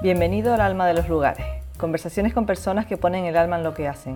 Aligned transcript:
Bienvenido 0.00 0.54
al 0.54 0.60
alma 0.60 0.86
de 0.86 0.94
los 0.94 1.08
lugares, 1.08 1.44
conversaciones 1.76 2.32
con 2.32 2.46
personas 2.46 2.86
que 2.86 2.96
ponen 2.96 3.24
el 3.24 3.36
alma 3.36 3.56
en 3.56 3.64
lo 3.64 3.74
que 3.74 3.88
hacen. 3.88 4.14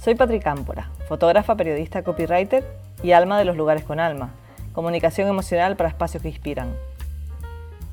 Soy 0.00 0.14
Patrick 0.14 0.44
Cámpora, 0.44 0.88
fotógrafa, 1.08 1.56
periodista, 1.56 2.04
copywriter 2.04 2.64
y 3.02 3.10
alma 3.10 3.40
de 3.40 3.44
los 3.44 3.56
lugares 3.56 3.82
con 3.82 3.98
alma, 3.98 4.30
comunicación 4.72 5.26
emocional 5.26 5.74
para 5.74 5.88
espacios 5.88 6.22
que 6.22 6.28
inspiran. 6.28 6.76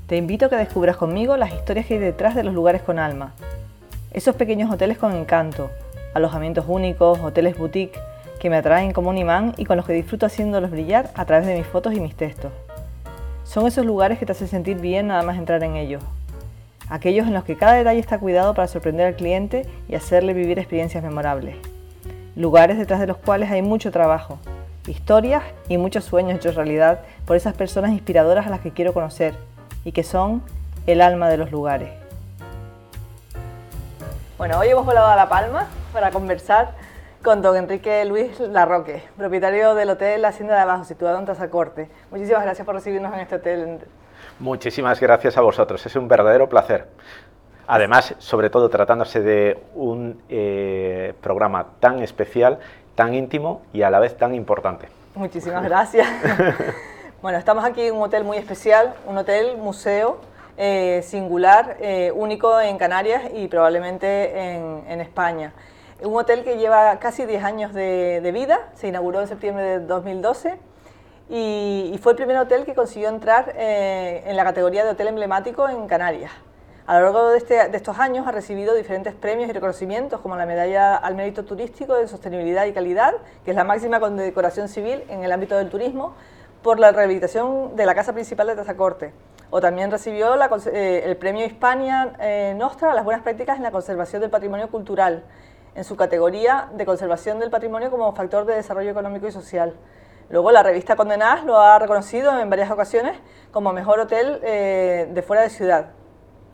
Te 0.06 0.16
invito 0.16 0.46
a 0.46 0.50
que 0.50 0.58
descubras 0.58 0.96
conmigo 0.96 1.38
las 1.38 1.54
historias 1.54 1.88
que 1.88 1.96
hay 1.96 2.00
detrás 2.00 2.36
de 2.36 2.44
los 2.44 2.54
lugares 2.54 2.84
con 2.84 3.00
alma, 3.00 3.34
esos 4.12 4.36
pequeños 4.36 4.72
hoteles 4.72 5.00
con 5.00 5.16
encanto, 5.16 5.72
alojamientos 6.14 6.66
únicos, 6.68 7.18
hoteles 7.18 7.58
boutique, 7.58 8.00
que 8.40 8.52
me 8.52 8.58
atraen 8.58 8.92
como 8.92 9.10
un 9.10 9.18
imán 9.18 9.56
y 9.58 9.66
con 9.66 9.78
los 9.78 9.88
que 9.88 9.94
disfruto 9.94 10.28
haciéndolos 10.28 10.70
brillar 10.70 11.10
a 11.16 11.26
través 11.26 11.48
de 11.48 11.58
mis 11.58 11.66
fotos 11.66 11.96
y 11.96 12.00
mis 12.00 12.14
textos. 12.14 12.52
Son 13.44 13.66
esos 13.66 13.88
lugares 13.88 14.20
que 14.20 14.28
te 14.28 14.34
hacen 14.34 14.48
sentir 14.48 14.78
bien 14.78 15.08
nada 15.08 15.24
más 15.24 15.40
entrar 15.40 15.64
en 15.64 15.78
ellos, 15.78 16.04
aquellos 16.90 17.28
en 17.28 17.34
los 17.34 17.44
que 17.44 17.58
cada 17.58 17.74
detalle 17.74 18.00
está 18.00 18.20
cuidado 18.20 18.54
para 18.54 18.68
sorprender 18.68 19.08
al 19.08 19.16
cliente 19.16 19.66
y 19.88 19.96
hacerle 19.96 20.34
vivir 20.34 20.60
experiencias 20.60 21.04
memorables. 21.04 21.56
Lugares 22.36 22.78
detrás 22.78 23.00
de 23.00 23.08
los 23.08 23.18
cuales 23.18 23.52
hay 23.52 23.62
mucho 23.62 23.92
trabajo, 23.92 24.40
historias 24.88 25.44
y 25.68 25.78
muchos 25.78 26.04
sueños 26.04 26.38
hechos 26.38 26.56
realidad 26.56 27.00
por 27.26 27.36
esas 27.36 27.54
personas 27.54 27.92
inspiradoras 27.92 28.48
a 28.48 28.50
las 28.50 28.60
que 28.60 28.72
quiero 28.72 28.94
conocer 28.94 29.36
y 29.84 29.92
que 29.92 30.04
son 30.04 30.44
el 30.86 31.02
alma 31.02 31.30
de 31.30 31.38
los 31.38 31.52
lugares. 31.52 31.90
Bueno, 34.38 34.60
hoy 34.60 34.68
hemos 34.68 34.86
volado 34.86 35.08
a 35.08 35.16
La 35.16 35.30
Palma 35.30 35.68
para 35.94 36.12
conversar 36.12 36.74
con 37.24 37.42
don 37.42 37.56
Enrique 37.56 38.04
Luis 38.06 38.40
Larroque, 38.40 39.02
propietario 39.18 39.74
del 39.74 39.90
Hotel 39.90 40.24
Hacienda 40.26 40.56
de 40.56 40.62
Abajo, 40.62 40.84
situado 40.84 41.18
en 41.18 41.26
Tazacorte. 41.26 41.90
Muchísimas 42.12 42.44
gracias 42.44 42.66
por 42.66 42.76
recibirnos 42.76 43.14
en 43.14 43.22
este 43.22 43.36
hotel. 43.36 43.80
Muchísimas 44.40 45.00
gracias 45.00 45.38
a 45.38 45.42
vosotros, 45.42 45.86
es 45.86 45.96
un 45.96 46.10
verdadero 46.10 46.50
placer. 46.50 46.88
Además, 47.68 48.16
sobre 48.20 48.50
todo 48.50 48.70
tratándose 48.70 49.22
de 49.22 49.58
un 49.74 50.22
eh, 50.30 51.14
programa 51.22 51.68
tan 51.80 52.00
especial, 52.00 52.60
tan 52.96 53.14
íntimo 53.14 53.62
y 53.72 53.84
a 53.84 53.90
la 53.90 54.00
vez 54.00 54.18
tan 54.18 54.36
importante. 54.36 54.90
Muchísimas 55.16 55.64
gracias. 55.64 56.08
bueno, 57.22 57.38
estamos 57.38 57.64
aquí 57.64 57.82
en 57.84 57.96
un 57.96 58.04
hotel 58.04 58.26
muy 58.26 58.38
especial, 58.38 58.94
un 59.08 59.18
hotel 59.18 59.58
museo 59.58 60.20
eh, 60.58 61.02
singular, 61.04 61.78
eh, 61.80 62.12
único 62.14 62.60
en 62.60 62.78
Canarias 62.78 63.24
y 63.34 63.48
probablemente 63.48 64.56
en, 64.92 65.00
España. 65.02 65.54
Un 66.02 66.16
hotel 66.18 66.44
que 66.44 66.58
lleva 66.58 67.00
casi 67.00 67.26
10 67.26 67.44
años 67.44 67.74
de, 67.74 68.20
de 68.22 68.32
vida, 68.34 68.60
se 68.76 68.90
inauguró 68.90 69.22
en 69.22 69.28
septiembre 69.28 69.64
de 69.64 69.80
2012 69.80 70.60
y, 71.30 71.98
fue 72.02 72.12
el 72.12 72.18
primer 72.18 72.38
hotel 72.38 72.66
que 72.66 72.76
consiguió 72.76 73.10
entrar 73.10 73.54
eh, 73.56 74.24
en 74.26 74.36
la 74.36 74.44
categoría 74.44 74.84
de 74.84 74.92
hotel 74.92 75.08
emblemático 75.08 75.68
en 75.68 75.88
Canarias. 75.88 76.32
A 76.88 77.00
lo 77.00 77.06
largo 77.06 77.32
este, 77.34 77.68
de, 77.68 77.78
estos 77.78 77.98
años 77.98 78.28
ha 78.28 78.32
recibido 78.32 78.76
diferentes 78.76 79.16
premios 79.16 79.50
y 79.50 79.54
reconocimientos, 79.54 80.22
como 80.22 80.36
la 80.36 80.46
Medalla 80.46 80.96
al 80.96 81.16
Mérito 81.16 81.44
Turístico 81.44 81.96
de 81.96 82.08
Sostenibilidad 82.08 82.66
y 82.66 82.74
Calidad, 82.74 83.16
que 83.44 83.52
es 83.52 83.58
la 83.58 83.64
máxima 83.64 84.00
condecoración 84.00 84.68
civil 84.70 85.04
en 85.10 85.24
el 85.24 85.32
ámbito 85.32 85.58
del 85.58 85.70
turismo, 85.70 86.14
por 86.62 86.80
la 86.80 86.92
rehabilitación 86.92 87.76
de 87.76 87.88
la 87.88 87.96
casa 87.96 88.14
principal 88.14 88.46
de 88.46 88.56
Tazacorte. 88.56 89.14
O 89.50 89.62
también 89.62 89.90
recibió 89.90 90.36
eh, 90.68 91.04
el 91.06 91.18
premio 91.18 91.44
Hispania 91.44 92.14
eh, 92.20 92.54
Nostra 92.56 92.92
a 92.92 92.94
las 92.94 93.04
buenas 93.04 93.24
prácticas 93.24 93.58
en 93.58 93.64
la 93.64 93.72
conservación 93.72 94.22
del 94.22 94.30
patrimonio 94.30 94.70
cultural, 94.70 95.24
en 95.74 95.84
su 95.84 95.96
categoría 95.96 96.70
de 96.74 96.86
conservación 96.86 97.40
del 97.40 97.50
patrimonio 97.50 97.90
como 97.90 98.14
factor 98.14 98.46
de 98.46 98.56
desarrollo 98.56 98.92
económico 98.92 99.28
y 99.28 99.32
social. 99.32 99.74
Luego 100.30 100.52
la 100.52 100.64
revista 100.64 100.96
Condenadas 100.96 101.44
lo 101.46 101.58
ha 101.60 101.78
reconocido 101.78 102.40
en 102.40 102.50
varias 102.50 102.72
ocasiones 102.72 103.18
como 103.52 103.74
mejor 103.74 104.00
hotel 104.00 104.40
eh, 104.44 105.08
de 105.12 105.22
fuera 105.22 105.44
de 105.44 105.50
ciudad. 105.50 105.92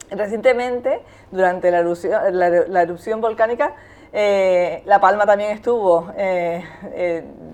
Recientemente, 0.10 1.02
durante 1.32 1.72
la 1.72 2.82
erupción, 2.82 3.22
volcánica, 3.22 3.76
eh, 4.12 4.82
La 4.86 5.00
Palma 5.00 5.26
también 5.26 5.52
estuvo 5.52 6.12
eh, 6.18 6.66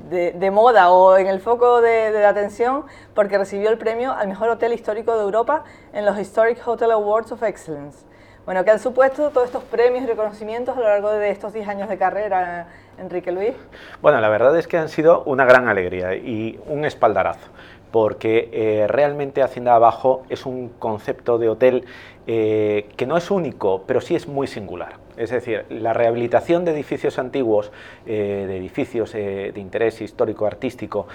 de, 0.09 0.52
moda 0.52 0.90
o 0.90 1.18
en 1.18 1.28
el 1.28 1.40
foco 1.40 1.81
de, 1.81 2.25
atención 2.25 2.86
porque 3.14 3.38
recibió 3.38 3.70
el 3.70 3.78
premio 3.78 4.12
al 4.12 4.28
mejor 4.28 4.50
hotel 4.50 4.74
histórico 4.74 5.16
de 5.16 5.22
Europa 5.22 5.66
en 5.94 6.03
los 6.03 6.18
Historic 6.18 6.68
Hotel 6.68 6.90
Awards 6.90 7.31
of 7.31 7.44
Excellence. 7.44 8.08
Bueno, 8.46 8.64
¿qué 8.64 8.72
han 8.72 8.80
supuesto 8.80 9.30
todos 9.30 9.46
estos 9.46 9.64
premios 9.66 10.03
y 10.03 10.08
reconocimientos 10.08 10.75
a 10.75 10.80
lo 10.80 10.88
largo 10.88 11.12
de 11.12 11.30
estos 11.30 11.53
10 11.53 11.68
años 11.68 11.90
de 11.90 11.97
carrera, 12.00 12.70
Enrique 13.00 13.31
Luis? 13.31 13.53
Bueno, 14.02 14.19
la 14.19 14.30
verdad 14.30 14.58
es 14.58 14.68
que 14.68 14.78
han 14.78 14.90
sido 14.90 15.24
una 15.24 15.46
gran 15.46 15.68
alegría 15.68 16.16
y 16.16 16.59
un 16.68 16.85
espaldarazo 16.85 17.50
porque 17.91 18.50
eh, 18.52 18.88
realmente 18.88 19.41
Hacienda 19.41 19.75
Abajo 19.75 20.24
es 20.30 20.46
un 20.46 20.69
concepto 20.69 21.38
de 21.38 21.50
hotel 21.50 21.85
eh, 22.28 22.90
que 22.97 23.06
no 23.06 23.18
es 23.18 23.31
único, 23.31 23.84
pero 23.88 24.02
sí 24.02 24.16
es 24.16 24.28
muy 24.28 24.47
singular. 24.47 25.06
Es 25.17 25.31
decir, 25.31 25.66
la 25.69 25.94
rehabilitación 25.94 26.63
de 26.66 26.72
edificios 26.72 27.19
antiguos, 27.19 27.72
eh, 28.05 28.45
de 28.47 28.57
edificios 28.57 29.13
de 29.13 29.53
interés 29.55 30.01
histórico-artístico, 30.01 31.07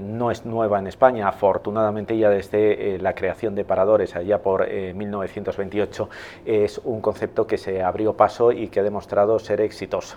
no 0.00 0.30
es 0.30 0.44
nueva 0.44 0.78
en 0.78 0.86
España. 0.86 1.28
Afortunadamente 1.28 2.16
ya 2.16 2.30
desde 2.30 2.98
la 2.98 3.14
creación 3.14 3.54
de 3.54 3.64
paradores 3.64 4.16
allá 4.16 4.42
por 4.42 4.68
1928 4.68 6.08
es 6.46 6.78
un 6.84 7.00
concepto 7.00 7.46
que 7.46 7.58
se 7.58 7.82
abrió 7.82 8.14
paso 8.14 8.52
y 8.52 8.68
que 8.68 8.80
ha 8.80 8.82
demostrado 8.82 9.38
ser 9.38 9.60
exitoso. 9.60 10.16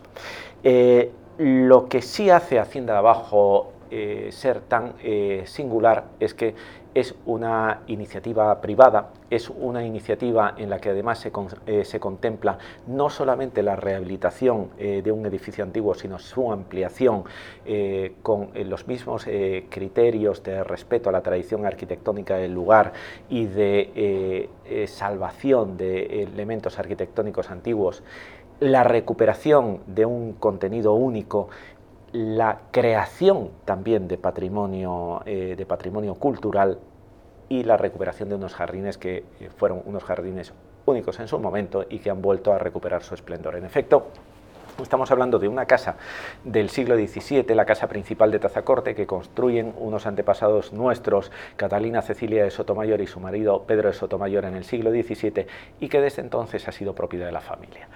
lo 1.37 1.89
que 1.89 2.01
sí 2.01 2.29
hace 2.29 2.59
Hacienda 2.59 2.97
Abajo 2.97 3.74
eh, 3.97 4.29
ser 4.33 4.59
tan 4.59 4.95
eh, 5.01 5.43
singular 5.45 6.03
es 6.19 6.33
que 6.33 6.53
es 6.93 7.15
una 7.25 7.83
iniciativa 7.87 8.59
privada, 8.59 9.11
es 9.29 9.49
una 9.49 9.85
iniciativa 9.85 10.53
en 10.57 10.69
la 10.69 10.79
que 10.79 10.89
además 10.89 11.19
se, 11.19 11.31
eh, 11.65 11.85
se 11.85 11.97
contempla 12.01 12.57
no 12.87 13.09
solamente 13.09 13.63
la 13.63 13.77
rehabilitación 13.77 14.71
de 14.77 15.11
un 15.11 15.25
edificio 15.25 15.63
antiguo, 15.63 15.93
sino 15.93 16.19
su 16.19 16.51
ampliación 16.53 17.25
con 18.21 18.51
los 18.53 18.87
mismos 18.87 19.25
criterios 19.69 20.41
de 20.43 20.63
respeto 20.63 21.09
a 21.09 21.11
la 21.11 21.21
tradición 21.21 21.65
arquitectónica 21.65 22.37
del 22.37 22.53
lugar 22.53 22.93
y 23.27 23.45
de 23.45 24.49
salvación 24.87 25.75
de 25.75 26.23
elementos 26.23 26.79
arquitectónicos 26.79 27.51
antiguos 27.51 28.03
la 28.59 28.83
recuperación 28.83 29.81
de 29.85 30.05
un 30.05 30.33
contenido 30.33 30.93
único 30.93 31.49
la 32.15 32.59
creación 32.71 33.49
también 33.65 34.07
de 34.07 34.17
patrimonio, 34.17 35.21
eh, 35.25 35.55
de 35.57 35.65
patrimonio 35.65 36.15
cultural 36.15 36.79
y 37.49 37.63
la 37.63 37.75
recuperación 37.75 38.29
de 38.29 38.35
unos 38.35 38.53
jardines 38.53 38.97
que 38.97 39.25
eh, 39.41 39.49
fueron 39.57 39.81
unos 39.85 40.05
jardines 40.05 40.53
únicos 40.85 41.19
en 41.19 41.27
su 41.27 41.37
momento 41.39 41.85
y 41.89 41.99
que 41.99 42.09
han 42.09 42.21
vuelto 42.21 42.53
a 42.53 42.57
recuperar 42.57 43.03
su 43.03 43.15
esplendor. 43.15 43.57
En 43.57 43.65
efecto, 43.65 44.07
Estamos 44.81 45.09
hablando 45.09 45.39
de 45.39 45.47
una 45.47 45.65
casa 45.65 45.95
del 46.43 46.69
siglo 46.69 46.97
XVII, 46.97 47.55
la 47.55 47.65
casa 47.65 47.87
principal 47.87 48.29
de 48.29 48.39
Tazacorte, 48.39 48.93
que 48.93 49.07
construyen 49.07 49.73
unos 49.77 50.05
antepasados 50.05 50.73
nuestros, 50.73 51.31
Catalina 51.55 52.01
Cecilia 52.01 52.43
de 52.43 52.51
Sotomayor 52.51 52.99
y 52.99 53.07
su 53.07 53.21
marido 53.21 53.63
Pedro 53.63 53.87
de 53.87 53.93
Sotomayor 53.93 54.43
en 54.43 54.53
el 54.53 54.65
siglo 54.65 54.91
XVII, 54.91 55.47
y 55.79 55.87
que 55.87 56.01
desde 56.01 56.21
entonces 56.21 56.67
ha 56.67 56.73
sido 56.73 56.93
propiedad 56.93 57.25
de 57.25 57.31
la 57.31 57.39
familia. 57.39 57.87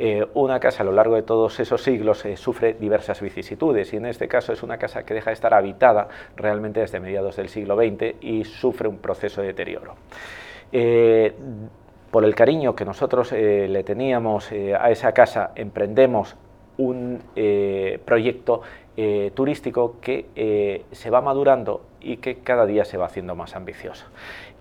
Eh, 0.00 0.24
una 0.34 0.60
casa 0.60 0.84
a 0.84 0.86
lo 0.86 0.92
largo 0.92 1.16
de 1.16 1.22
todos 1.22 1.58
esos 1.58 1.82
siglos 1.82 2.24
eh, 2.24 2.36
sufre 2.36 2.74
diversas 2.74 3.20
vicisitudes, 3.20 3.92
y 3.92 3.96
en 3.96 4.06
este 4.06 4.28
caso 4.28 4.52
es 4.52 4.62
una 4.62 4.78
casa 4.78 5.02
que 5.02 5.12
deja 5.12 5.30
de 5.30 5.34
estar 5.34 5.52
habitada 5.52 6.06
realmente 6.36 6.78
desde 6.78 7.00
mediados 7.00 7.34
del 7.34 7.48
siglo 7.48 7.76
XX 7.76 8.14
y 8.20 8.44
sufre 8.44 8.86
un 8.86 8.98
proceso 8.98 9.40
de 9.40 9.48
deterioro. 9.48 9.96
Eh, 10.70 11.32
por 12.12 12.24
el 12.24 12.34
cariño 12.36 12.76
que 12.76 12.84
nosotros 12.84 13.32
le 13.32 13.84
teníamos 13.84 14.50
a 14.50 14.90
esa 14.90 15.12
casa, 15.12 15.50
emprendemos 15.54 16.36
un 16.78 17.20
proyecto 18.06 18.62
turístico 19.34 19.96
que 20.00 20.84
se 20.90 21.10
va 21.10 21.20
madurando 21.20 21.82
y 22.00 22.16
que 22.16 22.36
cada 22.36 22.64
día 22.64 22.86
se 22.86 22.96
va 22.96 23.04
haciendo 23.04 23.34
más 23.34 23.54
ambicioso. 23.54 24.06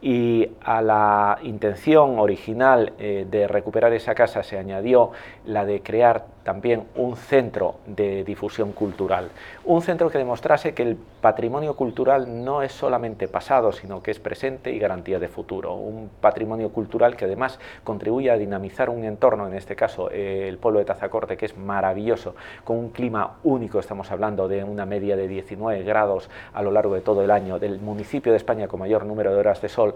Y 0.01 0.47
a 0.63 0.81
la 0.81 1.39
intención 1.41 2.19
original 2.19 2.93
de 2.97 3.47
recuperar 3.47 3.93
esa 3.93 4.13
casa 4.13 4.43
se 4.43 4.57
añadió 4.57 5.11
la 5.45 5.65
de 5.65 5.81
crear 5.81 6.25
también 6.47 6.85
un 6.95 7.17
centro 7.17 7.75
de 7.85 8.23
difusión 8.23 8.71
cultural, 8.71 9.27
un 9.65 9.81
centro 9.81 10.09
que 10.09 10.17
demostrase 10.17 10.73
que 10.73 10.81
el 10.83 10.95
patrimonio 10.95 11.75
cultural 11.75 12.45
no 12.45 12.61
es 12.61 12.71
solamente 12.71 13.27
pasado, 13.27 13.73
sino 13.73 14.01
que 14.01 14.11
es 14.11 14.19
presente 14.21 14.71
y 14.71 14.79
garantía 14.79 15.19
de 15.19 15.27
futuro, 15.27 15.73
un 15.73 16.09
patrimonio 16.21 16.69
cultural 16.69 17.17
que 17.17 17.25
además 17.25 17.59
contribuye 17.83 18.31
a 18.31 18.37
dinamizar 18.37 18.89
un 18.89 19.03
entorno, 19.03 19.45
en 19.45 19.55
este 19.55 19.75
caso 19.75 20.09
eh, 20.09 20.47
el 20.47 20.57
pueblo 20.57 20.79
de 20.79 20.85
Tazacorte, 20.85 21.35
que 21.35 21.47
es 21.47 21.57
maravilloso, 21.57 22.33
con 22.63 22.77
un 22.77 22.91
clima 22.91 23.39
único, 23.43 23.79
estamos 23.79 24.09
hablando 24.09 24.47
de 24.47 24.63
una 24.63 24.85
media 24.85 25.17
de 25.17 25.27
19 25.27 25.83
grados 25.83 26.29
a 26.53 26.61
lo 26.61 26.71
largo 26.71 26.95
de 26.95 27.01
todo 27.01 27.23
el 27.23 27.31
año, 27.31 27.59
del 27.59 27.81
municipio 27.81 28.31
de 28.31 28.37
España 28.37 28.69
con 28.69 28.79
mayor 28.79 29.05
número 29.05 29.33
de 29.33 29.39
horas 29.39 29.61
de 29.61 29.67
sol, 29.67 29.86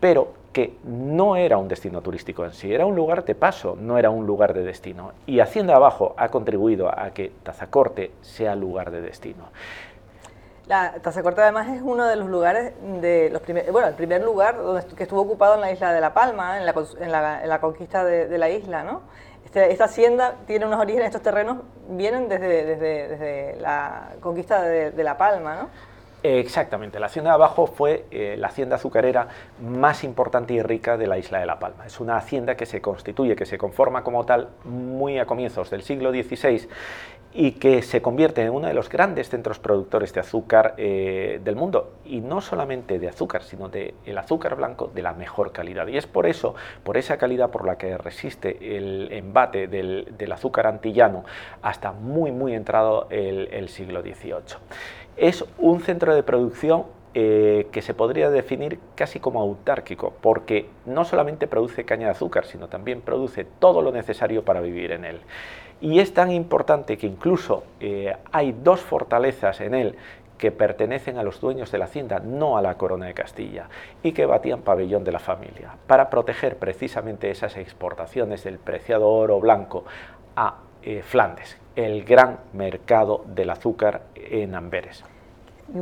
pero 0.00 0.32
que 0.52 0.78
no 0.84 1.36
era 1.36 1.58
un 1.58 1.68
destino 1.68 2.00
turístico 2.02 2.44
en 2.44 2.52
sí, 2.52 2.72
era 2.72 2.86
un 2.86 2.96
lugar 2.96 3.24
de 3.24 3.34
paso, 3.34 3.76
no 3.78 3.98
era 3.98 4.10
un 4.10 4.26
lugar 4.26 4.52
de 4.52 4.62
destino. 4.62 5.12
Y 5.26 5.40
Hacienda 5.40 5.76
Abajo 5.76 6.14
ha 6.16 6.28
contribuido 6.28 6.88
a 6.88 7.10
que 7.10 7.32
Tazacorte 7.42 8.12
sea 8.20 8.56
lugar 8.56 8.90
de 8.90 9.00
destino. 9.00 9.48
La 10.66 10.94
Tazacorte 11.02 11.40
además 11.40 11.68
es 11.68 11.82
uno 11.82 12.06
de 12.06 12.16
los 12.16 12.28
lugares, 12.28 12.72
de 13.00 13.28
los 13.30 13.42
primer, 13.42 13.70
bueno, 13.72 13.88
el 13.88 13.94
primer 13.94 14.22
lugar 14.22 14.56
donde, 14.56 14.84
que 14.94 15.02
estuvo 15.02 15.20
ocupado 15.20 15.54
en 15.54 15.60
la 15.60 15.72
isla 15.72 15.92
de 15.92 16.00
La 16.00 16.14
Palma, 16.14 16.58
en 16.58 16.66
la, 16.66 16.74
en 17.00 17.12
la, 17.12 17.42
en 17.42 17.48
la 17.48 17.60
conquista 17.60 18.04
de, 18.04 18.28
de, 18.28 18.38
la 18.38 18.48
isla, 18.50 18.84
¿no? 18.84 19.02
Este, 19.44 19.72
esta 19.72 19.86
hacienda 19.86 20.36
tiene 20.46 20.66
unos 20.66 20.78
orígenes, 20.78 21.06
estos 21.06 21.22
terrenos 21.22 21.58
vienen 21.88 22.28
desde, 22.28 22.64
desde, 22.64 23.08
desde 23.08 23.56
la 23.60 24.12
conquista 24.20 24.62
de, 24.62 24.92
de 24.92 25.04
La 25.04 25.18
Palma, 25.18 25.56
¿no? 25.56 25.68
Exactamente, 26.22 27.00
la 27.00 27.06
hacienda 27.06 27.30
de 27.30 27.34
abajo 27.36 27.66
fue 27.66 28.04
eh, 28.10 28.36
la 28.38 28.48
hacienda 28.48 28.76
azucarera 28.76 29.28
más 29.62 30.04
importante 30.04 30.52
y 30.52 30.60
rica 30.60 30.98
de 30.98 31.06
la 31.06 31.16
isla 31.16 31.40
de 31.40 31.46
La 31.46 31.58
Palma. 31.58 31.86
Es 31.86 31.98
una 31.98 32.16
hacienda 32.18 32.56
que 32.56 32.66
se 32.66 32.82
constituye, 32.82 33.34
que 33.34 33.46
se 33.46 33.56
conforma 33.56 34.04
como 34.04 34.26
tal 34.26 34.48
muy 34.64 35.18
a 35.18 35.24
comienzos 35.24 35.70
del 35.70 35.82
siglo 35.82 36.10
XVI 36.10 36.68
y 37.32 37.52
que 37.52 37.80
se 37.82 38.02
convierte 38.02 38.42
en 38.42 38.50
uno 38.50 38.66
de 38.66 38.74
los 38.74 38.88
grandes 38.88 39.28
centros 39.28 39.58
productores 39.60 40.12
de 40.12 40.20
azúcar 40.20 40.74
eh, 40.76 41.40
del 41.42 41.56
mundo. 41.56 41.94
Y 42.04 42.20
no 42.20 42.40
solamente 42.40 42.98
de 42.98 43.08
azúcar, 43.08 43.42
sino 43.42 43.68
de 43.68 43.94
el 44.04 44.18
azúcar 44.18 44.56
blanco 44.56 44.90
de 44.92 45.02
la 45.02 45.12
mejor 45.12 45.52
calidad. 45.52 45.86
Y 45.86 45.96
es 45.96 46.06
por 46.06 46.26
eso, 46.26 46.54
por 46.82 46.96
esa 46.96 47.18
calidad 47.18 47.50
por 47.50 47.64
la 47.64 47.78
que 47.78 47.96
resiste 47.96 48.76
el 48.76 49.08
embate 49.12 49.68
del, 49.68 50.32
azúcar 50.32 50.66
antillano 50.66 51.24
hasta 51.62 51.92
muy, 51.92 52.30
muy 52.32 52.54
entrado 52.54 53.06
el, 53.10 53.48
el 53.52 53.68
siglo 53.68 54.02
XVIII. 54.02 54.58
Es 55.16 55.44
un 55.58 55.80
centro 55.80 56.14
de 56.14 56.22
producción 56.22 56.84
eh, 57.12 57.66
que 57.72 57.82
se 57.82 57.92
podría 57.92 58.30
definir 58.30 58.78
casi 58.94 59.18
como 59.18 59.40
autárquico, 59.40 60.12
porque 60.20 60.68
no 60.86 61.04
solamente 61.04 61.48
produce 61.48 61.84
caña 61.84 62.06
de 62.06 62.12
azúcar, 62.12 62.46
sino 62.46 62.68
también 62.68 63.00
produce 63.00 63.44
todo 63.44 63.82
lo 63.82 63.90
necesario 63.90 64.44
para 64.44 64.60
vivir 64.60 64.92
en 64.92 65.04
él. 65.04 65.20
Y 65.80 65.98
es 65.98 66.14
tan 66.14 66.30
importante 66.30 66.96
que 66.98 67.08
incluso 67.08 67.64
eh, 67.80 68.14
hay 68.30 68.52
dos 68.52 68.80
fortalezas 68.80 69.60
en 69.60 69.74
él 69.74 69.96
que 70.38 70.52
pertenecen 70.52 71.18
a 71.18 71.22
los 71.22 71.40
dueños 71.40 71.72
de 71.72 71.78
la 71.78 71.86
hacienda, 71.86 72.20
no 72.20 72.56
a 72.56 72.62
la 72.62 72.78
corona 72.78 73.06
de 73.06 73.14
Castilla, 73.14 73.68
y 74.02 74.12
que 74.12 74.24
batían 74.24 74.62
pabellón 74.62 75.04
de 75.04 75.12
la 75.12 75.18
familia, 75.18 75.76
para 75.86 76.08
proteger 76.08 76.56
precisamente 76.58 77.30
esas 77.30 77.56
exportaciones 77.56 78.44
del 78.44 78.58
preciado 78.58 79.08
oro 79.08 79.38
blanco 79.40 79.84
a 80.36 80.60
eh, 80.82 81.02
Flandes, 81.02 81.59
el 81.76 82.04
gran 82.04 82.40
mercado 82.52 83.24
del 83.26 83.50
azúcar 83.50 84.02
en 84.14 84.54
Amberes. 84.54 85.04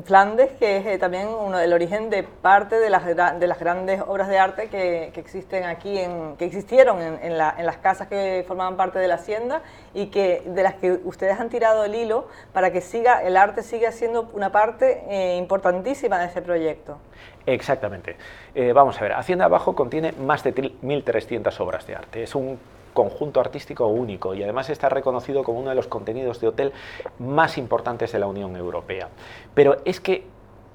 Flandes, 0.05 0.51
que 0.59 0.77
es 0.77 0.87
eh, 0.87 0.99
también 0.99 1.29
uno 1.29 1.57
del 1.57 1.73
origen 1.73 2.11
de 2.11 2.23
parte 2.23 2.79
de 2.79 2.91
las, 2.91 3.07
de 3.07 3.47
las 3.47 3.59
grandes 3.59 4.03
obras 4.07 4.29
de 4.29 4.39
arte 4.39 4.69
que, 4.69 5.11
que 5.15 5.21
existen 5.21 5.65
aquí, 5.65 5.99
en, 5.99 6.37
que 6.37 6.45
existieron 6.45 7.01
en, 7.01 7.19
en, 7.23 7.39
la, 7.39 7.55
en, 7.57 7.65
las 7.65 7.79
casas 7.79 8.07
que 8.07 8.45
formaban 8.47 8.77
parte 8.77 8.99
de 8.99 9.09
la 9.09 9.15
hacienda 9.15 9.63
y 9.95 10.09
que 10.09 10.43
de 10.45 10.63
las 10.63 10.75
que 10.75 10.93
ustedes 11.05 11.41
han 11.41 11.49
tirado 11.49 11.85
el 11.85 11.95
hilo 11.95 12.29
para 12.53 12.71
que 12.71 12.83
siga 12.83 13.23
el 13.23 13.37
arte 13.39 13.63
siga 13.63 13.91
siendo 13.91 14.29
una 14.35 14.53
parte 14.53 15.05
eh, 15.09 15.37
importantísima 15.39 16.19
de 16.19 16.27
ese 16.27 16.43
proyecto. 16.43 16.99
Exactamente. 17.47 18.17
Eh, 18.55 18.75
vamos 18.75 18.99
a 18.99 19.03
ver, 19.03 19.15
Hacienda 19.15 19.47
Abajo 19.47 19.75
contiene 19.75 20.13
más 20.13 20.45
de 20.45 20.55
1.300 20.55 21.59
obras 21.61 21.87
de 21.87 21.97
arte. 21.97 22.23
Es 22.23 22.35
un 22.35 22.59
conjunto 22.93 23.41
artístico 23.41 23.87
único 23.87 24.35
y 24.35 24.43
además 24.43 24.71
está 24.71 24.89
reconocido 24.89 25.45
como 25.45 25.61
uno 25.61 25.71
de 25.71 25.77
los 25.77 25.87
contenidos 25.87 26.41
de 26.41 26.49
hotel 26.49 26.73
más 27.19 27.59
importantes 27.59 28.13
de 28.13 28.19
la 28.19 28.27
Unión 28.27 28.57
Europea. 28.57 29.09
Pero 29.55 29.77
es 29.85 30.01
que 30.01 30.25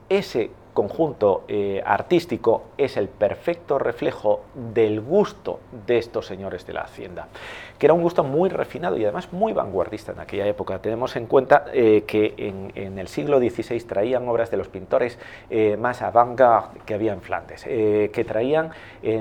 ese 0.10 0.52
conjunto 0.74 1.44
eh, 1.48 1.82
artístico 1.86 2.64
es 2.78 2.98
el 2.98 3.08
perfecto 3.08 3.78
reflejo 3.78 4.42
del 4.74 5.02
gusto 5.02 5.60
de 5.86 5.98
estos 5.98 6.26
señores 6.26 6.66
de 6.66 6.74
la 6.74 6.82
hacienda, 6.82 7.28
que 7.78 7.86
era 7.86 7.94
un 7.94 8.02
gusto 8.02 8.24
muy 8.24 8.50
refinado 8.50 8.98
y 8.98 9.04
además 9.04 9.32
muy 9.32 9.54
vanguardista 9.54 10.12
en 10.12 10.20
aquella 10.20 10.48
época. 10.48 10.80
Tenemos 10.80 11.16
en 11.16 11.28
cuenta 11.28 11.66
eh, 11.74 12.04
que 12.08 12.34
en, 12.38 12.98
el 12.98 13.08
siglo 13.08 13.40
XVI 13.40 13.80
traían 13.82 14.28
obras 14.28 14.50
de 14.52 14.58
los 14.58 14.68
pintores 14.68 15.18
eh, 15.50 15.78
más 15.78 16.02
avant-garde 16.02 16.80
que 16.86 16.94
había 16.94 17.14
en 17.14 17.22
Flandes, 17.22 17.64
que 17.64 18.26
traían 18.28 18.72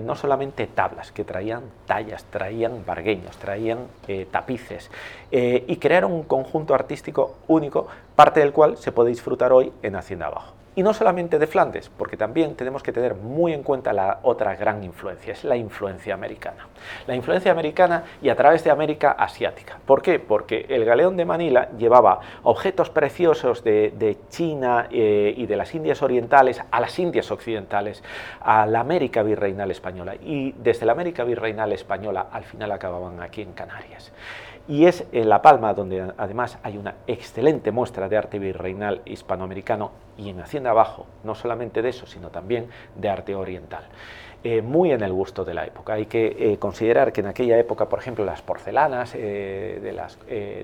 no 0.02 0.14
solamente 0.14 0.66
tablas, 0.66 1.12
que 1.12 1.24
traían 1.24 1.62
tallas, 1.86 2.24
traían 2.24 2.84
bargueños, 2.84 3.36
traían 3.36 3.86
tapices 4.30 4.90
y 5.30 5.76
crearon 5.76 6.12
un 6.12 6.22
conjunto 6.24 6.74
artístico 6.74 7.36
único, 7.48 7.88
parte 8.14 8.40
del 8.40 8.52
cual 8.52 8.76
se 8.76 8.92
puede 8.92 9.10
disfrutar 9.10 9.52
hoy 9.52 9.72
en 9.82 9.96
Hacienda 9.96 10.26
Abajo. 10.26 10.54
Y 10.74 10.82
no 10.82 10.94
solamente 10.94 11.38
de 11.38 11.46
Flandes, 11.46 11.90
porque 11.90 12.16
también 12.16 12.54
tenemos 12.54 12.82
que 12.82 12.92
tener 12.92 13.14
muy 13.14 13.52
en 13.52 13.62
cuenta 13.62 13.92
la 13.92 14.20
otra 14.22 14.56
gran 14.56 14.82
influencia, 14.82 15.34
es 15.34 15.44
la 15.44 15.54
influencia 15.54 16.14
americana. 16.14 16.66
La 17.06 17.14
influencia 17.14 17.52
americana 17.52 18.04
y 18.22 18.30
a 18.30 18.36
través 18.36 18.64
de 18.64 18.70
América 18.70 19.10
asiática. 19.10 19.78
¿Por 19.84 20.00
qué? 20.00 20.18
Porque 20.18 20.64
el 20.70 20.86
galeón 20.86 21.18
de 21.18 21.26
Manila 21.26 21.68
llevaba 21.76 22.20
objetos 22.44 22.88
preciosos 22.88 23.62
de, 23.62 24.16
China 24.30 24.88
eh, 24.90 25.34
y 25.36 25.44
de 25.44 25.56
las 25.56 25.74
Indias 25.74 26.00
orientales 26.00 26.62
a 26.70 26.80
las 26.80 26.98
Indias 26.98 27.30
occidentales, 27.30 28.02
a 28.40 28.64
la 28.64 28.80
América 28.80 29.22
virreinal 29.22 29.70
española. 29.70 30.14
Y 30.14 30.52
desde 30.52 30.86
la 30.86 30.92
América 30.92 31.22
virreinal 31.24 31.70
española 31.72 32.28
al 32.32 32.44
final 32.44 32.72
acababan 32.72 33.20
aquí 33.20 33.42
en 33.42 33.52
Canarias 33.52 34.10
y 34.68 34.86
es 34.86 35.04
en 35.12 35.28
La 35.28 35.42
Palma 35.42 35.74
donde 35.74 36.12
además 36.16 36.58
hay 36.62 36.78
una 36.78 36.94
excelente 37.06 37.70
muestra 37.72 38.08
de 38.08 38.16
arte 38.16 38.38
virreinal 38.38 39.02
hispanoamericano 39.04 39.90
y 40.16 40.28
en 40.28 40.40
Hacienda 40.40 40.70
Abajo, 40.70 41.06
no 41.24 41.34
solamente 41.34 41.82
de 41.82 41.88
eso, 41.88 42.06
sino 42.06 42.30
también 42.30 42.68
de 42.96 43.08
arte 43.08 43.34
oriental. 43.34 43.84
Eh, 44.44 44.60
muy 44.60 44.90
en 44.90 45.02
el 45.02 45.12
gusto 45.12 45.44
de 45.44 45.54
la 45.54 45.64
época. 45.64 45.92
Hay 45.92 46.06
que 46.06 46.34
eh, 46.36 46.58
considerar 46.58 47.12
que 47.12 47.20
en 47.20 47.28
aquella 47.28 47.56
época, 47.58 47.88
por 47.88 48.00
ejemplo, 48.00 48.24
las 48.24 48.42
porcelanas 48.42 49.14
eh, 49.14 49.78
de 49.80 49.92
las 49.92 50.18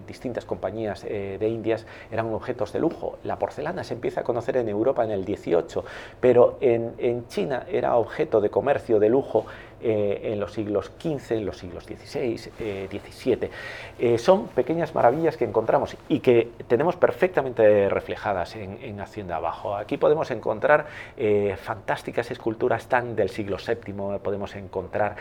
distintas 0.07 0.45
compañías 0.45 1.03
de 1.05 1.49
Indias 1.49 1.87
eran 2.11 2.33
objetos 2.33 2.73
de 2.73 2.81
lujo. 2.81 3.19
La 3.23 3.39
porcelana 3.39 3.85
se 3.85 3.95
empieza 3.95 4.23
a 4.23 4.25
conocer 4.25 4.57
en 4.57 4.69
Europa 4.69 5.05
en 5.05 5.11
el 5.11 5.25
18, 5.25 5.85
pero 6.21 6.59
en 6.61 7.27
China 7.29 7.65
era 7.71 7.97
objeto 7.97 8.41
de 8.41 8.51
comercio 8.51 8.99
de 8.99 9.09
lujo 9.09 9.47
eh, 9.81 10.33
en 10.33 10.41
los 10.41 10.53
siglos 10.53 10.91
XV, 11.01 11.33
en 11.37 11.47
los 11.47 11.57
siglos 11.57 11.85
XVI, 11.85 12.51
eh, 12.59 12.89
XVII. 12.91 13.51
Eh, 13.99 14.19
son 14.19 14.49
pequeñas 14.49 14.95
maravillas 14.95 15.37
que 15.37 15.45
encontramos 15.45 15.97
y 16.09 16.19
que 16.19 16.51
tenemos 16.67 16.97
perfectamente 16.97 17.89
reflejadas 17.89 18.57
en, 18.57 18.79
en 18.83 19.01
Hacienda 19.01 19.37
Abajo. 19.37 19.77
Aquí 19.77 19.97
podemos 19.97 20.31
encontrar 20.33 20.87
eh, 21.17 21.57
fantásticas 21.61 22.31
esculturas 22.31 22.89
tan 22.89 23.15
del 23.15 23.29
siglo 23.29 23.57
VII, 23.57 24.19
podemos 24.23 24.57
encontrar 24.57 25.17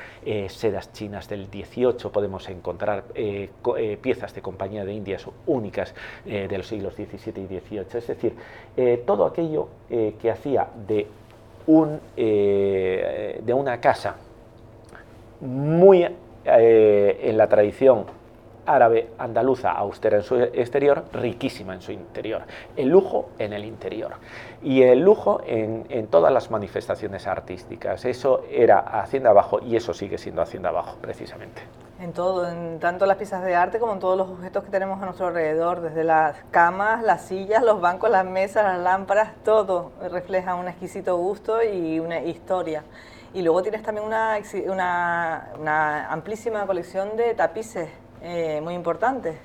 sedas 0.50 0.92
chinas 0.92 1.30
del 1.30 1.48
XVIII, 1.48 2.10
podemos 2.12 2.50
encontrar 2.50 3.04
piezas 4.02 4.34
de 4.34 4.42
compañía 4.42 4.86
de 4.86 4.94
Indias 4.94 5.26
únicas 5.46 5.94
de 6.26 6.58
los 6.58 6.68
siglos 6.68 6.96
XVII 6.96 7.44
y 7.44 7.60
XVIII. 7.60 7.86
Es 7.94 8.08
decir, 8.08 8.36
todo 9.06 9.26
aquello 9.26 9.70
que 9.90 10.32
hacía 10.32 10.68
de, 10.88 11.08
un, 11.68 12.00
de 12.16 13.54
una 13.54 13.80
casa 13.80 14.18
muy 15.42 16.08
eh, 16.46 17.20
en 17.24 17.38
la 17.38 17.48
tradición 17.48 18.06
árabe 18.68 19.12
andaluza 19.18 19.72
austera 19.72 20.18
en 20.18 20.24
su 20.24 20.36
exterior, 20.36 21.06
riquísima 21.14 21.74
en 21.74 21.82
su 21.82 21.92
interior. 21.92 22.44
El 22.76 22.90
lujo 22.90 23.30
en 23.40 23.54
el 23.54 23.66
interior. 23.66 24.12
Y 24.62 24.84
el 24.84 25.00
lujo 25.00 25.42
en, 25.48 25.86
en, 25.90 26.08
todas 26.08 26.32
las 26.32 26.52
manifestaciones 26.52 27.26
artísticas. 27.28 28.06
Eso 28.06 28.44
era 28.52 28.80
Hacienda 28.80 29.30
Abajo 29.30 29.60
y 29.62 29.76
eso 29.76 29.94
sigue 29.94 30.18
siendo 30.18 30.42
Hacienda 30.42 30.70
Abajo, 30.70 30.98
precisamente. 31.02 31.62
En 32.00 32.14
todo, 32.14 32.48
en 32.48 32.80
tanto 32.80 33.08
las 33.08 33.18
piezas 33.18 33.44
de 33.44 33.56
arte 33.56 33.80
como 33.80 33.94
en 33.94 34.00
todos 34.00 34.18
los 34.18 34.30
objetos 34.30 34.64
que 34.64 34.70
tenemos 34.70 35.02
a 35.02 35.06
nuestro 35.06 35.28
alrededor, 35.28 35.82
desde 35.82 36.04
las 36.04 36.36
camas, 36.52 37.02
las 37.02 37.24
sillas, 37.24 37.64
los 37.64 37.82
bancos, 37.82 38.12
las 38.12 38.26
mesas, 38.26 38.64
las 38.64 38.80
lámparas, 38.80 39.32
todo 39.44 39.92
refleja 40.12 40.54
un 40.54 40.68
exquisito 40.68 41.18
gusto 41.18 41.64
y 41.64 42.00
una 42.00 42.20
historia. 42.20 42.84
Y 43.38 43.44
luego 43.44 43.62
tienes 43.62 43.84
también 43.84 44.04
una, 44.04 44.40
una, 44.66 45.50
una 45.60 46.12
amplísima 46.12 46.66
colección 46.66 47.16
de 47.16 47.36
tapices 47.36 47.88
eh, 48.24 48.60
muy 48.64 48.74
importantes. 48.74 49.36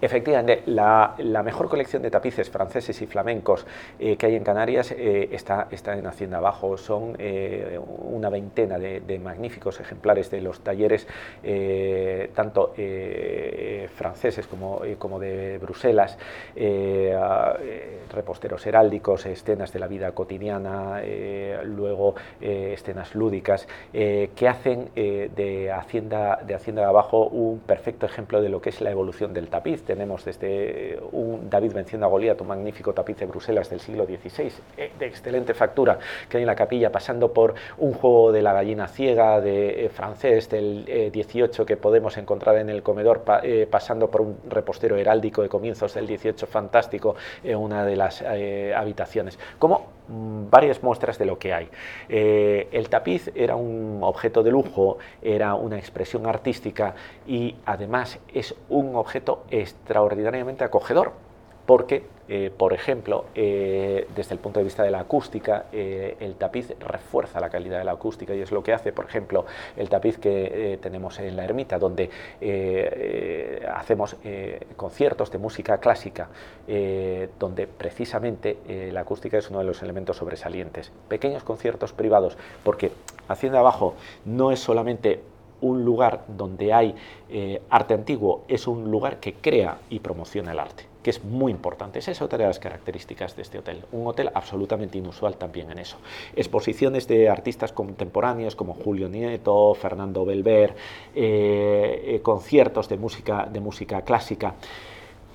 Efectivamente, 0.00 0.62
la, 0.66 1.14
mejor 1.44 1.68
colección 1.68 2.02
de 2.02 2.10
tapices 2.10 2.50
franceses 2.50 3.00
y 3.02 3.06
flamencos 3.06 3.66
eh, 3.98 4.16
que 4.16 4.26
hay 4.26 4.34
en 4.36 4.44
Canarias 4.44 4.92
eh, 4.92 5.28
está, 5.32 5.68
en 5.70 6.06
Hacienda 6.06 6.38
Abajo. 6.38 6.76
Son 6.76 7.14
eh, 7.18 7.78
una 8.00 8.28
veintena 8.28 8.78
de, 8.78 9.18
magníficos 9.18 9.80
ejemplares 9.80 10.30
de 10.30 10.40
los 10.40 10.60
talleres, 10.60 11.06
tanto 12.34 12.74
franceses 13.94 14.46
como, 14.46 14.82
como, 14.98 15.18
de 15.18 15.58
Bruselas, 15.58 16.18
reposteros 18.12 18.66
heráldicos, 18.66 19.24
escenas 19.26 19.72
de 19.72 19.78
la 19.78 19.86
vida 19.86 20.12
cotidiana, 20.12 21.00
luego 21.64 22.14
escenas 22.40 23.14
lúdicas, 23.14 23.66
que 23.92 24.48
hacen 24.48 24.90
de, 24.94 25.72
Hacienda, 25.74 26.40
de 26.46 26.54
Hacienda 26.54 26.86
Abajo 26.86 27.26
un 27.26 27.60
perfecto 27.60 28.06
ejemplo 28.06 28.40
de 28.42 28.48
lo 28.48 28.60
que 28.60 28.68
es 28.70 28.80
la 28.80 28.90
evolución 28.90 29.32
del 29.32 29.48
tapiz 29.48 29.55
tapiz. 29.56 29.82
Tenemos 29.84 30.24
desde 30.24 31.00
un 31.12 31.48
David 31.48 31.72
venciendo 31.72 32.06
a 32.06 32.10
Goliat, 32.10 32.40
un 32.42 32.48
magnífico 32.48 32.92
tapiz 32.92 33.16
de 33.16 33.26
Bruselas 33.26 33.70
del 33.70 33.80
siglo 33.80 34.04
XVI, 34.04 34.52
eh, 34.76 34.92
de 34.98 35.06
excelente 35.06 35.54
factura, 35.54 35.98
que 36.28 36.36
hay 36.36 36.42
en 36.42 36.46
la 36.46 36.54
capilla, 36.54 36.92
pasando 36.92 37.32
por 37.32 37.54
un 37.78 37.94
juego 37.94 38.32
de 38.32 38.42
la 38.42 38.52
gallina 38.52 38.86
ciega 38.86 39.40
de 39.40 39.90
francés 39.94 40.50
del 40.50 41.10
18 41.10 41.64
que 41.64 41.76
podemos 41.76 42.16
encontrar 42.18 42.58
en 42.58 42.68
el 42.68 42.82
comedor 42.82 43.24
pasando 43.70 44.10
por 44.10 44.20
un 44.20 44.36
repostero 44.48 44.96
heráldico 44.96 45.42
de 45.42 45.48
comienzos 45.48 45.94
del 45.94 46.06
18 46.06 46.46
fantástico 46.46 47.16
en 47.42 47.56
una 47.56 47.84
de 47.84 47.96
las 47.96 48.22
habitaciones. 48.22 49.38
Como 49.58 49.86
mm, 50.08 50.50
varias 50.50 50.82
muestras 50.82 51.18
de 51.18 51.24
lo 51.24 51.38
que 51.38 51.52
hay. 51.54 51.68
el 52.08 52.88
tapiz 52.88 53.30
era 53.34 53.56
un 53.56 54.00
objeto 54.02 54.42
de 54.42 54.50
lujo, 54.50 54.98
era 55.22 55.54
una 55.54 55.78
expresión 55.78 56.26
artística 56.26 56.94
y 57.26 57.56
además 57.64 58.18
es 58.32 58.54
un 58.68 58.96
objeto 58.96 59.44
extraordinariamente 59.50 60.64
acogedor 60.64 61.12
porque, 61.66 62.04
eh, 62.28 62.50
por 62.56 62.72
ejemplo, 62.72 63.26
eh, 63.34 64.06
desde 64.14 64.34
el 64.34 64.40
punto 64.40 64.60
de 64.60 64.64
vista 64.64 64.84
de 64.84 64.90
la 64.90 65.00
acústica, 65.00 65.66
eh, 65.72 66.16
el 66.20 66.36
tapiz 66.36 66.72
refuerza 66.78 67.40
la 67.40 67.50
calidad 67.50 67.78
de 67.78 67.84
la 67.84 67.92
acústica 67.92 68.34
y 68.34 68.40
es 68.40 68.52
lo 68.52 68.62
que 68.62 68.72
hace, 68.72 68.92
por 68.92 69.04
ejemplo, 69.04 69.44
el 69.76 69.88
tapiz 69.88 70.16
que 70.16 70.78
tenemos 70.80 71.18
en 71.18 71.36
la 71.36 71.44
ermita, 71.44 71.78
donde 71.78 72.08
hacemos 73.74 74.16
conciertos 74.76 75.30
de 75.30 75.38
música 75.38 75.78
clásica, 75.78 76.28
donde 77.38 77.66
precisamente 77.66 78.58
la 78.92 79.00
acústica 79.00 79.38
es 79.38 79.50
uno 79.50 79.58
de 79.58 79.64
los 79.64 79.82
elementos 79.82 80.16
sobresalientes. 80.16 80.92
Pequeños 81.08 81.42
conciertos 81.42 81.92
privados, 81.92 82.38
porque 82.62 82.92
Hacienda 83.28 83.58
Abajo 83.58 83.94
no 84.24 84.52
es 84.52 84.60
solamente 84.60 85.20
un 85.60 85.84
lugar 85.84 86.24
donde 86.28 86.72
hay 86.72 86.94
arte 87.70 87.94
antiguo, 87.94 88.44
es 88.48 88.66
un 88.66 88.90
lugar 88.90 89.20
que 89.20 89.34
crea 89.34 89.78
y 89.90 90.00
promociona 90.00 90.52
el 90.52 90.58
arte 90.60 90.84
que 91.06 91.10
es 91.10 91.22
muy 91.22 91.52
importante. 91.52 92.00
Esa 92.00 92.10
es 92.10 92.20
otra 92.20 92.36
de 92.36 92.46
las 92.46 92.58
características 92.58 93.36
de 93.36 93.42
este 93.42 93.60
hotel. 93.60 93.84
Un 93.92 94.08
hotel 94.08 94.28
absolutamente 94.34 94.98
inusual 94.98 95.36
también 95.36 95.70
en 95.70 95.78
eso. 95.78 95.98
Exposiciones 96.34 97.06
de 97.06 97.28
artistas 97.28 97.70
contemporáneos 97.72 98.56
como 98.56 98.74
Julio 98.74 99.08
Nieto, 99.08 99.72
Fernando 99.74 100.24
Belver, 100.24 100.74
eh, 101.14 102.02
eh, 102.06 102.20
conciertos 102.22 102.88
de 102.88 102.96
música, 102.96 103.48
de 103.48 103.60
música 103.60 104.02
clásica 104.02 104.54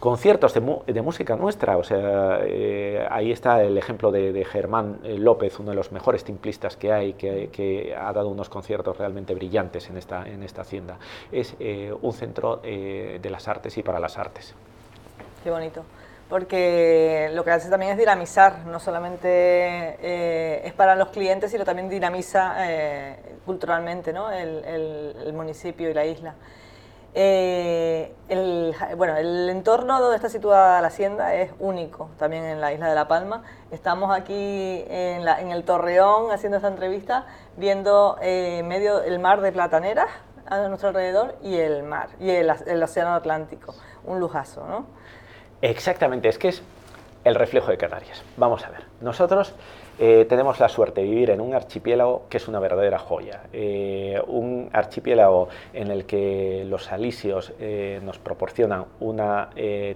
conciertos 0.02 0.54
de, 0.54 1.02
música 1.02 1.38
nuestra. 1.38 1.78
O 1.78 1.84
sea, 1.86 2.42
eh, 2.44 3.08
ahí 3.10 3.32
está 3.32 3.64
el 3.64 3.78
ejemplo 3.78 4.12
de, 4.12 4.44
Germán 4.44 5.00
López, 5.04 5.58
uno 5.60 5.70
de 5.70 5.78
los 5.78 5.94
mejores 5.94 6.26
timplistas 6.26 6.76
que 6.76 6.92
hay, 6.92 7.14
que, 7.14 7.96
ha 7.98 8.12
dado 8.12 8.28
unos 8.28 8.50
conciertos 8.50 8.98
realmente 8.98 9.34
brillantes 9.34 9.90
en 9.90 9.96
esta, 9.96 10.28
en 10.28 10.44
esta 10.44 10.64
hacienda. 10.64 10.98
Es 11.32 11.56
un 12.02 12.12
centro 12.12 12.58
de 12.58 13.30
las 13.30 13.48
artes 13.48 13.78
y 13.78 13.84
para 13.84 14.00
las 14.00 14.18
artes. 14.18 14.54
Qué 15.44 15.50
bonito. 15.50 15.84
Porque 16.32 17.30
lo 17.34 17.44
que 17.44 17.52
hace 17.52 17.70
también 17.70 17.92
es 17.92 17.98
dinamizar, 17.98 18.66
no 18.66 18.80
solamente 18.80 19.28
eh, 19.28 20.62
es 20.64 20.72
para 20.72 20.96
los 20.96 21.10
clientes, 21.10 21.52
sino 21.52 21.66
también 21.66 21.90
dinamiza 21.90 22.56
eh, 22.72 23.18
culturalmente 23.46 24.14
¿no? 24.14 24.32
el, 24.32 25.34
municipio 25.34 25.90
y 25.90 25.94
la 25.94 26.06
isla. 26.06 26.36
Eh, 27.14 28.14
el, 28.30 28.74
bueno, 28.96 29.18
el 29.18 29.50
entorno 29.50 30.00
donde 30.00 30.16
está 30.16 30.30
situada 30.30 30.82
la 30.82 30.88
hacienda 30.88 31.36
es 31.36 31.52
único, 31.60 32.10
también 32.18 32.46
en 32.46 32.62
la 32.62 32.72
isla 32.74 32.88
de 32.88 32.96
La 32.96 33.08
Palma. 33.08 33.44
Estamos 33.72 34.16
aquí 34.16 34.86
en, 34.88 35.52
el 35.52 35.64
Torreón 35.64 36.32
haciendo 36.32 36.58
esta 36.58 36.70
entrevista, 36.70 37.26
viendo 37.58 38.18
medio 38.22 39.04
el 39.04 39.20
mar 39.20 39.42
de 39.42 39.52
Plataneras 39.52 40.08
a 40.48 40.68
nuestro 40.68 40.90
alrededor 40.90 41.36
y 41.42 41.58
el 41.58 41.84
mar, 41.84 42.10
y 42.20 42.30
el, 42.30 42.52
el 42.66 42.84
Océano 42.84 43.14
Atlántico. 43.14 43.74
Un 44.06 44.20
lujazo, 44.20 44.66
¿no? 44.66 44.86
Exactamente, 45.62 46.30
es 46.30 46.38
que 46.38 46.50
es 46.50 46.64
el 47.24 47.36
reflejo 47.36 47.70
de 47.72 47.78
Canarias. 47.78 48.24
Vamos 48.38 48.66
a 48.66 48.70
ver, 48.70 48.86
nosotros 49.00 49.54
eh, 50.04 50.26
tenemos 50.26 50.60
la 50.60 50.68
suerte 50.68 51.02
de 51.02 51.08
vivir 51.08 51.30
en 51.30 51.40
un 51.42 51.54
archipiélago 51.54 52.24
que 52.28 52.38
es 52.38 52.48
una 52.48 52.60
verdadera 52.60 52.98
joya, 52.98 53.44
eh, 53.54 54.20
un 54.26 54.68
archipiélago 54.74 55.48
en 55.74 55.92
el 55.92 56.06
que 56.06 56.66
los 56.68 56.92
alisios 56.92 57.54
eh, 57.60 58.00
nos 58.04 58.18
proporcionan 58.18 58.86
una 59.00 59.52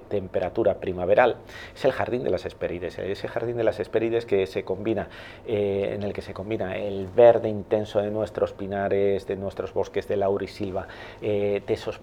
temperatura 0.08 0.76
primaveral, 0.76 1.38
es 1.74 1.86
el 1.86 1.92
jardín 1.92 2.24
de 2.24 2.30
las 2.30 2.46
Hesperides, 2.46 3.00
ese 3.00 3.28
jardín 3.28 3.58
de 3.58 3.64
las 3.64 3.80
Hesperides 3.80 4.28
que 4.28 4.46
se 4.46 4.64
combina, 4.64 5.10
en 5.48 6.04
el 6.04 6.14
que 6.14 6.22
se 6.22 6.34
combina 6.34 6.78
el 6.78 7.08
verde 7.08 7.50
intenso 7.50 8.00
de 8.00 8.12
nuestros 8.12 8.54
pinares, 8.54 9.26
de 9.26 9.36
nuestros 9.36 9.74
bosques 9.74 10.08
de 10.08 10.18
laurisilva, 10.18 10.88
de 11.22 11.64
esos 11.68 12.00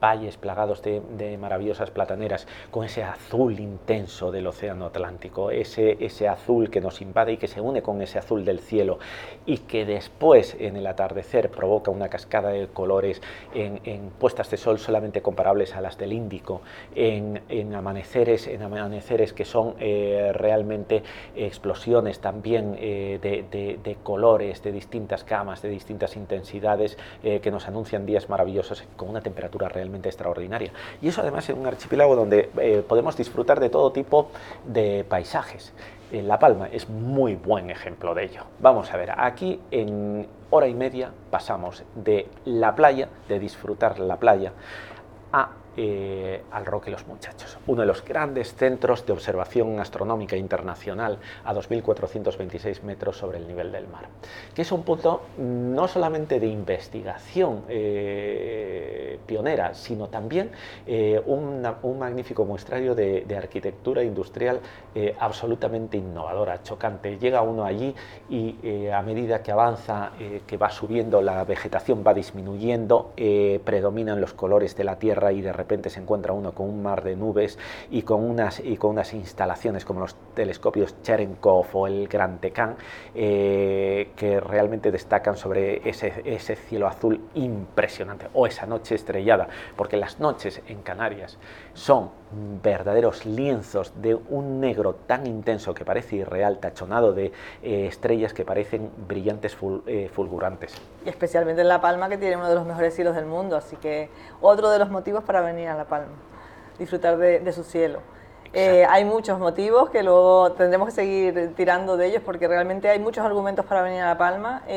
valles 0.00 0.36
plagados 0.36 0.82
de, 0.82 1.38
maravillosas 1.38 1.90
plataneras, 1.90 2.46
con 2.70 2.84
ese 2.84 3.02
azul 3.02 3.58
intenso 3.58 4.30
del 4.30 4.46
océano 4.46 4.86
Atlántico, 4.86 5.50
ese, 5.50 5.96
ese 6.04 6.28
azul 6.28 6.68
que 6.68 6.80
nos 6.80 7.00
invade 7.00 7.32
y 7.32 7.36
que 7.38 7.45
se 7.48 7.60
une 7.60 7.82
con 7.82 8.02
ese 8.02 8.18
azul 8.18 8.44
del 8.44 8.60
cielo 8.60 8.98
y 9.44 9.58
que 9.58 9.84
después 9.84 10.56
en 10.58 10.76
el 10.76 10.86
atardecer 10.86 11.50
provoca 11.50 11.90
una 11.90 12.08
cascada 12.08 12.50
de 12.50 12.68
colores 12.68 13.20
en, 13.54 14.10
puestas 14.18 14.50
de 14.50 14.56
sol 14.56 14.78
solamente 14.78 15.22
comparables 15.22 15.74
a 15.74 15.80
las 15.80 15.98
del 15.98 16.12
Índico, 16.12 16.62
en, 16.94 17.40
amaneceres, 17.74 18.46
en 18.46 18.62
amaneceres 18.62 19.32
que 19.32 19.44
son 19.44 19.74
eh, 19.78 20.32
realmente 20.34 21.02
explosiones 21.34 22.20
también 22.20 22.76
eh, 22.78 23.18
de, 23.20 23.96
colores, 24.02 24.62
de 24.62 24.72
distintas 24.72 25.24
camas, 25.24 25.62
de 25.62 25.68
distintas 25.68 26.16
intensidades 26.16 26.96
eh, 27.22 27.40
que 27.40 27.50
nos 27.50 27.66
anuncian 27.68 28.06
días 28.06 28.28
maravillosos 28.28 28.84
con 28.96 29.08
una 29.08 29.20
temperatura 29.20 29.68
realmente 29.68 30.08
extraordinaria. 30.08 30.72
Y 31.00 31.08
eso 31.08 31.20
además 31.22 31.48
es 31.48 31.56
un 31.56 31.66
archipiélago 31.66 32.16
donde 32.16 32.84
podemos 32.88 33.16
disfrutar 33.16 33.60
de 33.60 33.70
todo 33.70 33.92
tipo 33.92 34.28
de 34.66 35.04
paisajes. 35.08 35.72
La 36.12 36.38
Palma 36.38 36.68
es 36.68 36.88
muy 36.88 37.34
buen 37.34 37.68
ejemplo 37.68 38.14
de 38.14 38.24
ello. 38.24 38.42
Vamos 38.60 38.92
a 38.92 38.96
ver, 38.96 39.12
aquí 39.16 39.60
en 39.72 40.28
hora 40.50 40.68
y 40.68 40.74
media 40.74 41.10
pasamos 41.30 41.82
de 41.96 42.28
la 42.44 42.76
playa, 42.76 43.08
de 43.28 43.40
disfrutar 43.40 43.98
la 43.98 44.16
playa, 44.16 44.52
a 45.32 45.50
eh, 45.78 46.42
al 46.52 46.64
Roque 46.64 46.90
Los 46.90 47.06
Muchachos, 47.06 47.58
uno 47.66 47.82
de 47.82 47.86
los 47.86 48.02
grandes 48.02 48.54
centros 48.54 49.04
de 49.04 49.12
observación 49.12 49.78
astronómica 49.78 50.34
internacional 50.34 51.18
a 51.44 51.52
2.426 51.52 52.80
metros 52.80 53.18
sobre 53.18 53.36
el 53.36 53.46
nivel 53.46 53.70
del 53.70 53.86
mar, 53.86 54.06
que 54.54 54.62
es 54.62 54.72
un 54.72 54.84
punto 54.84 55.24
no 55.36 55.86
solamente 55.86 56.40
de 56.40 56.46
investigación 56.46 57.64
eh, 57.68 59.18
pionera, 59.26 59.74
sino 59.74 60.08
también 60.08 60.50
eh, 60.86 61.20
un 61.26 61.98
magnífico 61.98 62.46
muestrario 62.46 62.94
de, 62.94 63.26
arquitectura 63.36 64.02
industrial 64.02 64.60
absolutamente 65.20 65.98
innovadora, 65.98 66.62
chocante. 66.62 67.18
Llega 67.18 67.42
uno 67.42 67.64
allí 67.66 67.94
y 68.30 68.86
a 68.88 69.02
medida 69.02 69.42
que 69.42 69.52
avanza, 69.52 70.12
que 70.46 70.56
va 70.56 70.70
subiendo, 70.70 71.20
la 71.20 71.44
vegetación 71.44 72.02
va 72.06 72.14
disminuyendo, 72.14 73.12
predominan 73.64 74.22
los 74.22 74.32
colores 74.32 74.74
de 74.74 74.84
la 74.84 74.98
tierra 74.98 75.32
y 75.32 75.42
de 75.42 75.52
repente 75.52 75.65
se 75.88 76.00
encuentra 76.00 76.32
uno 76.32 76.52
con 76.52 76.68
un 76.68 76.82
mar 76.82 77.02
de 77.02 77.16
nubes 77.16 77.58
y 77.90 78.02
con 78.02 78.22
unas, 78.22 78.60
y 78.60 78.76
con 78.76 78.90
unas 78.90 79.12
instalaciones 79.14 79.84
como 79.84 80.00
los 80.00 80.14
telescopios 80.34 81.02
Cherenkov 81.02 81.66
o 81.72 81.86
el 81.86 82.08
Gran 82.08 82.38
Tecan, 82.38 82.76
eh, 83.14 84.12
que 84.16 84.40
realmente 84.40 84.90
destacan 84.90 85.36
sobre 85.36 85.88
ese, 85.88 86.22
ese 86.24 86.56
cielo 86.56 86.86
azul 86.86 87.20
impresionante, 87.34 88.28
o 88.34 88.46
esa 88.46 88.66
noche 88.66 88.94
estrellada, 88.94 89.48
porque 89.76 89.96
las 89.96 90.20
noches 90.20 90.62
en 90.68 90.82
Canarias 90.82 91.38
son 91.74 92.10
verdaderos 92.62 93.24
lienzos 93.24 93.92
de 94.00 94.14
un 94.14 94.60
negro 94.60 94.94
tan 94.94 95.26
intenso 95.26 95.74
que 95.74 95.84
parece 95.84 96.16
irreal, 96.16 96.58
tachonado 96.58 97.12
de 97.12 97.32
eh, 97.62 97.86
estrellas 97.86 98.32
que 98.32 98.44
parecen 98.44 98.90
brillantes 99.06 99.56
eh, 99.86 100.10
fulgurantes. 100.12 100.74
Y 101.04 101.08
especialmente 101.08 101.62
en 101.62 101.68
La 101.68 101.80
Palma, 101.80 102.08
que 102.08 102.18
tiene 102.18 102.36
uno 102.36 102.48
de 102.48 102.54
los 102.54 102.66
mejores 102.66 102.94
cielos 102.94 103.14
del 103.14 103.26
mundo, 103.26 103.56
así 103.56 103.76
que 103.76 104.10
otro 104.40 104.70
de 104.70 104.78
los 104.78 104.90
motivos 104.90 105.24
para 105.24 105.40
venir 105.40 105.55
a 105.64 105.74
La 105.74 105.84
Palma, 105.84 106.12
disfrutar 106.78 107.16
de, 107.16 107.52
su 107.52 107.64
cielo. 107.64 108.00
Eh, 108.52 108.86
hay 108.88 109.04
muchos 109.04 109.38
motivos 109.38 109.90
que 109.90 110.02
luego 110.02 110.52
tendremos 110.52 110.88
que 110.88 110.94
seguir 110.94 111.54
tirando 111.56 111.96
de 111.96 112.06
ellos 112.06 112.22
porque 112.24 112.48
realmente 112.48 112.88
hay 112.88 112.98
muchos 112.98 113.24
argumentos 113.24 113.66
para 113.66 113.82
venir 113.82 114.02
a 114.02 114.06
La 114.06 114.18
Palma 114.18 114.62
y, 114.68 114.74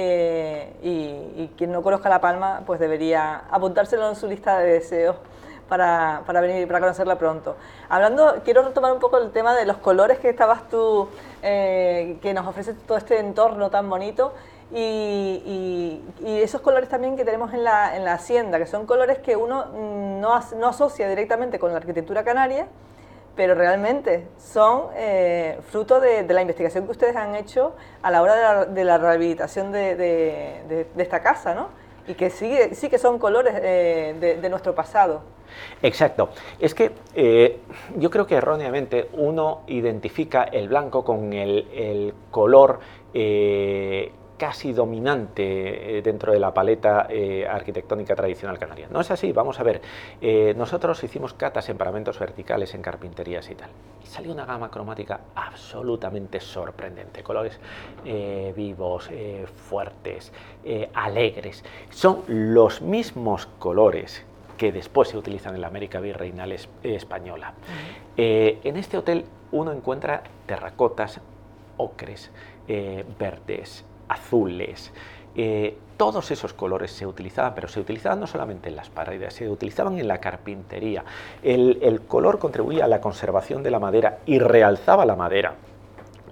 y 0.83 1.53
quien 1.57 1.71
no 1.71 1.81
conozca 1.81 2.09
La 2.09 2.19
Palma 2.19 2.63
pues 2.65 2.79
debería 2.79 3.43
apuntárselo 3.51 4.09
en 4.09 4.15
su 4.15 4.27
lista 4.27 4.59
de 4.59 4.74
deseos 4.74 5.15
para, 5.69 6.24
para 6.25 6.41
venir, 6.41 6.67
para 6.67 6.81
conocerla 6.81 7.17
pronto. 7.17 7.55
Hablando, 7.88 8.41
quiero 8.43 8.63
retomar 8.63 8.91
un 8.91 9.00
poco 9.00 9.17
el 9.19 9.31
tema 9.31 9.55
de 9.55 9.65
los 9.65 9.77
colores 9.77 10.19
que 10.19 10.29
estabas 10.29 10.67
tú, 10.67 11.07
eh, 11.41 12.17
que 12.21 12.33
nos 12.33 12.45
ofrece 12.45 12.74
todo 12.74 12.98
este 12.98 13.19
entorno 13.19 13.69
tan 13.69 13.89
bonito. 13.89 14.33
Y, 14.71 16.01
esos 16.21 16.61
colores 16.61 16.89
también 16.89 17.15
que 17.15 17.25
tenemos 17.25 17.53
en 17.53 17.63
la, 17.63 17.95
en 17.95 18.05
la 18.05 18.13
hacienda, 18.13 18.57
que 18.59 18.65
son 18.65 18.85
colores 18.85 19.19
que 19.19 19.35
uno 19.35 19.65
no, 19.65 20.39
no, 20.55 20.67
asocia 20.67 21.07
directamente 21.07 21.59
con 21.59 21.71
la 21.71 21.77
arquitectura 21.77 22.23
canaria, 22.23 22.67
pero 23.35 23.55
realmente 23.55 24.27
son 24.38 24.88
eh, 24.95 25.59
fruto 25.69 25.99
de, 25.99 26.23
la 26.23 26.41
investigación 26.41 26.85
que 26.85 26.91
ustedes 26.91 27.15
han 27.15 27.35
hecho 27.35 27.75
a 28.01 28.11
la 28.11 28.21
hora 28.21 28.35
de 28.35 28.41
la, 28.41 28.65
de 28.65 28.83
la 28.83 28.97
rehabilitación 28.97 29.71
de, 29.71 29.95
de, 29.95 30.88
esta 30.97 31.21
casa, 31.21 31.53
¿no? 31.53 31.69
Y 32.07 32.15
que 32.15 32.29
sí, 32.29 32.57
sí 32.73 32.89
que 32.89 32.97
son 32.97 33.19
colores 33.19 33.53
eh, 33.57 34.38
de 34.41 34.49
nuestro 34.49 34.73
pasado. 34.73 35.21
Exacto. 35.81 36.29
Es 36.59 36.73
que 36.73 36.91
eh, 37.15 37.59
yo 37.97 38.09
creo 38.09 38.25
que 38.27 38.35
erróneamente 38.35 39.09
uno 39.13 39.61
identifica 39.67 40.43
el 40.43 40.69
blanco 40.69 41.03
con 41.03 41.33
el, 41.33 42.13
color 42.31 42.79
eh, 43.13 44.11
casi 44.39 44.72
dominante 44.72 45.98
eh, 45.98 46.01
dentro 46.01 46.31
de 46.31 46.39
la 46.39 46.53
paleta 46.53 47.08
eh, 47.10 47.46
arquitectónica 47.46 48.15
tradicional 48.15 48.58
canaria. 48.58 48.88
No 48.89 49.01
es 49.01 49.12
así, 49.12 49.34
vamos 49.34 49.60
a 49.60 49.63
ver, 49.63 49.81
eh, 50.22 50.55
nosotros 50.58 51.03
hicimos 51.03 51.34
catas 51.34 51.67
en 51.69 51.77
paramentos 51.77 52.17
verticales, 52.17 52.74
en 52.74 52.81
carpinterías 52.81 53.48
y 53.51 53.55
tal, 53.55 53.69
y 54.01 54.08
salió 54.08 54.31
una 54.31 54.46
gama 54.46 54.72
cromática 54.72 55.19
absolutamente 55.36 56.39
sorprendente, 56.39 57.22
colores 57.22 57.60
vivos, 58.55 59.10
fuertes, 59.55 60.31
alegres, 60.93 61.63
son 61.89 62.24
los 62.27 62.81
mismos 62.81 63.46
colores 63.60 64.25
que 64.58 64.72
después 64.72 65.10
se 65.10 65.17
utilizan 65.17 65.55
en 65.55 65.62
la 65.62 65.67
América 65.67 66.00
Virreinal 66.00 66.55
española. 66.81 67.53
en 68.15 68.77
este 68.77 68.98
hotel 68.98 69.25
uno 69.51 69.72
encuentra 69.72 70.24
terracotas, 70.46 71.19
ocres, 71.77 72.31
verdes, 73.19 73.84
azules. 74.09 74.91
Eh, 75.35 75.77
todos 75.95 76.31
esos 76.31 76.53
colores 76.53 76.91
se 76.91 77.05
utilizaban, 77.05 77.53
pero 77.53 77.67
se 77.67 77.79
utilizaban 77.79 78.19
no 78.19 78.27
solamente 78.27 78.69
en 78.69 78.75
las 78.75 78.89
paredes, 78.89 79.33
se 79.33 79.49
utilizaban 79.49 79.97
en 79.99 80.07
la 80.07 80.19
carpintería. 80.19 81.03
El, 81.43 82.01
color 82.07 82.39
contribuía 82.39 82.85
a 82.85 82.87
la 82.87 83.01
conservación 83.01 83.63
de 83.63 83.71
la 83.71 83.79
madera 83.79 84.19
y 84.25 84.39
realzaba 84.39 85.05
la 85.05 85.15
madera. 85.15 85.55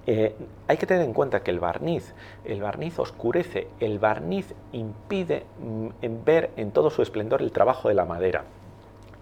Eh, 0.06 0.34
hay 0.66 0.76
que 0.78 0.86
tener 0.86 1.04
en 1.04 1.12
cuenta 1.12 1.40
que 1.40 1.50
el 1.50 1.60
barniz, 1.60 2.14
el 2.46 2.62
barniz 2.62 2.98
oscurece, 2.98 3.68
el 3.78 3.98
barniz 3.98 4.54
impide 4.72 5.44
mm, 5.60 5.88
ver 6.24 6.50
en 6.56 6.70
todo 6.70 6.88
su 6.88 7.02
esplendor 7.02 7.42
el 7.42 7.52
trabajo 7.52 7.88
de 7.88 7.94
la 7.94 8.06
madera. 8.06 8.44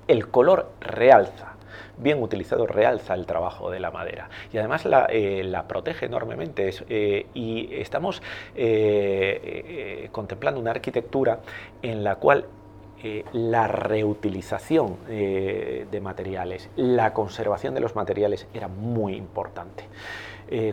El 0.06 0.28
color 0.28 0.70
realza 0.80 1.55
bien 1.97 2.23
utilizado 2.23 2.66
realza 2.66 3.14
el 3.14 3.26
trabajo 3.26 3.71
de 3.71 3.80
la 3.80 3.90
madera 3.90 4.28
y 4.52 4.59
además 4.59 4.85
la, 4.85 5.06
eh, 5.09 5.52
protege 5.68 6.06
enormemente 6.06 6.71
eh, 6.88 7.26
y 7.35 7.75
estamos 7.75 8.23
eh, 8.54 10.09
contemplando 10.12 10.61
una 10.61 10.71
arquitectura 10.71 11.40
en 11.83 12.04
la 12.04 12.16
cual 12.16 12.47
la 13.33 13.68
reutilización 13.68 14.97
de 15.06 16.00
materiales, 16.02 16.71
la 16.75 17.12
conservación 17.12 17.73
de 17.75 17.80
los 17.80 17.95
materiales 17.95 18.49
era 18.52 18.66
muy 18.66 19.14
importante. 19.14 19.85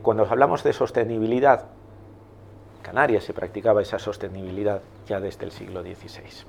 cuando 0.01 0.25
hablamos 0.25 0.63
de 0.63 0.73
sostenibilidad, 0.73 1.67
Canarias 2.83 3.23
se 3.23 3.33
practicaba 3.33 3.81
esa 3.81 3.97
sostenibilidad 3.97 4.81
ya 5.07 5.19
desde 5.19 5.45
el 5.45 5.51
siglo 5.51 5.81
XVI 5.81 6.45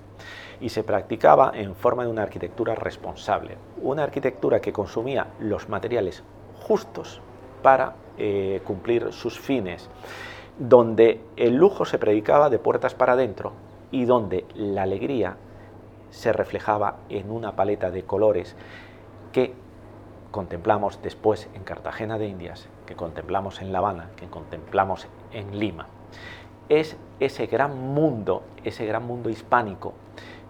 y 0.60 0.68
se 0.68 0.82
practicaba 0.84 1.52
en 1.54 1.74
forma 1.74 2.04
de 2.04 2.10
una 2.10 2.24
arquitectura 2.24 2.74
responsable, 2.74 3.56
una 3.80 4.02
arquitectura 4.02 4.60
que 4.60 4.72
consumía 4.72 5.28
los 5.38 5.68
materiales 5.68 6.22
justos 6.60 7.22
para 7.62 7.94
eh, 8.18 8.60
cumplir 8.64 9.12
sus 9.12 9.38
fines, 9.38 9.88
donde 10.58 11.20
el 11.36 11.54
lujo 11.54 11.84
se 11.84 11.98
predicaba 11.98 12.50
de 12.50 12.58
puertas 12.58 12.94
para 12.94 13.14
adentro 13.14 13.52
y 13.90 14.04
donde 14.04 14.44
la 14.54 14.82
alegría 14.82 15.36
se 16.10 16.32
reflejaba 16.32 16.98
en 17.08 17.30
una 17.30 17.56
paleta 17.56 17.90
de 17.90 18.04
colores 18.04 18.56
que 19.32 19.54
contemplamos 20.30 21.00
después 21.00 21.48
en 21.54 21.62
Cartagena 21.62 22.18
de 22.18 22.26
Indias, 22.26 22.68
que 22.86 22.96
contemplamos 22.96 23.62
en 23.62 23.72
La 23.72 23.78
Habana, 23.78 24.10
que 24.16 24.26
contemplamos 24.26 25.06
en 25.32 25.58
Lima. 25.58 25.86
Es 26.68 26.96
ese 27.20 27.46
gran 27.46 27.78
mundo, 27.78 28.42
ese 28.64 28.86
gran 28.86 29.06
mundo 29.06 29.30
hispánico 29.30 29.94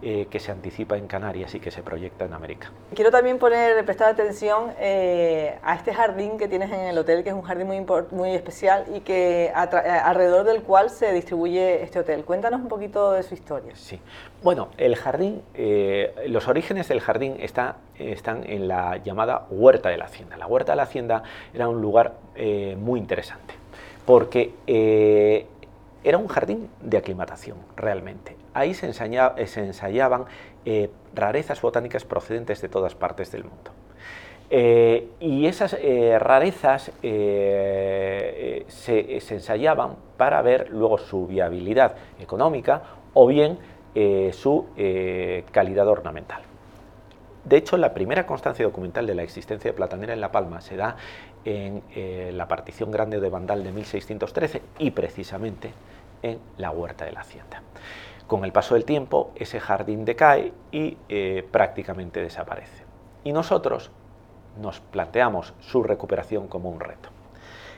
eh, 0.07 0.27
que 0.29 0.39
se 0.39 0.53
anticipa 0.53 0.99
en 0.99 1.07
Canarias 1.07 1.55
y 1.55 1.61
que 1.61 1.71
se 1.71 1.83
proyecta 1.83 2.27
en 2.27 2.35
América. 2.35 2.71
Quiero 2.95 3.11
también 3.11 3.39
poner, 3.39 3.83
prestar 3.87 4.11
atención 4.11 4.73
eh, 4.79 5.59
a 5.63 5.77
este 5.77 5.95
jardín 5.95 6.37
que 6.37 6.47
tienes 6.47 6.71
en 6.73 6.81
el 6.81 6.99
hotel, 6.99 7.23
que 7.25 7.31
es 7.31 7.35
un 7.35 7.41
jardín 7.41 7.69
muy, 7.69 7.83
muy 8.11 8.35
especial 8.35 8.85
y 8.95 9.01
que 9.01 9.51
alrededor 9.55 10.45
del 10.45 10.63
cual 10.63 10.91
se 10.91 11.11
distribuye 11.15 11.83
este 11.83 12.01
hotel. 12.01 12.23
Cuéntanos 12.27 12.61
un 12.61 12.69
poquito 12.69 13.13
de 13.13 13.23
su 13.23 13.33
historia. 13.33 13.75
Sí, 13.77 13.99
bueno, 14.43 14.69
el 14.77 14.95
jardín, 14.97 15.41
eh, 15.55 16.15
los 16.27 16.49
orígenes 16.49 16.87
del 16.89 17.01
jardín 17.01 17.37
está, 17.41 17.77
están 17.99 18.45
en 18.47 18.69
la 18.69 18.99
llamada 18.99 19.47
Huerta 19.49 19.89
de 19.89 19.97
la 19.97 20.05
Hacienda. 20.05 20.37
La 20.37 20.47
Huerta 20.47 20.73
de 20.73 20.77
la 20.77 20.83
Hacienda 20.83 21.23
era 21.55 21.67
un 21.67 21.81
lugar 21.81 22.13
muy 22.77 23.01
interesante 23.01 23.55
porque 24.05 24.53
era 26.05 26.19
un 26.19 26.29
jardín 26.29 26.69
de 26.83 26.99
aclimatación, 26.99 27.57
realmente. 27.77 28.37
Ahí 28.53 28.75
se, 28.75 28.87
ensayaban 28.87 30.27
eh, 30.65 30.91
rarezas 31.15 31.61
botánicas 31.61 32.05
procedentes 32.05 32.61
de 32.61 32.69
todas 32.69 32.95
partes 32.95 33.33
del 33.33 33.45
mundo. 33.45 33.73
Eh, 34.51 35.09
y 35.19 35.47
esas 35.47 35.75
eh, 35.81 36.19
rarezas 36.21 36.93
se, 37.01 38.65
se, 38.69 39.35
ensayaban 39.35 39.97
para 40.19 40.43
ver 40.43 40.69
luego 40.71 40.99
su 40.99 41.27
viabilidad 41.27 41.95
económica 42.21 42.83
o 43.15 43.27
bien 43.27 43.59
su 44.33 44.67
calidad 45.53 45.87
ornamental. 45.89 46.43
De 47.45 47.57
hecho, 47.59 47.77
la 47.77 47.95
primera 47.95 48.27
constancia 48.27 48.65
documental 48.65 49.07
de 49.07 49.15
la 49.15 49.23
existencia 49.23 49.71
de 49.71 49.77
platanera 49.77 50.15
en 50.15 50.21
La 50.21 50.33
Palma 50.33 50.61
se 50.61 50.77
da 50.77 50.97
en 51.45 51.83
la 52.37 52.49
partición 52.49 52.91
grande 52.91 53.21
de 53.21 53.29
Vandal 53.29 53.63
de 53.63 53.73
1613 53.73 54.63
y 54.79 54.91
precisamente 54.91 55.73
en 56.23 56.39
la 56.59 56.71
huerta 56.71 57.05
de 57.05 57.13
la 57.13 57.21
hacienda. 57.21 57.63
Con 58.27 58.45
el 58.45 58.53
paso 58.53 58.75
del 58.75 58.87
tiempo, 58.87 59.33
ese 59.37 59.61
jardín 59.61 60.05
decae 60.05 60.53
y 60.73 60.97
eh, 61.09 61.47
prácticamente 61.51 62.23
desaparece. 62.23 62.85
Y 63.23 63.33
nosotros 63.33 63.91
nos 64.61 64.81
planteamos 64.81 65.53
su 65.61 65.83
recuperación 65.83 66.49
como 66.49 66.71
un 66.71 66.81
reto. 66.81 67.11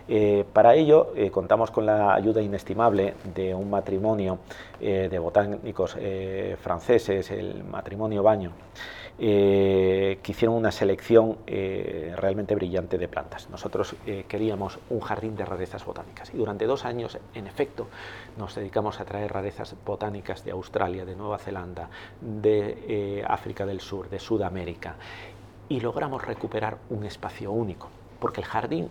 Eh, 0.09 0.45
para 0.53 0.75
ello 0.77 1.13
eh, 1.17 1.33
contamos 1.33 1.73
con 1.73 1.85
la 1.85 2.15
ayuda 2.15 2.41
inestimable 2.41 3.15
de 3.35 3.53
un 3.57 3.69
matrimonio 3.69 4.39
de 4.79 5.19
botánicos 5.19 5.97
franceses, 6.61 7.31
el 7.33 7.65
matrimonio 7.65 8.23
Baño, 8.23 8.53
eh, 9.19 10.19
que 10.23 10.33
hicieron 10.33 10.57
una 10.57 10.71
selección 10.71 11.39
eh, 11.47 12.13
realmente 12.17 12.55
brillante 12.55 12.99
de 12.99 13.09
plantas. 13.09 13.49
Nosotros 13.49 13.97
eh, 14.07 14.27
queríamos 14.29 14.79
un 14.91 15.01
jardín 15.01 15.37
de 15.37 15.45
rarezas 15.47 15.85
botánicas 15.87 16.35
y 16.35 16.37
durante 16.37 16.67
dos 16.67 16.85
años, 16.85 17.19
en 17.35 17.47
efecto, 17.47 17.89
nos 18.37 18.55
dedicamos 18.55 19.01
a 19.01 19.07
traer 19.07 19.33
rarezas 19.33 19.75
botánicas 19.87 20.45
de 20.45 20.51
Australia, 20.51 21.07
de 21.07 21.17
Nueva 21.17 21.39
Zelanda, 21.39 21.89
de 22.21 23.25
África 23.27 23.65
del 23.65 23.81
Sur, 23.81 24.11
de 24.11 24.19
Sudamérica 24.19 24.97
y 25.69 25.81
logramos 25.81 26.25
recuperar 26.25 26.77
un 26.91 27.05
espacio 27.05 27.53
único, 27.53 27.89
porque 28.21 28.43
el 28.43 28.47
jardín 28.47 28.91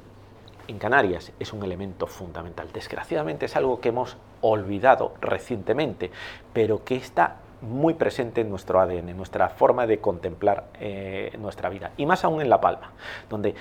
en 0.68 0.80
Canarias 0.80 1.32
es 1.40 1.54
un 1.54 1.64
elemento 1.64 2.08
fundamental. 2.08 2.70
Desgraciadamente 2.74 3.46
es 3.46 3.56
algo 3.56 3.80
que 3.80 3.90
hemos 3.90 4.18
olvidado 4.42 5.14
recientemente, 5.22 6.12
pero 6.54 6.84
que 6.84 6.96
está 6.96 7.38
muy 7.66 7.96
presente 7.96 8.42
en 8.42 8.50
nuestro 8.50 8.80
ADN, 8.80 9.10
en 9.10 9.18
nuestra 9.18 9.50
forma 9.50 9.88
de 9.88 10.00
contemplar 10.00 10.66
eh, 10.80 11.36
nuestra 11.40 11.70
vida. 11.70 11.92
Y 11.98 12.06
más 12.06 12.24
aún 12.24 12.42
en 12.42 12.50
La 12.50 12.62
Palma, 12.62 12.92
donde 13.30 13.56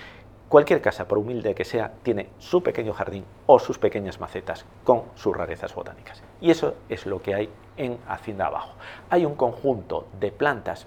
cualquier 0.49 0.81
casa, 0.81 1.09
por 1.09 1.19
humilde 1.19 1.55
que 1.55 1.65
sea, 1.65 1.93
tiene 2.03 2.29
su 2.39 2.63
pequeño 2.63 2.93
jardín 2.93 3.25
o 3.47 3.59
sus 3.59 3.79
pequeñas 3.79 4.21
macetas 4.21 4.65
con 4.85 5.03
sus 5.15 5.37
rarezas 5.37 5.75
botánicas. 5.75 6.23
Y 6.41 6.51
eso 6.51 6.75
es 6.89 7.07
lo 7.07 7.21
que 7.21 7.35
hay 7.35 7.49
en 7.77 7.99
Hacienda 8.07 8.47
Abajo. 8.47 8.75
Hay 9.11 9.25
un 9.25 9.35
conjunto 9.35 10.07
de 10.21 10.31
plantas 10.31 10.87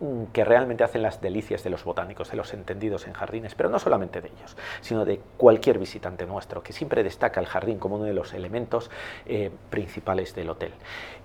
mm, 0.00 0.24
que 0.32 0.44
realmente 0.44 0.84
hacen 0.84 1.02
las 1.02 1.20
delicias 1.20 1.64
de 1.64 1.70
los 1.70 1.82
botánicos, 1.82 2.30
de 2.30 2.36
los 2.36 2.52
entendidos 2.54 3.06
en 3.06 3.14
jardines, 3.14 3.54
pero 3.54 3.68
no 3.68 3.78
solamente 3.78 4.20
de 4.20 4.28
ellos, 4.28 4.56
sino 4.80 5.04
de 5.04 5.20
cualquier 5.36 5.78
visitante 5.78 6.26
nuestro, 6.26 6.62
que 6.62 6.72
siempre 6.72 7.02
destaca 7.02 7.40
el 7.40 7.46
jardín 7.46 7.78
como 7.78 7.96
uno 7.96 8.04
de 8.04 8.14
los 8.14 8.32
elementos 8.32 8.90
eh, 9.26 9.50
principales 9.70 10.34
del 10.34 10.50
hotel. 10.50 10.72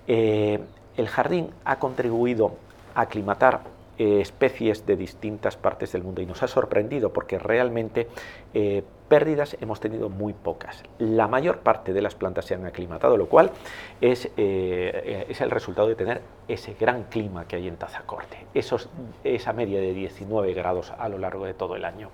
Eh, 0.08 0.58
el 0.96 1.08
jardín 1.08 1.50
ha 1.64 1.78
contribuido 1.78 2.52
a 2.94 3.02
aclimatar 3.02 3.60
eh, 3.96 4.20
especies 4.20 4.84
de 4.86 4.96
distintas 4.96 5.56
partes 5.56 5.92
del 5.92 6.02
mundo 6.02 6.20
y 6.20 6.26
nos 6.26 6.42
ha 6.42 6.48
sorprendido 6.48 7.12
porque 7.12 7.38
realmente 7.38 8.08
eh, 8.52 8.82
pérdidas 9.06 9.56
hemos 9.60 9.78
tenido 9.78 10.08
muy 10.08 10.32
pocas. 10.32 10.82
La 10.98 11.28
mayor 11.28 11.58
parte 11.58 11.92
de 11.92 12.02
las 12.02 12.16
plantas 12.16 12.44
se 12.44 12.54
han 12.54 12.66
aclimatado, 12.66 13.16
lo 13.16 13.28
cual 13.28 13.52
es, 14.00 14.28
eh, 14.36 15.32
el 15.38 15.50
resultado 15.50 15.86
de 15.86 15.94
tener 15.94 16.22
ese 16.48 16.74
gran 16.74 17.04
clima 17.04 17.46
que 17.46 17.54
hay 17.54 17.68
en 17.68 17.76
Tazacorte, 17.76 18.46
esa 18.52 19.52
media 19.52 19.80
de 19.80 19.94
19 19.94 20.54
grados 20.54 20.92
a 20.98 21.08
lo 21.08 21.18
largo 21.18 21.44
de 21.44 21.54
todo 21.54 21.76
el 21.76 21.84
año. 21.84 22.10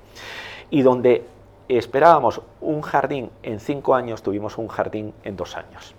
Y 0.69 0.83
donde 0.83 1.25
esperábamos 1.67 2.43
un 2.61 2.83
jardín 2.83 3.31
en 3.43 3.59
cinco 3.59 3.95
años, 3.95 4.23
tuvimos 4.23 4.59
un 4.59 4.69
jardín 4.69 5.15
en 5.25 5.35
dos 5.35 5.57
años. 5.57 5.95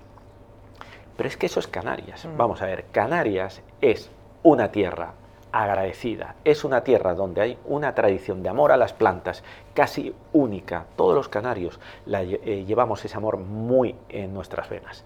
Pero 1.21 1.29
es 1.29 1.37
que 1.37 1.45
eso 1.45 1.59
es 1.59 1.67
Canarias. 1.67 2.25
Mm. 2.25 2.35
Vamos 2.35 2.63
a 2.63 2.65
ver, 2.65 2.85
Canarias 2.91 3.61
es 3.79 4.09
una 4.41 4.71
tierra 4.71 5.13
agradecida, 5.51 6.33
es 6.43 6.63
una 6.63 6.83
tierra 6.83 7.13
donde 7.13 7.41
hay 7.41 7.57
una 7.65 7.93
tradición 7.93 8.41
de 8.41 8.49
amor 8.49 8.71
a 8.71 8.77
las 8.77 8.91
plantas 8.93 9.43
casi 9.75 10.15
única. 10.33 10.87
Todos 10.95 11.13
los 11.13 11.29
canarios 11.29 11.79
eh, 12.07 12.65
llevamos 12.65 13.05
ese 13.05 13.15
amor 13.15 13.37
muy 13.37 13.93
en 14.09 14.33
nuestras 14.33 14.67
venas. 14.67 15.03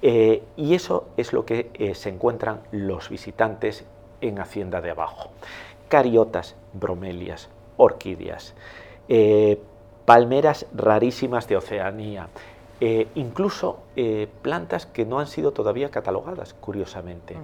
Eh, 0.00 0.42
y 0.56 0.72
eso 0.72 1.08
es 1.18 1.34
lo 1.34 1.44
que 1.44 1.70
eh, 1.74 1.94
se 1.94 2.08
encuentran 2.08 2.62
los 2.70 3.10
visitantes 3.10 3.84
en 4.22 4.38
Hacienda 4.38 4.80
de 4.80 4.92
Abajo. 4.92 5.32
Cariotas, 5.90 6.56
bromelias, 6.72 7.50
orquídeas, 7.76 8.54
palmeras 10.06 10.64
rarísimas 10.72 11.46
de 11.46 11.58
Oceanía, 11.58 12.30
eh, 12.84 13.06
incluso 13.14 13.84
eh, 13.94 14.26
plantas 14.42 14.86
que 14.86 15.04
no 15.04 15.20
han 15.20 15.28
sido 15.28 15.52
todavía 15.52 15.90
catalogadas, 15.90 16.52
curiosamente. 16.54 17.36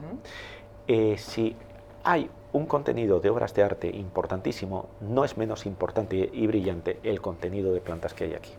si 1.16 1.54
hay 2.02 2.28
un 2.52 2.66
contenido 2.66 3.20
de 3.20 3.30
obras 3.30 3.54
de 3.54 3.62
arte 3.62 3.88
importantísimo, 3.88 4.88
no 5.00 5.24
es 5.24 5.36
menos 5.36 5.64
importante 5.64 6.28
y 6.32 6.46
brillante 6.48 6.98
el 7.04 7.20
contenido 7.20 7.72
de 7.72 7.80
plantas 7.80 8.14
que 8.14 8.24
hay 8.24 8.34
aquí. 8.34 8.50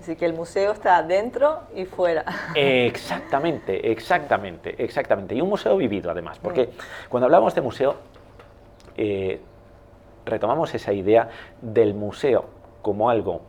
Así 0.00 0.14
que 0.14 0.24
el 0.24 0.34
museo 0.34 0.70
está 0.70 1.02
dentro 1.02 1.62
y 1.74 1.84
fuera. 1.84 2.24
Exactamente, 2.54 3.90
exactamente, 3.90 4.80
exactamente. 4.80 5.34
Y 5.34 5.40
un 5.40 5.48
museo 5.48 5.76
vivido 5.76 6.12
además, 6.12 6.38
porque 6.38 6.70
cuando 7.08 7.26
hablamos 7.26 7.56
de 7.56 7.60
museo, 7.60 7.96
eh, 8.96 9.40
retomamos 10.24 10.72
esa 10.74 10.92
idea 10.92 11.28
del 11.60 11.94
museo 11.94 12.44
como 12.82 13.10
algo 13.10 13.42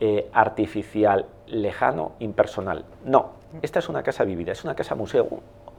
eh, 0.00 0.28
artificial, 0.32 1.26
lejano, 1.46 2.12
impersonal. 2.18 2.84
No, 3.04 3.32
esta 3.62 3.78
es 3.78 3.88
una 3.88 4.02
casa 4.02 4.24
vivida, 4.24 4.52
es 4.52 4.64
una 4.64 4.74
casa 4.74 4.94
museo, 4.94 5.28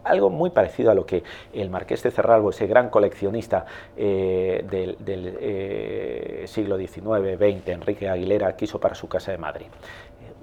algo 0.04 0.30
muy 0.30 0.50
parecido 0.52 0.92
a 0.92 0.94
lo 0.94 1.06
que 1.06 1.24
el 1.54 1.70
marqués 1.70 2.04
de 2.04 2.12
Cerralbo, 2.12 2.52
ese 2.52 2.68
gran 2.68 2.90
coleccionista 2.90 3.66
eh, 3.98 4.66
del, 4.70 4.98
del 5.00 6.48
siglo 6.48 6.78
XIX, 6.78 7.38
XX, 7.38 7.68
Enrique 7.70 8.10
Aguilera, 8.10 8.56
quiso 8.56 8.80
para 8.80 8.96
su 8.96 9.08
casa 9.08 9.32
de 9.32 9.38
Madrid 9.38 9.68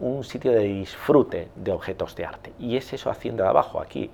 un 0.00 0.22
sitio 0.22 0.52
de 0.52 0.60
disfrute 0.60 1.48
de 1.56 1.72
objetos 1.72 2.14
de 2.14 2.24
arte. 2.24 2.52
Y 2.58 2.76
es 2.76 2.92
eso 2.92 3.10
haciendo 3.10 3.42
de 3.42 3.48
abajo. 3.48 3.80
Aquí 3.80 4.10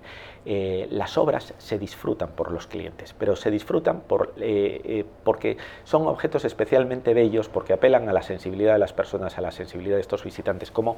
eh, 0.46 0.86
las 0.90 1.16
obras 1.16 1.54
se 1.56 1.78
disfrutan 1.78 2.30
por 2.30 2.50
los 2.50 2.66
clientes, 2.66 3.14
pero 3.18 3.34
se 3.34 3.50
disfrutan 3.50 4.00
por, 4.00 4.34
eh, 4.38 4.80
eh, 4.84 5.04
porque 5.24 5.56
son 5.84 6.06
objetos 6.06 6.44
especialmente 6.44 7.14
bellos, 7.14 7.48
porque 7.48 7.72
apelan 7.72 8.08
a 8.08 8.12
la 8.12 8.22
sensibilidad 8.22 8.74
de 8.74 8.78
las 8.78 8.92
personas, 8.92 9.38
a 9.38 9.40
la 9.40 9.52
sensibilidad 9.52 9.96
de 9.96 10.02
estos 10.02 10.22
visitantes, 10.22 10.70
como 10.70 10.96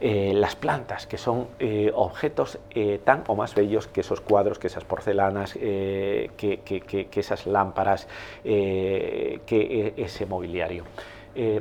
las 0.00 0.56
plantas, 0.56 1.06
que 1.06 1.18
son 1.18 1.48
objetos 1.94 2.58
tan 3.04 3.22
o 3.26 3.36
más 3.36 3.54
bellos 3.54 3.86
que 3.86 4.00
esos 4.00 4.22
cuadros, 4.22 4.58
que 4.58 4.68
esas 4.68 4.84
porcelanas, 4.84 5.52
que, 5.52 7.08
esas 7.14 7.46
lámparas, 7.46 8.08
que 8.42 9.94
ese 9.96 10.26
mobiliario. 10.26 10.84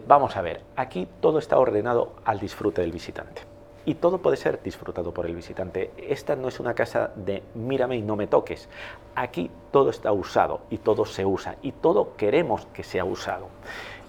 Vamos 0.08 0.38
a 0.38 0.42
ver, 0.42 0.62
aquí 0.78 1.08
todo 1.20 1.40
está 1.40 1.58
ordenado 1.58 2.14
al 2.24 2.40
disfrute 2.40 2.82
del 2.82 2.94
visitante. 2.94 3.49
Y 3.86 3.96
todo 3.96 4.20
puede 4.20 4.38
ser 4.38 4.62
disfrutado 4.62 5.14
por 5.14 5.26
el 5.26 5.36
visitante. 5.36 5.92
Esta 5.98 6.36
no 6.36 6.48
es 6.48 6.60
una 6.60 6.74
casa 6.74 7.12
de 7.16 7.44
mírame 7.56 7.98
y 7.98 8.02
no 8.02 8.16
me 8.16 8.28
toques. 8.28 8.70
Aquí 9.16 9.50
todo 9.72 9.90
está 9.90 10.12
usado 10.12 10.62
y 10.70 10.78
todo 10.78 11.06
se 11.06 11.26
usa 11.26 11.56
y 11.62 11.72
todo 11.72 12.16
queremos 12.18 12.68
que 12.68 12.84
sea 12.84 13.06
usado. 13.06 13.48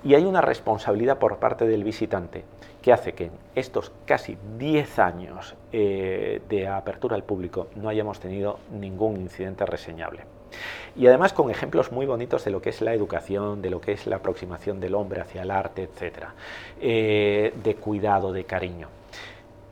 Y 0.03 0.15
hay 0.15 0.25
una 0.25 0.41
responsabilidad 0.41 1.19
por 1.19 1.37
parte 1.39 1.67
del 1.67 1.85
visitante 1.85 2.45
que 2.81 2.93
hace 2.93 3.13
que 3.13 3.25
en 3.27 3.33
estos 3.55 3.93
casi 4.07 4.39
10 4.59 4.99
años 4.99 5.55
eh, 5.73 6.41
de 6.49 6.67
apertura 6.67 7.17
al 7.17 7.25
público 7.25 7.69
no 7.77 7.89
hayamos 7.89 8.19
tenido 8.19 8.59
ningún 8.73 9.19
incidente 9.19 9.67
reseñable. 9.67 10.25
Y 10.97 11.07
además 11.07 11.33
con 11.33 11.51
ejemplos 11.51 11.93
muy 11.93 12.07
bonitos 12.07 12.45
de 12.45 12.51
lo 12.51 12.61
que 12.61 12.71
es 12.71 12.81
la 12.81 12.95
educación, 12.95 13.63
de 13.63 13.71
lo 13.71 13.81
que 13.81 13.93
es 13.93 14.07
la 14.07 14.17
aproximación 14.17 14.81
del 14.81 14.95
hombre 14.95 15.21
hacia 15.21 15.43
el 15.43 15.51
arte, 15.51 15.83
etcétera, 15.83 16.35
eh, 16.81 17.53
de 17.63 17.75
cuidado, 17.77 18.33
de 18.33 18.45
cariño. 18.45 18.89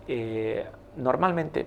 Eh, 0.08 0.66
normalmente 0.96 1.66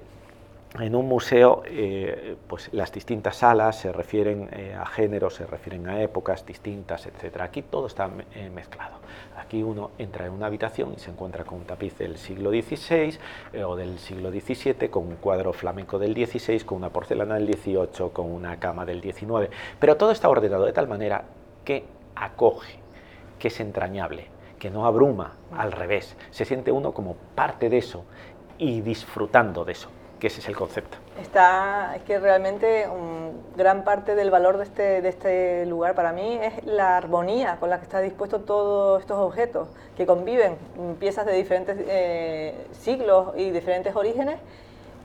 en 0.80 0.96
un 0.96 1.08
museo, 1.08 1.62
eh, 1.66 2.38
pues 2.48 2.70
las 2.74 2.92
distintas 2.92 3.36
salas 3.36 3.78
se 3.78 3.92
refieren 3.92 4.50
eh, 4.54 4.74
a 4.74 4.86
géneros, 4.86 5.36
se 5.36 5.46
refieren 5.46 5.88
a 5.88 6.02
épocas 6.02 6.46
distintas, 6.46 7.06
etc. 7.06 7.42
Aquí 7.42 7.62
todo 7.62 7.88
está 7.88 8.10
mezclado. 8.54 8.96
Aquí 9.38 9.62
uno 9.62 9.92
entra 9.98 10.26
en 10.26 10.32
una 10.32 10.48
habitación 10.48 10.94
y 10.96 11.00
se 11.00 11.12
encuentra 11.12 11.44
con 11.44 11.60
un 11.60 11.66
tapiz 11.66 11.98
del 11.98 12.18
siglo 12.18 12.52
XVI 12.52 13.18
o 13.64 13.76
del 13.76 14.00
siglo 14.00 14.32
XVII, 14.32 14.90
con 14.90 15.08
un 15.08 15.18
cuadro 15.18 15.52
flamenco 15.52 16.00
del 16.00 16.14
XVI, 16.14 16.62
con 16.62 16.78
una 16.78 16.90
porcelana 16.90 17.36
del 17.36 17.54
XVIII, 17.54 18.10
con 18.14 18.32
una 18.32 18.58
cama 18.60 18.86
del 18.86 19.02
XIX. 19.02 19.50
Pero 19.78 19.98
todo 19.98 20.12
está 20.12 20.30
ordenado 20.30 20.66
de 20.66 20.74
tal 20.74 20.88
manera 20.88 21.26
que 21.66 21.84
acoge, 22.16 22.80
que 23.40 23.50
es 23.50 23.60
entrañable, 23.60 24.28
que 24.58 24.70
no 24.70 24.86
abruma, 24.86 25.34
al 25.52 25.72
revés. 25.72 26.16
Se 26.30 26.46
siente 26.46 26.72
uno 26.72 26.94
como 26.94 27.16
parte 27.36 27.70
de 27.70 27.80
eso 27.80 28.06
y 28.62 28.82
disfrutando 28.82 29.66
de 29.66 29.72
eso 29.72 29.90
que 30.20 30.28
ese 30.28 30.40
es 30.40 30.48
el 30.48 30.56
concepto. 30.56 30.98
Está, 31.20 31.96
es 31.96 32.04
que 32.04 32.20
realmente 32.20 32.88
gran 33.58 33.84
parte 33.84 34.14
del 34.14 34.30
valor 34.30 34.58
de 34.58 34.66
este, 34.66 35.02
de 35.02 35.10
este 35.10 35.66
lugar 35.66 35.96
para 35.96 36.14
mí 36.14 36.38
es 36.40 36.64
la 36.64 36.96
armonía 36.96 37.58
con 37.60 37.72
la 37.72 37.80
que 37.80 37.86
está 37.86 38.00
dispuesto 38.02 38.42
todos 38.42 39.02
estos 39.02 39.18
objetos, 39.18 39.68
que 39.98 40.06
conviven, 40.06 40.58
piezas 41.00 41.26
de 41.26 41.34
diferentes 41.34 41.76
eh, 41.80 42.68
siglos 42.72 43.34
y 43.36 43.50
diferentes 43.50 43.96
orígenes, 43.96 44.40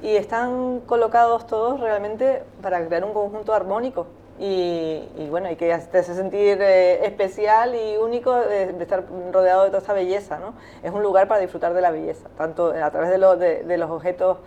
y 0.03 0.17
están 0.17 0.81
colocados 0.81 1.47
todos 1.47 1.81
realmente 1.81 2.43
para 2.61 2.87
crear 2.87 3.03
un 3.03 3.15
conjunto 3.15 3.55
armónico. 3.55 4.07
Y, 4.39 5.29
bueno, 5.31 5.51
y 5.51 5.57
que 5.57 5.67
te 5.91 5.99
hace 5.99 6.15
sentir 6.15 6.59
eh, 6.61 7.07
especial 7.07 7.75
y 7.75 7.97
único 7.97 8.35
de, 8.35 8.75
estar 8.81 9.05
rodeado 9.33 9.65
de 9.65 9.69
toda 9.69 9.79
esta 9.79 9.95
belleza, 9.95 10.39
¿no? 10.39 10.55
Es 10.83 10.93
un 10.93 11.03
lugar 11.03 11.27
para 11.27 11.41
disfrutar 11.41 11.73
de 11.73 11.81
la 11.81 11.91
belleza, 11.91 12.29
tanto 12.37 12.69
a 12.69 12.91
través 12.91 13.11
de, 13.11 13.77
los 13.79 13.91
objetos 13.91 14.39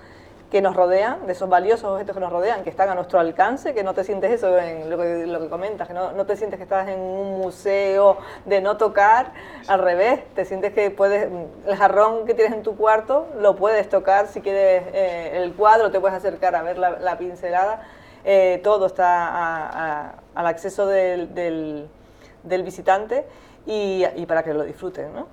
que 0.52 0.62
nos 0.62 0.76
rodean, 0.76 1.28
de 1.28 1.34
esos 1.34 1.48
valiosos 1.48 1.86
objetos 1.86 2.16
que 2.16 2.20
nos 2.20 2.32
rodean, 2.32 2.64
que 2.64 2.70
están 2.70 2.90
a 2.90 2.96
nuestro 2.96 3.20
alcance, 3.20 3.74
que 3.74 3.84
no 3.84 3.94
te 3.94 4.04
sientes 4.04 4.32
eso 4.32 4.58
en 4.58 4.90
lo 4.90 4.98
que, 4.98 5.28
lo 5.28 5.40
que 5.40 5.50
comentas, 5.50 5.88
que 5.88 5.94
no, 5.94 6.12
no, 6.12 6.26
te 6.26 6.36
sientes 6.36 6.58
que 6.58 6.64
estás 6.64 6.88
en 6.88 7.00
un 7.00 7.40
museo 7.40 8.18
de 8.46 8.60
no 8.60 8.78
tocar, 8.78 9.32
al 9.68 9.80
revés, 9.80 10.22
te 10.34 10.46
sientes 10.46 10.74
que 10.74 10.90
puedes, 10.90 11.30
el 11.68 11.76
jarrón 11.76 12.26
que 12.26 12.34
tienes 12.34 12.54
en 12.54 12.64
tu 12.64 12.76
cuarto 12.76 13.28
lo 13.40 13.56
puedes 13.56 13.90
tocar, 13.90 14.28
si 14.28 14.42
quieres 14.42 14.84
eh, 14.92 15.44
el 15.44 15.54
cuadro 15.54 15.92
te 15.92 16.00
puedes 16.00 16.18
acercar 16.18 16.56
a 16.56 16.64
ver 16.64 16.80
la, 16.80 17.18
pincelada, 17.20 17.84
eh, 18.32 18.60
todo 18.64 18.86
está 18.86 20.14
al 20.36 20.46
acceso 20.46 20.86
del, 20.86 21.34
del, 21.34 21.88
del 22.44 22.62
visitante 22.62 23.26
y, 23.66 24.06
y, 24.16 24.28
para 24.28 24.44
que 24.44 24.54
lo 24.54 24.64
disfruten, 24.64 25.12
¿no? 25.12 25.26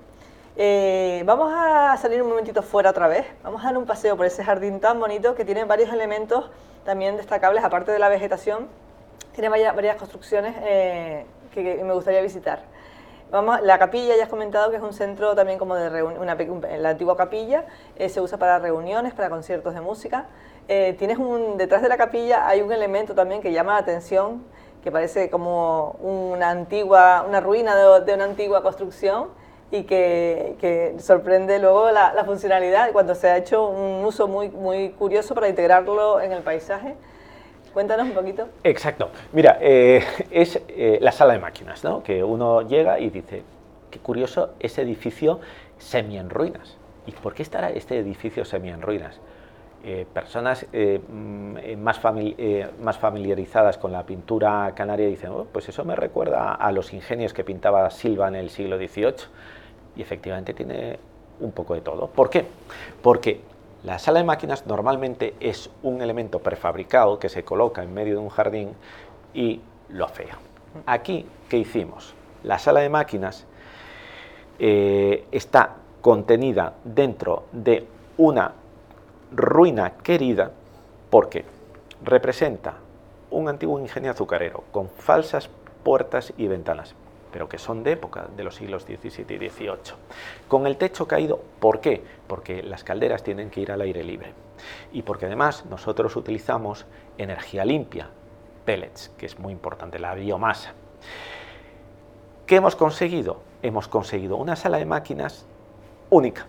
Eh, 0.55 1.21
vamos 1.23 1.53
a 1.55 1.95
salir 1.97 2.19
un 2.23 2.29
momentito 2.29 2.63
fuera 2.63 2.89
otra 2.89 3.07
vez. 3.07 3.27
Vamos 3.43 3.61
a 3.61 3.65
dar 3.65 3.77
un 3.77 3.85
paseo 3.85 4.17
por 4.17 4.25
ese 4.25 4.43
jardín 4.43 4.79
tan 4.79 4.99
bonito 4.99 5.35
que 5.35 5.45
tiene 5.45 5.63
varios 5.65 5.93
elementos 5.93 6.49
también 6.85 7.17
destacables, 7.17 7.63
aparte 7.63 7.91
de 7.91 7.99
la 7.99 8.09
vegetación. 8.09 8.67
Tiene 9.33 9.49
varias, 9.49 9.97
construcciones 9.97 10.55
eh, 10.61 11.27
que, 11.53 11.83
me 11.83 11.93
gustaría 11.93 12.21
visitar. 12.21 12.61
Vamos, 13.29 13.61
la 13.61 13.77
capilla, 13.77 14.15
ya 14.15 14.23
has 14.23 14.29
comentado 14.29 14.71
que 14.71 14.77
es 14.77 14.81
un 14.81 14.93
centro 14.93 15.35
también 15.35 15.59
como 15.59 15.75
de 15.75 15.89
reunión, 15.89 16.25
la 16.25 16.89
antigua 16.89 17.15
capilla, 17.15 17.65
eh, 17.95 18.09
se 18.09 18.21
usa 18.21 18.39
para 18.39 18.57
reuniones, 18.57 19.13
para 19.13 19.29
conciertos 19.29 19.75
de 19.75 19.81
música. 19.81 20.25
Tienes 20.67 21.17
un, 21.17 21.57
detrás 21.57 21.81
de 21.81 21.89
la 21.89 21.97
capilla 21.97 22.47
hay 22.47 22.61
un 22.61 22.71
elemento 22.71 23.15
también 23.15 23.41
que 23.41 23.51
llama 23.51 23.73
la 23.73 23.79
atención, 23.79 24.43
que 24.83 24.91
parece 24.91 25.29
como 25.29 25.97
una 26.01 26.49
antigua, 26.49 27.25
una 27.27 27.39
ruina 27.39 27.75
de 27.75 28.13
una 28.13 28.25
antigua 28.25 28.61
construcción 28.63 29.29
y 29.71 29.83
que, 29.83 30.95
sorprende 30.99 31.59
luego 31.59 31.91
la, 31.91 32.23
funcionalidad 32.25 32.91
cuando 32.91 33.15
se 33.15 33.29
ha 33.29 33.37
hecho 33.37 33.67
un 33.67 34.05
uso 34.05 34.27
muy, 34.27 34.49
muy 34.49 34.89
curioso 34.89 35.35
para 35.35 35.49
integrarlo 35.49 36.21
en 36.21 36.31
el 36.31 36.41
paisaje. 36.41 36.95
Cuéntanos 37.73 38.07
un 38.07 38.13
poquito. 38.13 38.47
Exacto. 38.63 39.09
Mira, 39.33 39.57
eh, 39.61 40.03
es 40.31 40.59
eh, 40.67 40.97
la 41.01 41.11
sala 41.11 41.33
de 41.33 41.39
máquinas, 41.39 41.83
¿no? 41.83 42.01
Que 42.01 42.23
uno 42.23 42.61
llega 42.61 42.99
y 42.99 43.09
dice, 43.09 43.43
qué 43.91 43.99
curioso 43.99 44.53
ese 44.59 44.81
edificio 44.81 45.39
semi 45.77 46.17
en 46.17 46.29
ruinas. 46.29 46.77
¿Y 47.05 47.11
por 47.11 47.33
qué 47.33 47.43
estará 47.43 47.69
este 47.69 47.99
edificio 47.99 48.45
semi 48.45 48.69
en 48.69 48.81
ruinas? 48.81 49.19
Eh, 49.89 50.05
personas 50.13 50.65
mm, 50.73 51.77
más, 51.77 52.01
más, 52.81 52.97
familiarizadas 52.97 53.77
con 53.77 53.93
la 53.93 54.05
pintura 54.05 54.73
canaria 54.75 55.07
dicen, 55.07 55.31
oh, 55.31 55.47
pues 55.49 55.69
eso 55.69 55.85
me 55.85 55.95
recuerda 55.95 56.55
a 56.55 56.73
los 56.73 56.91
ingenios 56.91 57.33
que 57.33 57.45
pintaba 57.45 57.89
Silva 57.89 58.27
en 58.27 58.35
el 58.35 58.49
siglo 58.49 58.77
XVIII 58.77 59.13
y 59.95 60.01
efectivamente 60.01 60.53
tiene 60.53 60.99
un 61.39 61.53
poco 61.53 61.73
de 61.73 61.79
todo. 61.79 62.07
¿Por 62.07 62.29
qué? 62.29 62.45
Porque 63.01 63.39
la 63.85 63.97
sala 63.97 64.19
de 64.19 64.25
máquinas 64.25 64.67
normalmente 64.67 65.35
es 65.39 65.69
un 65.83 66.01
elemento 66.01 66.39
prefabricado 66.39 67.17
que 67.17 67.29
se 67.29 67.45
coloca 67.45 67.81
en 67.81 67.93
medio 67.93 68.15
de 68.15 68.19
un 68.19 68.29
jardín 68.29 68.71
y 69.33 69.61
lo 69.87 70.03
afea. 70.03 70.37
Aquí, 70.85 71.25
¿qué 71.47 71.59
hicimos? 71.59 72.13
La 72.43 72.59
sala 72.59 72.81
de 72.81 72.89
máquinas 72.89 73.45
eh, 74.59 75.25
está 75.31 75.75
contenida 76.01 76.73
dentro 76.83 77.45
de 77.53 77.87
una 78.17 78.51
ruina 79.31 79.93
querida 80.03 80.51
porque 81.09 81.45
representa 82.03 82.75
un 83.31 83.49
antiguo 83.49 83.79
ingenio 83.79 84.11
azucarero 84.11 84.63
con 84.71 84.89
falsas 84.89 85.49
puertas 85.83 86.33
y 86.37 86.47
ventanas 86.47 86.95
pero 87.31 87.49
que 87.49 87.57
son 87.57 87.83
de 87.83 87.91
época 87.91 88.27
de 88.35 88.43
los 88.43 88.55
siglos 88.55 88.83
XVII 88.83 89.35
y 89.35 89.49
XVIII. 89.49 89.93
Con 90.47 90.65
el 90.65 90.77
techo 90.77 91.07
caído, 91.07 91.39
¿por 91.59 91.81
qué? 91.81 92.03
Porque 92.27 92.63
las 92.63 92.83
calderas 92.83 93.23
tienen 93.23 93.49
que 93.49 93.61
ir 93.61 93.71
al 93.71 93.81
aire 93.81 94.03
libre 94.03 94.33
y 94.91 95.01
porque 95.03 95.25
además 95.25 95.65
nosotros 95.65 96.15
utilizamos 96.15 96.85
energía 97.17 97.65
limpia, 97.65 98.09
pellets, 98.65 99.09
que 99.17 99.25
es 99.25 99.37
muy 99.39 99.53
importante, 99.53 99.99
la 99.99 100.15
biomasa. 100.15 100.73
¿Qué 102.45 102.55
hemos 102.55 102.75
conseguido? 102.75 103.41
Hemos 103.61 103.87
conseguido 103.87 104.37
una 104.37 104.55
sala 104.55 104.77
de 104.77 104.85
máquinas 104.85 105.45
única, 106.09 106.47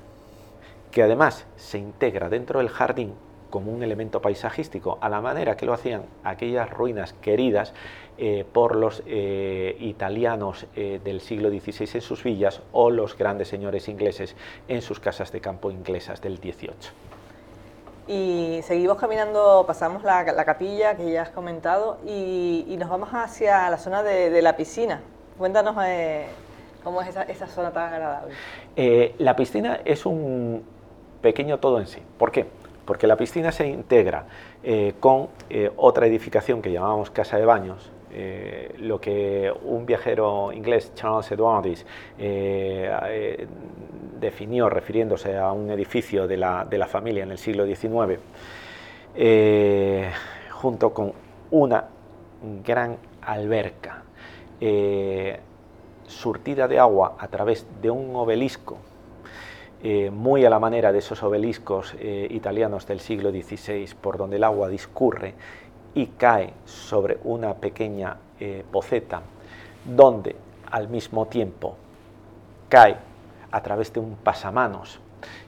que 0.90 1.02
además 1.02 1.46
se 1.56 1.78
integra 1.78 2.28
dentro 2.28 2.60
del 2.60 2.68
jardín 2.68 3.14
como 3.50 3.72
un 3.72 3.82
elemento 3.82 4.20
paisajístico, 4.20 4.98
a 5.00 5.08
la 5.08 5.20
manera 5.20 5.56
que 5.56 5.66
lo 5.66 5.72
hacían 5.72 6.02
aquellas 6.24 6.70
ruinas 6.70 7.14
queridas 7.14 7.72
eh, 8.18 8.44
por 8.52 8.76
los 8.76 9.02
eh, 9.06 9.76
italianos 9.80 10.66
eh, 10.74 11.00
del 11.02 11.20
siglo 11.20 11.50
XVI 11.50 11.88
en 11.94 12.00
sus 12.00 12.22
villas 12.24 12.62
o 12.72 12.90
los 12.90 13.16
grandes 13.16 13.48
señores 13.48 13.88
ingleses 13.88 14.36
en 14.66 14.82
sus 14.82 15.00
casas 15.00 15.32
de 15.32 15.40
campo 15.40 15.70
inglesas 15.70 16.20
del 16.20 16.38
XVIII. 16.38 16.72
Y 18.08 18.60
seguimos 18.62 18.96
caminando, 18.96 19.64
pasamos 19.66 20.02
la, 20.02 20.24
capilla 20.44 20.96
que 20.96 21.10
ya 21.10 21.22
has 21.22 21.30
comentado 21.30 21.98
y, 22.06 22.74
nos 22.78 22.88
vamos 22.88 23.10
hacia 23.12 23.68
la 23.68 23.76
zona 23.76 24.02
de, 24.02 24.40
la 24.40 24.56
piscina. 24.56 25.02
Cuéntanos 25.36 25.76
cómo 26.82 27.02
es 27.02 27.08
esa, 27.08 27.22
esa, 27.24 27.46
zona 27.46 27.70
tan 27.70 27.92
agradable. 27.92 28.34
la 29.18 29.36
piscina 29.36 29.80
es 29.84 30.06
un 30.06 30.64
pequeño 31.20 31.58
todo 31.58 31.80
en 31.80 31.86
sí. 31.86 32.00
¿Por 32.18 32.32
qué? 32.32 32.46
porque 32.88 33.06
la 33.06 33.16
piscina 33.18 33.52
se 33.52 33.66
integra 33.66 34.24
eh, 34.62 34.94
con 34.98 35.28
eh, 35.50 35.70
otra 35.76 36.06
edificación 36.06 36.62
que 36.62 36.72
llamamos 36.72 37.10
casa 37.10 37.36
de 37.36 37.44
baños, 37.44 37.92
eh, 38.10 38.74
lo 38.78 38.98
que 38.98 39.52
un 39.64 39.84
viajero 39.84 40.50
inglés, 40.54 40.92
Charles 40.94 41.30
Edwardis, 41.30 41.84
definió 44.18 44.70
refiriéndose 44.70 45.36
a 45.36 45.52
un 45.52 45.70
edificio 45.70 46.26
de 46.26 46.38
la, 46.38 46.64
de 46.64 46.78
la 46.78 46.86
familia 46.86 47.24
en 47.24 47.30
el 47.30 47.36
siglo 47.36 47.66
XIX, 47.66 48.20
junto 50.50 50.94
con 50.94 51.12
una 51.50 51.84
gran 52.64 52.96
alberca 53.20 54.02
surtida 56.06 56.66
de 56.66 56.78
agua 56.78 57.16
a 57.18 57.28
través 57.28 57.66
de 57.82 57.90
un 57.90 58.16
obelisco 58.16 58.78
eh, 59.82 60.10
muy 60.10 60.44
a 60.44 60.50
la 60.50 60.58
manera 60.58 60.90
de 60.90 60.98
esos 60.98 61.22
obeliscos 61.22 61.94
eh, 61.98 62.26
italianos 62.30 62.86
del 62.86 62.98
siglo 62.98 63.30
XVI, 63.30 63.88
por 64.00 64.18
donde 64.18 64.36
el 64.36 64.44
agua 64.44 64.68
discurre 64.68 65.34
y 65.94 66.06
cae 66.06 66.52
sobre 66.64 67.18
una 67.24 67.54
pequeña 67.54 68.16
eh, 68.40 68.64
poceta, 68.70 69.22
donde 69.84 70.34
al 70.70 70.88
mismo 70.88 71.26
tiempo 71.26 71.76
cae 72.68 72.96
a 73.50 73.62
través 73.62 73.92
de 73.92 74.00
un 74.00 74.16
pasamanos 74.16 75.00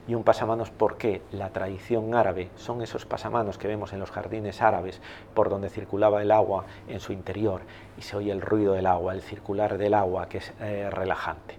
y 0.07 0.15
un 0.15 0.23
pasamanos 0.23 0.71
porque 0.71 1.21
la 1.31 1.49
tradición 1.49 2.13
árabe 2.15 2.49
son 2.55 2.81
esos 2.81 3.05
pasamanos 3.05 3.57
que 3.57 3.67
vemos 3.67 3.93
en 3.93 3.99
los 3.99 4.11
jardines 4.11 4.61
árabes 4.61 5.01
por 5.33 5.49
donde 5.49 5.69
circulaba 5.69 6.21
el 6.21 6.31
agua 6.31 6.65
en 6.87 6.99
su 6.99 7.13
interior 7.13 7.61
y 7.97 8.01
se 8.01 8.17
oye 8.17 8.31
el 8.31 8.41
ruido 8.41 8.73
del 8.73 8.85
agua, 8.85 9.13
el 9.13 9.21
circular 9.21 9.77
del 9.77 9.93
agua 9.93 10.27
que 10.27 10.39
es 10.39 10.53
eh, 10.59 10.89
relajante. 10.89 11.55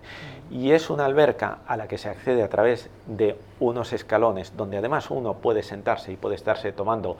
Y 0.51 0.73
es 0.73 0.91
una 0.91 1.05
alberca 1.05 1.59
a 1.67 1.77
la 1.77 1.89
que 1.89 1.99
se 1.99 2.09
accede 2.09 2.43
a 2.43 2.49
través 2.49 2.91
de 3.07 3.39
unos 3.61 3.93
escalones 3.93 4.57
donde 4.57 4.79
además 4.79 5.11
uno 5.11 5.35
puede 5.35 5.63
sentarse 5.63 6.13
y 6.13 6.17
puede 6.17 6.35
estarse 6.35 6.73
tomando 6.73 7.17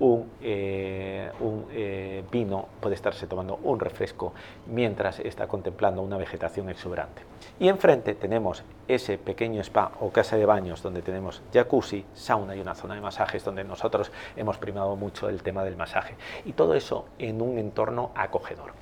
un, 0.00 0.30
eh, 0.40 1.30
eh, 1.72 2.24
vino, 2.30 2.68
puede 2.80 2.94
estarse 2.94 3.26
tomando 3.26 3.58
un 3.62 3.80
refresco 3.80 4.32
mientras 4.66 5.18
está 5.20 5.46
contemplando 5.48 6.02
una 6.02 6.16
vegetación 6.16 6.68
exuberante. 6.68 7.22
Y 7.58 7.68
enfrente 7.68 8.14
tenemos 8.14 8.62
ese 8.86 9.18
pequeño 9.18 9.60
spa 9.62 9.92
o 10.00 10.10
casa 10.10 10.36
de 10.36 10.46
baños 10.46 10.82
donde 10.82 11.02
tenemos 11.02 11.42
jacuzzi, 11.52 12.04
sauna 12.14 12.54
y 12.54 12.60
una 12.60 12.74
zona 12.74 12.94
de 12.94 13.00
masajes 13.00 13.44
donde 13.44 13.64
nosotros 13.64 14.12
hemos 14.36 14.58
primado 14.58 14.96
mucho 14.96 15.28
el 15.28 15.42
tema 15.42 15.64
del 15.64 15.76
masaje. 15.76 16.14
Y 16.44 16.52
todo 16.52 16.74
eso 16.74 17.06
en 17.18 17.42
un 17.42 17.58
entorno 17.58 18.12
acogedor. 18.14 18.72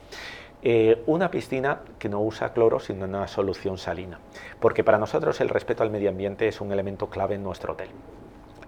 Eh, 0.63 1.03
una 1.07 1.31
piscina 1.31 1.81
que 1.99 2.09
no 2.09 2.21
usa 2.21 2.53
cloro 2.53 2.81
sino 2.81 3.05
una 3.05 3.29
solución 3.29 3.79
salina, 3.79 4.19
porque 4.59 4.83
para 4.83 4.99
nosotros 4.99 5.41
el 5.41 5.49
respeto 5.49 5.83
al 5.83 5.91
medio 5.91 6.09
ambiente 6.09 6.49
es 6.49 6.61
un 6.61 6.73
elemento 6.73 7.09
clave 7.09 7.35
en 7.37 7.43
nuestro 7.43 7.75
hotel 7.75 7.91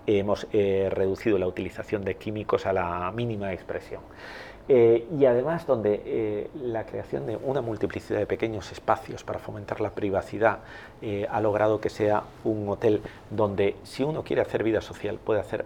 hemos 0.09 0.47
eh, 0.53 0.89
reducido 0.91 1.39
la 1.39 1.47
utilización 1.47 2.03
de 2.05 2.17
químicos 2.17 2.67
a 2.67 2.73
la 2.73 3.13
mínima 3.13 3.53
expresión. 3.53 4.01
Eh, 4.71 5.07
y 5.19 5.25
además 5.25 5.67
donde 5.67 6.03
eh, 6.05 6.51
la 6.55 6.85
creación 6.85 7.27
de 7.27 7.37
una 7.37 7.63
multiplicidad 7.63 8.19
de 8.19 8.27
pequeños 8.27 8.71
espacios 8.71 9.25
para 9.25 9.39
fomentar 9.39 9.81
la 9.81 9.91
privacidad 9.91 10.59
ha 11.31 11.41
logrado 11.41 11.81
que 11.81 11.89
sea 11.89 12.25
un 12.45 12.69
hotel 12.69 13.01
donde 13.31 13.77
si 13.83 14.03
uno 14.03 14.25
quiere 14.25 14.43
hacer 14.43 14.63
vida 14.63 14.83
social 14.83 15.19
puede 15.19 15.41
hacer 15.41 15.65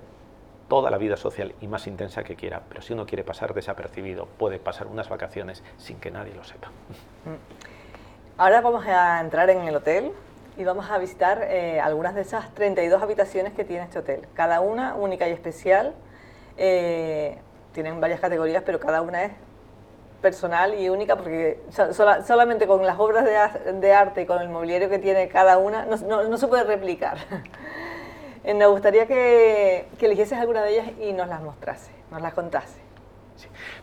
toda 0.69 0.89
la 0.89 0.99
vida 0.99 1.17
social 1.17 1.53
y 1.61 1.67
más 1.67 1.89
intensa 1.89 2.23
que 2.23 2.37
quiera, 2.37 2.63
pero 2.69 2.81
si 2.81 2.93
uno 2.93 3.05
quiere 3.05 3.25
pasar 3.25 3.55
desapercibido 3.55 4.27
puede 4.39 4.61
pasar 4.61 4.87
unas 4.87 5.09
vacaciones 5.09 5.65
sin 5.79 5.99
que 5.99 6.13
nadie 6.13 6.35
lo 6.35 6.45
sepa. 6.45 6.71
Ahora 8.39 8.61
vamos 8.61 8.87
a 8.87 9.21
entrar 9.21 9.51
en 9.51 9.63
el 9.63 9.75
hotel, 9.75 10.13
y 10.57 10.65
vamos 10.65 10.91
a 10.91 10.99
visitar 10.99 11.47
eh, 11.51 11.81
algunas 11.81 12.15
de 12.15 12.23
esas 12.23 12.53
32 12.55 13.03
habitaciones 13.03 13.53
que 13.53 13.65
tiene 13.65 13.85
este 13.85 13.99
hotel. 13.99 14.27
Cada 14.35 14.61
una 14.61 14.95
única 14.95 15.29
y 15.29 15.33
especial. 15.33 15.95
Eh, 16.59 17.39
tienen 17.73 18.01
varias 18.01 18.21
categorías, 18.21 18.63
pero 18.65 18.79
cada 18.79 19.01
una 19.01 19.25
es 19.25 19.33
personal 20.21 20.79
y 20.79 20.89
única 20.89 21.17
porque 21.17 21.61
solamente 21.93 22.67
con 22.67 22.87
las 22.87 22.99
obras 22.99 23.25
de, 23.25 23.93
arte 23.93 24.23
y 24.23 24.27
con 24.27 24.41
el 24.41 24.51
mobiliario 24.51 24.89
que 24.89 25.01
tiene 25.01 25.27
cada 25.29 25.59
una 25.59 25.85
no, 25.85 26.37
se 26.37 26.47
puede 26.49 26.65
replicar. 26.65 27.19
Eh, 28.45 28.55
me 28.55 28.67
gustaría 28.67 29.07
que, 29.07 29.87
que, 30.01 30.07
eligieses 30.07 30.37
alguna 30.37 30.65
de 30.65 30.73
ellas 30.73 30.89
y 31.01 31.13
nos 31.13 31.29
las 31.29 31.41
mostrase, 31.41 31.93
nos 32.11 32.21
las 32.21 32.35
contase. 32.35 32.81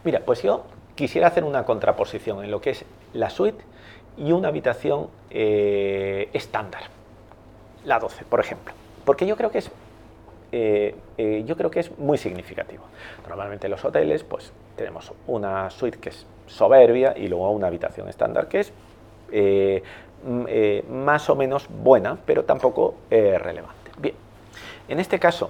Mira, 0.04 0.20
pues 0.26 0.42
yo 0.42 0.66
quisiera 0.96 1.28
hacer 1.28 1.46
una 1.46 1.64
contraposición 1.64 2.44
en 2.44 2.52
lo 2.52 2.60
que 2.60 2.72
es 2.72 2.84
la 3.14 3.30
suite 3.30 3.64
y 4.20 4.32
una 4.32 4.50
habitación 4.50 5.08
eh, 5.30 6.30
estándar, 6.34 6.84
la 7.86 8.00
12, 8.00 8.26
por 8.26 8.40
ejemplo. 8.40 8.74
Porque 9.06 9.26
yo 9.26 9.36
creo 9.36 9.50
que 9.50 9.60
es 9.60 9.72
eh, 10.52 10.96
eh, 11.18 11.44
yo 11.46 11.56
creo 11.56 11.70
que 11.72 11.80
es 11.80 11.98
muy 11.98 12.18
significativo. 12.18 12.84
Normalmente 13.28 13.68
en 13.68 13.72
los 13.72 13.86
hoteles 13.86 14.24
pues 14.24 14.52
tenemos 14.76 15.12
una 15.28 15.70
suite 15.70 16.00
que 16.00 16.10
es 16.10 16.26
soberbia 16.48 17.14
y 17.16 17.28
luego 17.28 17.52
una 17.52 17.68
habitación 17.68 18.10
estándar 18.10 18.48
que 18.48 18.60
es 18.62 18.74
más 20.90 21.30
o 21.30 21.36
menos 21.36 21.68
buena, 21.70 22.18
pero 22.26 22.44
tampoco 22.44 22.96
relevante. 23.10 23.92
Bien, 23.98 24.16
en 24.88 25.00
este 25.00 25.20
caso 25.20 25.50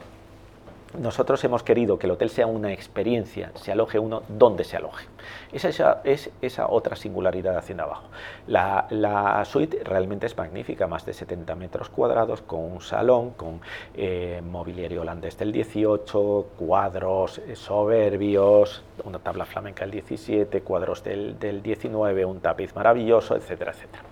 nosotros 0.97 1.43
hemos 1.43 1.61
querido 1.61 1.99
que 1.99 2.07
el 2.07 2.11
hotel 2.11 2.31
sea 2.31 2.47
una 2.47 2.73
experiencia, 2.73 3.51
se 3.55 3.71
aloje 3.71 3.99
uno 3.99 4.23
donde 4.27 4.63
se 4.63 4.75
aloje. 4.75 5.05
Esa, 5.51 6.01
es 6.03 6.31
esa 6.41 6.67
otra 6.67 6.95
singularidad 6.95 7.51
de 7.51 7.57
Hacienda 7.59 7.83
Abajo. 7.83 8.07
La, 8.47 9.43
suite 9.45 9.83
realmente 9.83 10.25
es 10.25 10.35
magnífica, 10.35 10.87
más 10.87 11.05
de 11.05 11.13
70 11.13 11.53
metros 11.55 11.89
cuadrados, 11.89 12.41
con 12.41 12.61
un 12.61 12.81
salón, 12.81 13.31
con 13.31 13.61
eh, 13.93 14.41
mobiliario 14.43 15.01
holandés 15.01 15.37
del 15.37 15.51
18, 15.51 16.47
cuadros 16.57 17.37
eh, 17.37 17.55
soberbios, 17.55 18.83
una 19.03 19.19
tabla 19.19 19.45
flamenca 19.45 19.81
del 19.81 19.91
17, 19.91 20.61
cuadros 20.61 21.03
del, 21.03 21.37
del 21.37 21.61
19, 21.61 22.25
un 22.25 22.39
tapiz 22.39 22.73
maravilloso, 22.75 23.35
etcétera, 23.35 23.71
etcétera. 23.73 24.03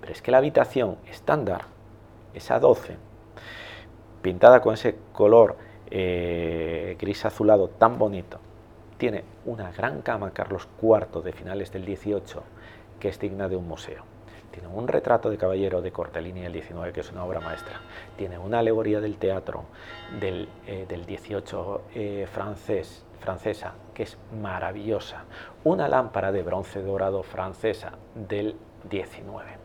Pero 0.00 0.12
es 0.12 0.22
que 0.22 0.30
la 0.30 0.38
habitación 0.38 0.96
estándar, 1.10 1.66
esa 2.32 2.58
12, 2.58 2.96
pintada 4.22 4.62
con 4.62 4.72
ese 4.72 4.96
color 5.12 5.56
eh, 5.90 6.96
gris 6.98 7.24
azulado 7.24 7.68
tan 7.68 7.98
bonito, 7.98 8.38
tiene 8.98 9.24
una 9.44 9.72
gran 9.72 10.02
cama 10.02 10.32
Carlos 10.32 10.68
IV 10.80 11.22
de 11.22 11.32
finales 11.32 11.72
del 11.72 11.84
18 11.84 12.42
que 13.00 13.08
es 13.08 13.18
digna 13.18 13.48
de 13.48 13.56
un 13.56 13.68
museo. 13.68 14.04
Tiene 14.50 14.68
un 14.68 14.86
retrato 14.86 15.30
de 15.30 15.36
caballero 15.36 15.82
de 15.82 15.90
Cortellini 15.90 16.42
del 16.42 16.52
19 16.52 16.92
que 16.92 17.00
es 17.00 17.10
una 17.10 17.24
obra 17.24 17.40
maestra. 17.40 17.80
Tiene 18.16 18.38
una 18.38 18.60
alegoría 18.60 19.00
del 19.00 19.16
teatro 19.16 19.64
del, 20.20 20.48
18 21.06 21.82
eh, 21.94 22.22
eh, 22.22 22.26
francés, 22.28 23.04
francesa 23.18 23.74
que 23.92 24.04
es 24.04 24.16
maravillosa. 24.40 25.24
Una 25.64 25.88
lámpara 25.88 26.30
de 26.30 26.44
bronce 26.44 26.82
dorado 26.82 27.24
francesa 27.24 27.98
del 28.14 28.56
19 28.88 29.63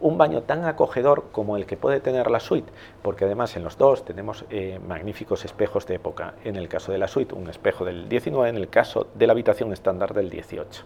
un 0.00 0.18
baño 0.18 0.42
tan 0.42 0.64
acogedor 0.64 1.26
como 1.32 1.56
el 1.56 1.66
que 1.66 1.76
puede 1.76 2.00
tener 2.00 2.30
la 2.30 2.40
suite, 2.40 2.70
porque 3.02 3.24
además 3.24 3.56
en 3.56 3.64
los 3.64 3.76
dos 3.78 4.04
tenemos 4.04 4.44
eh, 4.50 4.80
magníficos 4.86 5.44
espejos 5.44 5.86
de 5.86 5.96
época. 5.96 6.34
En 6.44 6.56
el 6.56 6.68
caso 6.68 6.92
de 6.92 6.98
la 6.98 7.08
suite, 7.08 7.34
un 7.34 7.48
espejo 7.48 7.84
del 7.84 8.08
19, 8.08 8.48
en 8.48 8.56
el 8.56 8.68
caso 8.68 9.06
de 9.14 9.26
la 9.26 9.32
habitación 9.32 9.72
estándar 9.72 10.14
del 10.14 10.30
18. 10.30 10.84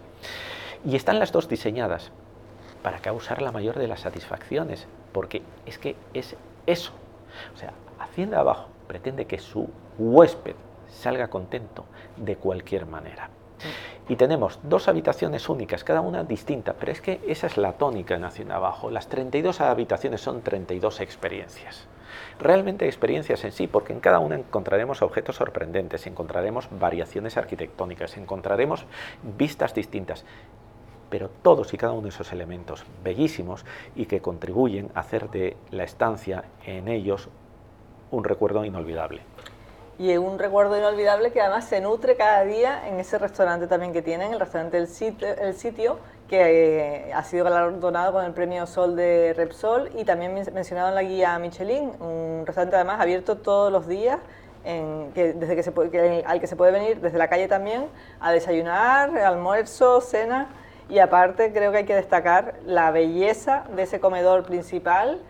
Y 0.85 0.95
están 0.95 1.19
las 1.19 1.31
dos 1.31 1.47
diseñadas 1.47 2.11
para 2.81 2.99
causar 2.99 3.41
la 3.41 3.51
mayor 3.51 3.79
de 3.79 3.87
las 3.87 4.01
satisfacciones, 4.01 4.87
porque 5.11 5.41
es 5.65 5.77
que 5.79 5.95
es 6.13 6.35
eso. 6.65 6.91
O 7.55 7.57
sea, 7.57 7.73
Hacienda 7.99 8.39
Abajo 8.39 8.67
pretende 8.87 9.25
que 9.25 9.39
su 9.39 9.69
huésped 9.97 10.55
salga 10.89 11.29
contento 11.29 11.85
de 12.17 12.35
cualquier 12.35 12.85
manera. 12.85 13.29
Y 14.09 14.17
tenemos 14.17 14.59
dos 14.63 14.89
habitaciones 14.89 15.47
únicas, 15.47 15.85
cada 15.85 16.01
una 16.01 16.25
distinta, 16.25 16.73
pero 16.73 16.91
es 16.91 16.99
que 16.99 17.21
esa 17.25 17.47
es 17.47 17.55
la 17.57 17.73
tónica 17.73 18.15
en 18.15 18.25
Hacienda 18.25 18.55
Abajo. 18.55 18.91
Las 18.91 19.07
32 19.07 19.61
habitaciones 19.61 20.19
son 20.19 20.41
32 20.41 20.99
experiencias. 20.99 21.87
Realmente 22.37 22.85
experiencias 22.85 23.45
en 23.45 23.53
sí, 23.53 23.67
porque 23.67 23.93
en 23.93 24.01
cada 24.01 24.19
una 24.19 24.35
encontraremos 24.35 25.01
objetos 25.01 25.37
sorprendentes, 25.37 26.05
encontraremos 26.05 26.67
variaciones 26.71 27.37
arquitectónicas, 27.37 28.17
encontraremos 28.17 28.85
vistas 29.37 29.73
distintas. 29.73 30.25
pero 31.09 31.29
todos 31.29 31.71
y 31.75 31.77
cada 31.77 31.93
uno 31.93 32.03
de 32.03 32.09
esos 32.09 32.33
elementos 32.33 32.85
bellísimos 33.03 33.65
y 33.95 34.07
que 34.07 34.19
contribuyen 34.19 34.89
a 34.95 35.01
hacer 35.01 35.29
de 35.29 35.55
la 35.69 35.83
estancia 35.83 36.45
en 36.65 36.87
ellos 36.87 37.29
un 38.09 38.23
recuerdo 38.23 38.65
inolvidable. 38.65 39.21
Y 39.99 40.17
un 40.17 40.39
recuerdo 40.39 40.77
inolvidable 40.77 41.31
que 41.31 41.41
además 41.41 41.65
se 41.65 41.79
nutre 41.79 42.15
cada 42.15 42.43
día 42.43 42.87
en 42.87 42.99
ese 42.99 43.19
restaurante 43.19 43.67
también 43.67 43.93
que 43.93 44.01
tienen, 44.01 44.33
el 44.33 44.39
restaurante 44.39 44.77
El 44.77 44.87
Sitio, 44.87 45.27
el 45.27 45.55
sitio 45.55 45.99
que 46.27 47.07
eh, 47.09 47.13
ha 47.13 47.23
sido 47.23 47.43
galardonado 47.43 48.13
con 48.13 48.25
el 48.25 48.31
premio 48.31 48.65
Sol 48.65 48.95
de 48.95 49.33
Repsol 49.35 49.91
y 49.95 50.03
también 50.03 50.33
mencionado 50.33 50.89
en 50.89 50.95
la 50.95 51.03
guía 51.03 51.37
Michelin, 51.37 51.91
un 51.99 52.43
restaurante 52.45 52.75
además 52.75 52.99
abierto 53.01 53.37
todos 53.37 53.71
los 53.71 53.87
días 53.87 54.17
que, 54.63 55.33
desde 55.35 55.55
que 55.55 55.63
se 55.63 55.71
puede, 55.71 56.23
al 56.25 56.39
que 56.39 56.47
se 56.47 56.55
puede 56.55 56.71
venir 56.71 57.01
desde 57.01 57.17
la 57.17 57.27
calle 57.27 57.47
también 57.47 57.87
a 58.19 58.31
desayunar, 58.31 59.15
almuerzo, 59.17 60.01
cena. 60.01 60.47
Y 60.89 60.99
aparte 60.99 61.51
creo 61.53 61.71
que 61.71 61.79
hay 61.79 61.85
que 61.85 61.95
destacar 61.95 62.55
la 62.65 62.91
belleza 62.91 63.63
de 63.75 63.83
ese 63.83 63.99
comedor 63.99 64.43
principal 64.43 65.21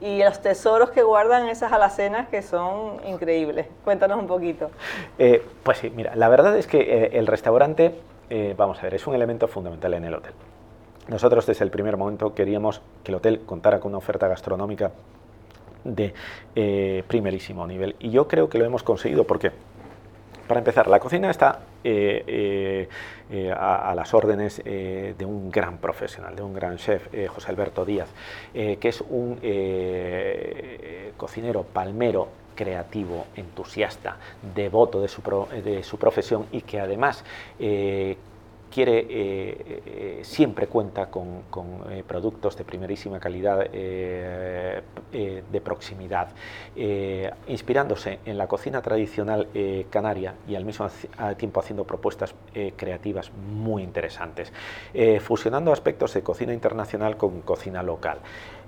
y 0.00 0.22
los 0.22 0.40
tesoros 0.40 0.90
que 0.90 1.02
guardan 1.02 1.48
esas 1.48 1.72
alacenas 1.72 2.28
que 2.28 2.42
son 2.42 3.00
increíbles. 3.06 3.66
Cuéntanos 3.84 4.18
un 4.18 4.26
poquito. 4.26 4.70
Eh, 5.18 5.44
pues 5.62 5.78
sí, 5.78 5.90
mira, 5.90 6.14
la 6.16 6.28
verdad 6.28 6.56
es 6.56 6.66
que 6.66 6.80
eh, 6.80 7.10
el 7.14 7.26
restaurante, 7.26 7.94
eh, 8.30 8.54
vamos 8.56 8.78
a 8.78 8.82
ver, 8.82 8.94
es 8.94 9.06
un 9.06 9.14
elemento 9.14 9.46
fundamental 9.46 9.94
en 9.94 10.04
el 10.04 10.14
hotel. 10.14 10.32
Nosotros 11.08 11.44
desde 11.46 11.64
el 11.64 11.70
primer 11.70 11.96
momento 11.96 12.34
queríamos 12.34 12.80
que 13.04 13.12
el 13.12 13.16
hotel 13.16 13.40
contara 13.44 13.80
con 13.80 13.90
una 13.90 13.98
oferta 13.98 14.28
gastronómica 14.28 14.92
de 15.82 16.14
primerísimo 17.08 17.66
nivel. 17.66 17.96
Y 17.98 18.10
yo 18.10 18.28
creo 18.28 18.48
que 18.48 18.58
lo 18.58 18.64
hemos 18.64 18.82
conseguido 18.82 19.24
porque, 19.24 19.50
para 20.50 20.58
empezar, 20.58 20.88
la 20.88 20.98
cocina 20.98 21.30
está 21.30 21.60
eh, 21.84 22.88
eh, 23.30 23.52
a, 23.56 23.94
las 23.94 24.12
órdenes 24.12 24.60
de 24.64 25.24
un 25.24 25.48
gran 25.48 25.78
profesional, 25.78 26.34
de 26.34 26.42
un 26.42 26.52
gran 26.52 26.76
chef, 26.76 27.06
José 27.28 27.52
Alberto 27.52 27.84
Díaz, 27.84 28.08
que 28.52 28.88
es 28.88 29.00
un 29.00 29.36
cocinero 31.16 31.62
palmero 31.62 32.30
creativo, 32.56 33.26
entusiasta, 33.36 34.16
devoto 34.52 35.00
de 35.00 35.06
su, 35.06 35.22
de 35.62 35.84
su 35.84 35.98
profesión 35.98 36.46
y 36.50 36.62
que 36.62 36.80
además 36.80 37.24
quiere, 38.70 38.98
eh, 39.00 39.06
eh, 39.10 40.20
siempre 40.22 40.66
cuenta 40.68 41.10
con, 41.10 41.42
eh, 41.90 42.02
productos 42.06 42.56
de 42.56 42.64
primerísima 42.64 43.18
calidad, 43.18 43.68
de 43.70 44.82
proximidad, 45.62 46.28
inspirándose 47.48 48.20
en 48.24 48.38
la 48.38 48.46
cocina 48.46 48.80
tradicional 48.80 49.48
canaria 49.90 50.34
y 50.48 50.54
al 50.54 50.64
mismo 50.64 50.88
tiempo 51.36 51.60
haciendo 51.60 51.84
propuestas 51.84 52.34
creativas 52.76 53.30
muy 53.32 53.82
interesantes, 53.82 54.52
fusionando 55.20 55.72
aspectos 55.72 56.14
de 56.14 56.22
cocina 56.22 56.52
internacional 56.52 57.16
con 57.16 57.42
cocina 57.42 57.82
local. 57.82 58.18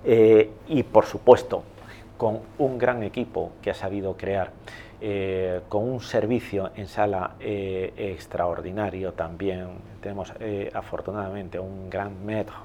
y 0.05 0.83
por 0.83 1.05
supuesto, 1.05 1.63
con 2.17 2.41
un 2.57 2.77
gran 2.77 3.03
equipo 3.03 3.51
que 3.61 3.71
ha 3.71 3.73
sabido 3.73 4.15
crear 4.17 4.51
eh, 5.05 5.63
con 5.67 5.83
un 5.83 5.99
servicio 5.99 6.71
en 6.77 6.87
sala 6.87 7.35
eh, 7.37 7.91
extraordinario 7.97 9.11
también. 9.11 9.67
Tenemos 9.99 10.31
eh, 10.39 10.71
afortunadamente 10.73 11.59
un 11.59 11.89
gran 11.89 12.25
metro, 12.25 12.55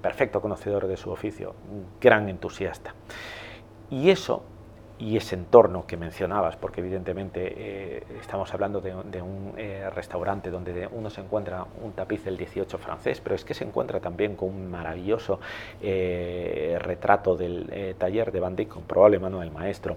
perfecto 0.00 0.40
conocedor 0.40 0.86
de 0.86 0.96
su 0.96 1.10
oficio, 1.10 1.54
un 1.70 1.84
gran 2.00 2.30
entusiasta. 2.30 2.94
Y 3.90 4.08
eso 4.08 4.44
y 4.98 5.16
ese 5.16 5.34
entorno 5.34 5.86
que 5.86 5.96
mencionabas, 5.96 6.56
porque 6.56 6.80
evidentemente 6.80 7.52
eh, 7.56 8.02
estamos 8.20 8.52
hablando 8.54 8.80
de, 8.80 8.94
un 8.94 9.52
eh, 9.58 9.90
restaurante 9.90 10.50
donde 10.50 10.88
uno 10.90 11.10
se 11.10 11.20
encuentra 11.20 11.66
un 11.82 11.92
tapiz 11.92 12.24
del 12.24 12.38
18 12.38 12.78
francés, 12.78 13.20
pero 13.20 13.34
es 13.34 13.44
que 13.44 13.52
se 13.52 13.64
encuentra 13.64 14.00
también 14.00 14.36
con 14.36 14.48
un 14.48 14.70
maravilloso 14.70 15.38
eh, 15.82 16.78
retrato 16.80 17.36
del 17.36 17.94
taller 17.98 18.32
de 18.32 18.40
Van 18.40 18.56
Dyck, 18.56 18.68
con 18.68 18.84
probable 18.84 19.18
mano 19.18 19.40
del 19.40 19.50
maestro, 19.50 19.96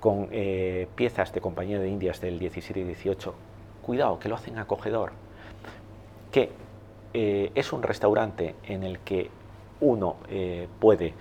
con 0.00 0.28
piezas 0.94 1.32
de 1.32 1.40
compañía 1.40 1.78
de 1.78 1.88
Indias 1.88 2.20
del 2.20 2.38
17 2.38 2.80
y 2.80 2.84
18. 2.84 3.34
Cuidado, 3.82 4.18
que 4.18 4.28
lo 4.28 4.34
hacen 4.34 4.58
acogedor, 4.58 5.12
que 6.32 6.50
es 7.12 7.72
un 7.72 7.82
restaurante 7.82 8.54
en 8.64 8.82
el 8.82 8.98
que 9.00 9.30
uno 9.80 10.16
puede 10.78 11.14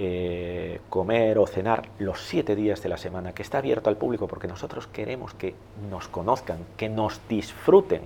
eh, 0.00 0.80
comer 0.88 1.38
o 1.38 1.46
cenar 1.48 1.88
los 1.98 2.20
siete 2.20 2.54
días 2.54 2.80
de 2.84 2.88
la 2.88 2.96
semana, 2.96 3.32
que 3.32 3.42
está 3.42 3.58
abierto 3.58 3.90
al 3.90 3.96
público 3.96 4.28
porque 4.28 4.46
nosotros 4.46 4.86
queremos 4.86 5.34
que 5.34 5.56
nos 5.90 6.06
conozcan, 6.06 6.58
que 6.76 6.88
nos 6.88 7.20
disfruten, 7.28 8.02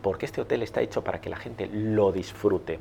porque 0.00 0.24
este 0.24 0.40
hotel 0.40 0.62
está 0.62 0.80
hecho 0.80 1.04
para 1.04 1.20
que 1.20 1.28
la 1.28 1.36
gente 1.36 1.68
lo 1.70 2.10
disfrute. 2.10 2.78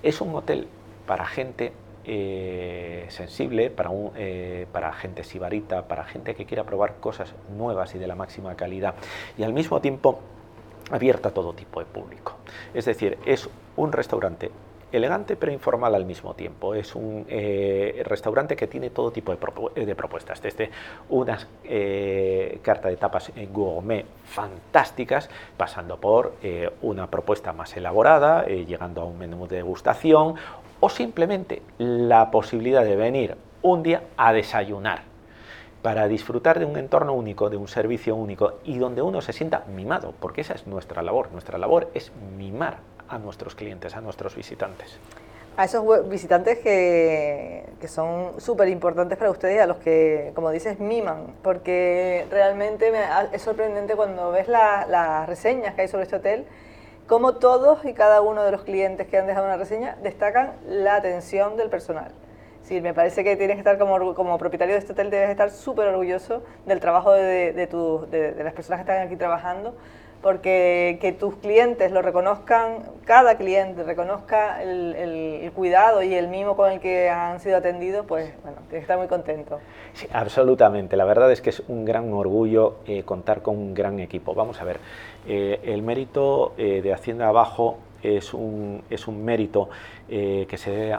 Es 0.00 0.20
un 0.20 0.32
hotel 0.32 0.68
para 1.08 1.26
gente 1.26 1.72
eh, 2.04 3.06
sensible, 3.08 3.68
para, 3.68 3.90
eh, 4.14 4.68
para 4.70 4.92
gente 4.92 5.24
sibarita, 5.24 5.88
para 5.88 6.04
gente 6.04 6.36
que 6.36 6.46
quiera 6.46 6.62
probar 6.62 7.00
cosas 7.00 7.34
nuevas 7.56 7.96
y 7.96 7.98
de 7.98 8.06
la 8.06 8.14
máxima 8.14 8.54
calidad, 8.54 8.94
y 9.36 9.42
al 9.42 9.52
mismo 9.52 9.80
tiempo 9.80 10.20
abierta 10.92 11.30
a 11.30 11.34
todo 11.34 11.52
tipo 11.52 11.80
de 11.80 11.86
público. 11.86 12.36
Es 12.72 12.84
decir, 12.84 13.18
es 13.26 13.50
un 13.74 13.90
restaurante 13.90 14.52
elegante 14.92 15.36
pero 15.36 15.52
informal 15.52 15.94
al 15.94 16.04
mismo 16.04 16.34
tiempo. 16.34 16.74
Es 16.74 16.94
un 16.94 17.26
eh, 17.28 18.02
restaurante 18.04 18.56
que 18.56 18.66
tiene 18.66 18.90
todo 18.90 19.10
tipo 19.10 19.32
de, 19.32 19.94
propuestas, 19.94 20.40
desde 20.42 20.70
unas 21.08 21.46
eh, 21.64 22.58
carta 22.62 22.88
de 22.88 22.96
tapas 22.96 23.32
gourmet 23.52 24.04
fantásticas, 24.24 25.28
pasando 25.56 25.98
por 25.98 26.34
eh, 26.42 26.70
una 26.82 27.08
propuesta 27.08 27.52
más 27.52 27.76
elaborada, 27.76 28.46
llegando 28.46 29.02
a 29.02 29.04
un 29.04 29.18
menú 29.18 29.46
de 29.46 29.56
degustación 29.56 30.34
o 30.80 30.88
simplemente 30.88 31.62
la 31.78 32.30
posibilidad 32.30 32.84
de 32.84 32.96
venir 32.96 33.36
un 33.62 33.82
día 33.82 34.02
a 34.16 34.32
desayunar 34.32 35.02
para 35.82 36.08
disfrutar 36.08 36.58
de 36.58 36.64
un 36.64 36.76
entorno 36.76 37.12
único, 37.12 37.50
de 37.50 37.56
un 37.56 37.68
servicio 37.68 38.16
único 38.16 38.54
y 38.64 38.78
donde 38.78 39.02
uno 39.02 39.20
se 39.20 39.32
sienta 39.32 39.64
mimado, 39.68 40.12
porque 40.20 40.40
esa 40.40 40.54
es 40.54 40.66
nuestra 40.66 41.02
labor. 41.02 41.30
Nuestra 41.32 41.58
labor 41.58 41.90
es 41.94 42.12
mimar 42.36 42.78
a 43.08 43.18
nuestros 43.18 43.54
clientes, 43.54 43.96
a 43.96 44.00
nuestros 44.00 44.34
visitantes. 44.36 44.98
A 45.56 45.64
esos 45.64 46.08
visitantes 46.08 46.58
que, 46.58 47.64
que 47.80 47.88
son 47.88 48.40
súper 48.40 48.68
importantes 48.68 49.18
para 49.18 49.30
ustedes, 49.30 49.60
a 49.60 49.66
los 49.66 49.78
que, 49.78 50.30
como 50.36 50.50
dices, 50.50 50.78
miman, 50.78 51.34
porque 51.42 52.26
realmente 52.30 52.92
es 53.32 53.42
sorprendente 53.42 53.96
cuando 53.96 54.30
ves 54.30 54.46
las 54.46 55.28
reseñas 55.28 55.74
que 55.74 55.82
hay 55.82 55.88
sobre 55.88 56.04
este 56.04 56.14
hotel, 56.14 56.46
cómo 57.08 57.36
todos 57.36 57.84
y 57.84 57.92
cada 57.92 58.20
uno 58.20 58.44
de 58.44 58.52
los 58.52 58.62
clientes 58.62 59.08
que 59.08 59.18
han 59.18 59.26
dejado 59.26 59.46
una 59.46 59.56
reseña 59.56 59.96
destacan 60.00 60.52
la 60.68 60.94
atención 60.94 61.56
del 61.56 61.70
personal. 61.70 62.12
Sí, 62.62 62.80
me 62.80 62.94
parece 62.94 63.24
que 63.24 63.34
tienes 63.34 63.56
que 63.56 63.60
estar 63.60 63.78
como, 63.78 64.14
como 64.14 64.38
propietario 64.38 64.74
de 64.74 64.80
este 64.80 64.92
hotel, 64.92 65.10
debes 65.10 65.30
estar 65.30 65.50
súper 65.50 65.88
orgulloso 65.88 66.42
del 66.66 66.80
trabajo 66.80 67.12
de, 67.12 67.52
de, 67.52 67.66
de, 68.10 68.32
de 68.34 68.44
las 68.44 68.52
personas 68.52 68.84
que 68.84 68.92
están 68.92 69.06
aquí 69.06 69.16
trabajando, 69.16 69.74
porque 70.22 70.98
que 71.00 71.12
tus 71.12 71.36
clientes 71.36 71.92
lo 71.92 72.02
reconozcan, 72.02 72.82
cada 73.04 73.36
cliente 73.36 73.84
reconozca 73.84 74.62
el, 74.62 75.50
cuidado 75.54 76.02
y 76.02 76.14
el 76.14 76.28
mimo 76.28 76.56
con 76.56 76.70
el 76.70 76.80
que 76.80 77.08
han 77.08 77.40
sido 77.40 77.56
atendidos, 77.56 78.04
pues 78.06 78.32
bueno, 78.42 78.58
tienes 78.68 78.70
que 78.70 78.78
estar 78.78 78.98
muy 78.98 79.08
contento. 79.08 79.58
Sí, 79.92 80.06
absolutamente. 80.12 80.96
La 80.96 81.04
verdad 81.04 81.30
es 81.32 81.40
que 81.40 81.50
es 81.50 81.62
un 81.68 81.84
gran 81.84 82.12
orgullo 82.12 82.76
eh, 82.86 83.02
contar 83.04 83.42
con 83.42 83.56
un 83.56 83.74
gran 83.74 83.98
equipo. 84.00 84.34
Vamos 84.34 84.60
a 84.60 84.64
ver, 84.64 84.78
eh, 85.26 85.60
el 85.64 85.82
mérito 85.82 86.52
eh, 86.58 86.82
de 86.82 86.92
Hacienda 86.92 87.28
Abajo 87.28 87.78
es 88.02 88.34
un, 88.34 88.82
es 88.90 89.08
un 89.08 89.24
mérito 89.24 89.68
que 90.08 90.56
se 90.56 90.70
debe 90.70 90.98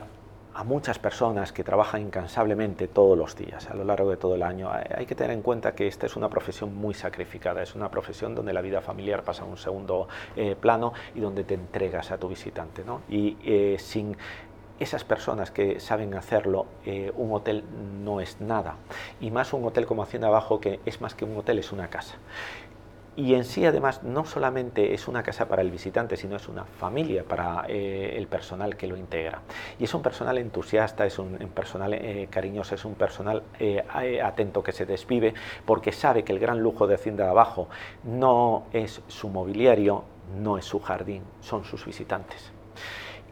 a 0.59 0.65
muchas 0.65 0.99
personas 0.99 1.53
que 1.53 1.63
trabajan 1.63 2.01
incansablemente 2.01 2.89
todos 2.89 3.17
los 3.17 3.33
días, 3.33 3.69
a 3.69 3.75
lo 3.75 3.85
largo 3.85 4.09
de 4.09 4.17
todo 4.17 4.35
el 4.35 4.43
año. 4.43 4.69
Hay 4.69 5.05
que 5.05 5.15
tener 5.15 5.31
en 5.31 5.41
cuenta 5.41 5.73
que 5.73 5.87
esta 5.87 6.05
es 6.05 6.17
una 6.17 6.29
profesión 6.29 6.75
muy 6.75 6.93
sacrificada, 6.93 7.63
es 7.63 7.75
una 7.75 7.89
profesión 7.89 8.35
donde 8.35 8.51
la 8.51 8.59
vida 8.59 8.81
familiar 8.81 9.23
pasa 9.23 9.43
a 9.43 9.45
un 9.45 9.55
segundo 9.55 10.09
eh, 10.35 10.57
plano 10.59 10.91
y 11.15 11.21
donde 11.21 11.45
te 11.45 11.53
entregas 11.53 12.11
a 12.11 12.17
tu 12.17 12.27
visitante. 12.27 12.83
¿no? 12.83 13.03
Y 13.07 13.37
eh, 13.41 13.77
sin 13.79 14.17
esas 14.79 15.05
personas 15.05 15.49
que 15.49 15.79
saben 15.79 16.13
hacerlo, 16.13 16.65
eh, 16.85 17.13
un 17.15 17.31
hotel 17.31 17.63
no 18.03 18.19
es 18.19 18.41
nada. 18.41 18.75
Y 19.21 19.31
más 19.31 19.53
un 19.53 19.63
hotel 19.63 19.85
como 19.85 20.03
Hacienda 20.03 20.27
Abajo, 20.27 20.59
que 20.59 20.81
es 20.85 20.99
más 20.99 21.15
que 21.15 21.23
un 21.23 21.37
hotel, 21.37 21.59
es 21.59 21.71
una 21.71 21.89
casa. 21.89 22.15
Y 23.19 23.36
en 23.36 23.43
sí, 23.43 23.65
además, 23.65 24.01
no 24.01 24.23
solamente 24.23 24.93
es 24.93 25.10
una 25.10 25.23
casa 25.23 25.49
para 25.49 25.62
el 25.62 25.71
visitante, 25.71 26.15
sino 26.15 26.38
es 26.38 26.47
una 26.47 26.63
familia 26.63 27.25
para 27.25 27.65
eh, 27.67 28.13
el 28.15 28.27
personal 28.27 28.77
que 28.77 28.88
lo 28.88 28.95
integra. 28.95 29.41
Y 29.77 29.84
es 29.84 29.93
un 29.93 30.01
personal 30.01 30.38
entusiasta, 30.38 31.06
es 31.06 31.19
un, 31.19 31.37
personal 31.54 31.96
eh, 31.96 32.29
cariñoso, 32.31 32.75
es 32.75 32.85
un 32.85 32.96
personal 32.96 33.43
eh, 33.60 33.83
atento 34.23 34.63
que 34.63 34.71
se 34.71 34.85
desvive 34.85 35.33
porque 35.65 35.91
sabe 35.91 36.23
que 36.23 36.31
el 36.31 36.39
gran 36.39 36.62
lujo 36.62 36.87
de 36.87 36.96
Hacienda 36.96 37.25
de 37.25 37.31
Abajo 37.31 37.67
no 38.06 38.67
es 38.71 39.02
su 39.10 39.27
mobiliario, 39.27 40.06
no 40.41 40.58
es 40.58 40.63
su 40.63 40.79
jardín, 40.79 41.23
son 41.41 41.65
sus 41.65 41.85
visitantes. 41.85 42.54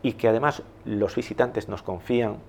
Y 0.02 0.14
que 0.14 0.28
además 0.28 0.64
los 0.84 1.16
visitantes 1.16 1.70
nos 1.70 1.82
confían 1.82 2.40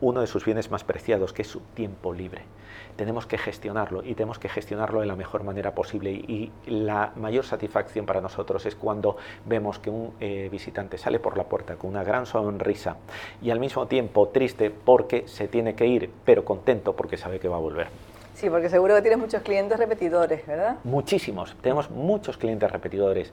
uno 0.00 0.22
de 0.22 0.26
sus 0.26 0.44
bienes 0.44 0.72
más 0.72 0.82
preciados, 0.82 1.32
que 1.32 1.42
es 1.42 1.48
su 1.48 1.60
tiempo 1.60 2.12
libre. 2.12 2.57
Tenemos 2.98 3.26
que 3.26 3.38
gestionarlo 3.38 4.02
y 4.02 4.14
tenemos 4.14 4.40
que 4.40 4.48
gestionarlo 4.48 4.98
de 4.98 5.06
la 5.06 5.14
mejor 5.14 5.44
manera 5.44 5.72
posible. 5.72 6.10
Y 6.10 6.50
la 6.66 7.12
mayor 7.14 7.44
satisfacción 7.44 8.06
para 8.06 8.20
nosotros 8.20 8.66
es 8.66 8.74
cuando 8.74 9.16
vemos 9.46 9.78
que 9.78 9.88
un 9.88 10.14
eh, 10.18 10.48
visitante 10.50 10.98
sale 10.98 11.20
por 11.20 11.36
la 11.36 11.44
puerta 11.44 11.76
con 11.76 11.90
una 11.90 12.02
gran 12.02 12.26
sonrisa 12.26 12.96
y 13.40 13.50
al 13.50 13.60
mismo 13.60 13.86
tiempo 13.86 14.28
triste 14.30 14.70
porque 14.70 15.28
se 15.28 15.46
tiene 15.46 15.76
que 15.76 15.86
ir, 15.86 16.10
pero 16.24 16.44
contento 16.44 16.96
porque 16.96 17.16
sabe 17.16 17.38
que 17.38 17.46
va 17.46 17.54
a 17.54 17.60
volver. 17.60 17.86
Sí, 18.34 18.50
porque 18.50 18.68
seguro 18.68 18.96
que 18.96 19.02
tienes 19.02 19.20
muchos 19.20 19.42
clientes 19.42 19.78
repetidores, 19.78 20.44
¿verdad? 20.44 20.78
Muchísimos, 20.82 21.56
tenemos 21.60 21.90
muchos 21.90 22.36
clientes 22.36 22.68
repetidores. 22.68 23.32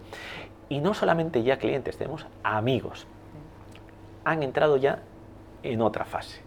Y 0.69 0.79
no 0.79 0.93
solamente 0.93 1.41
ya 1.41 1.57
clientes, 1.57 1.97
tenemos 1.97 2.27
amigos. 2.43 3.07
Han 4.25 4.43
entrado 4.43 4.77
ya 4.77 4.99
en 5.63 5.81
otra 5.81 6.05
fase. 6.05 6.44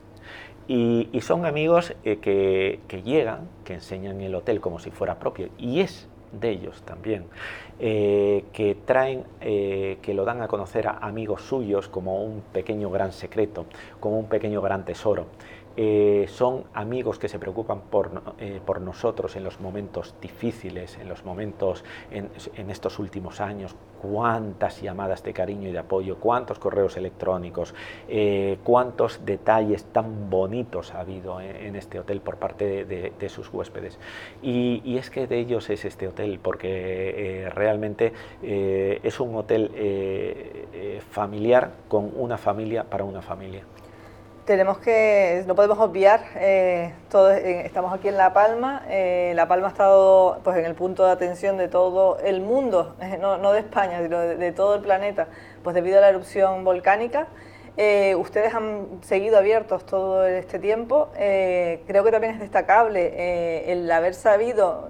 Y, 0.69 1.09
son 1.23 1.47
amigos 1.47 1.95
eh, 2.05 2.19
que, 2.19 3.03
llegan, 3.03 3.49
que 3.65 3.75
enseñan 3.75 4.21
el 4.21 4.35
hotel 4.35 4.61
como 4.61 4.79
si 4.79 4.91
fuera 4.91 5.19
propio, 5.19 5.49
y 5.57 5.81
es 5.81 6.07
de 6.31 6.51
ellos 6.51 6.83
también, 6.83 7.25
eh, 7.79 8.45
que 8.53 8.75
traen, 8.75 9.25
eh, 9.41 9.97
que 10.03 10.13
lo 10.13 10.27
dan 10.27 10.43
a 10.43 10.49
conocer 10.49 10.87
a 10.87 10.99
amigos 10.99 11.41
suyos 11.41 11.89
como 11.89 12.23
un 12.23 12.43
pequeño 12.53 12.91
gran 12.91 13.13
secreto, 13.13 13.65
como 13.99 14.19
un 14.19 14.27
pequeño 14.27 14.61
gran 14.61 14.85
tesoro. 14.85 15.25
Eh, 15.81 16.27
son 16.27 16.65
amigos 16.75 17.21
que 17.21 17.29
se 17.29 17.39
preocupan 17.39 17.83
por, 17.83 18.11
eh, 18.41 18.61
por, 18.67 18.81
nosotros 18.81 19.37
en 19.37 19.45
los 19.45 19.61
momentos 19.61 20.13
difíciles, 20.21 20.99
en 20.99 21.09
los 21.09 21.25
momentos, 21.25 21.85
en, 22.11 22.31
estos 22.69 22.99
últimos 22.99 23.41
años, 23.41 23.77
cuántas 24.03 24.83
llamadas 24.83 25.23
de 25.23 25.33
cariño 25.33 25.69
y 25.69 25.73
de 25.73 25.79
apoyo, 25.79 26.17
cuántos 26.17 26.59
correos 26.59 26.97
electrónicos, 26.97 27.77
eh, 28.09 28.59
cuántos 28.65 29.25
detalles 29.25 29.85
tan 29.85 30.29
bonitos 30.29 30.95
ha 30.95 31.01
habido 31.01 31.41
en, 31.41 31.77
este 31.77 32.01
hotel 32.01 32.23
por 32.23 32.39
parte 32.39 32.85
de, 32.85 33.29
sus 33.29 33.49
huéspedes. 33.55 34.01
Y, 34.43 34.83
y, 34.85 34.99
es 34.99 35.11
que 35.11 35.29
de 35.29 35.39
ellos 35.39 35.71
es 35.71 35.85
este 35.85 36.09
hotel, 36.09 36.41
porque 36.43 37.49
realmente 37.55 38.13
es 38.43 39.21
un 39.21 39.37
hotel 39.37 39.71
familiar 41.11 41.71
con 41.87 42.11
una 42.17 42.37
familia 42.37 42.83
para 42.83 43.05
una 43.05 43.23
familia 43.23 43.63
tenemos 44.49 44.79
que, 44.79 45.45
no 45.47 45.55
podemos 45.55 45.79
obviar, 45.79 46.23
eh, 46.37 46.95
eh, 47.15 47.63
estamos 47.67 47.93
aquí 47.93 48.09
en 48.09 48.17
La 48.17 48.33
Palma, 48.33 48.83
eh, 48.89 49.33
La 49.35 49.47
Palma 49.47 49.67
ha 49.67 49.71
estado 49.71 50.41
pues, 50.43 50.57
en 50.57 50.65
el 50.65 50.75
punto 50.75 51.05
de 51.05 51.13
atención 51.13 51.59
de 51.59 51.69
todo 51.69 52.19
el 52.21 52.41
mundo, 52.41 52.97
no, 53.21 53.53
de 53.53 53.59
España, 53.61 54.03
sino 54.03 54.19
de, 54.19 54.53
todo 54.53 54.77
el 54.77 54.81
planeta, 54.81 55.29
pues 55.63 55.75
debido 55.75 55.99
a 55.99 56.01
la 56.01 56.09
erupción 56.09 56.65
volcánica. 56.65 57.29
ustedes 58.17 58.55
han 58.55 59.01
seguido 59.03 59.37
abiertos 59.37 59.85
todo 59.85 60.27
este 60.27 60.59
tiempo. 60.59 61.11
creo 61.13 62.03
que 62.03 62.11
también 62.11 62.33
es 62.33 62.41
destacable 62.41 63.71
el 63.71 63.93
haber 63.93 64.15
sabido, 64.15 64.89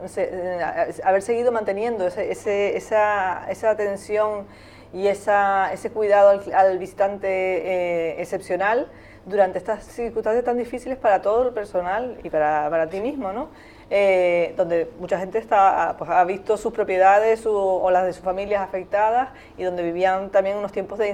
haber 1.02 1.22
seguido 1.22 1.50
manteniendo 1.50 2.06
esa, 2.06 3.50
esa 3.50 3.70
atención 3.70 4.46
y 4.92 5.08
esa, 5.08 5.72
ese 5.72 5.90
cuidado 5.90 6.28
al, 6.30 6.54
al 6.54 6.78
visitante 6.78 8.22
excepcional 8.22 8.86
durante 9.28 9.58
estas 9.58 9.84
circunstancias 9.84 10.44
tan 10.44 10.56
difíciles 10.56 10.98
para 10.98 11.22
todo 11.22 11.48
el 11.48 11.54
personal 11.54 12.18
y 12.22 12.30
para, 12.30 12.68
para 12.70 12.88
ti 12.88 13.00
mismo, 13.00 13.32
¿no? 13.32 13.48
Eh, 13.90 14.52
donde 14.58 14.90
mucha 15.00 15.18
gente 15.18 15.38
está, 15.38 15.94
pues, 15.96 16.10
ha 16.10 16.22
visto 16.24 16.58
sus 16.58 16.74
propiedades 16.74 17.46
o 17.46 17.90
las 17.90 18.04
de 18.04 18.12
sus 18.12 18.22
familias 18.22 18.60
afectadas 18.60 19.30
y 19.56 19.62
donde 19.62 19.82
vivían 19.82 20.28
también 20.28 20.58
unos 20.58 20.72
tiempos 20.72 20.98
de, 20.98 21.08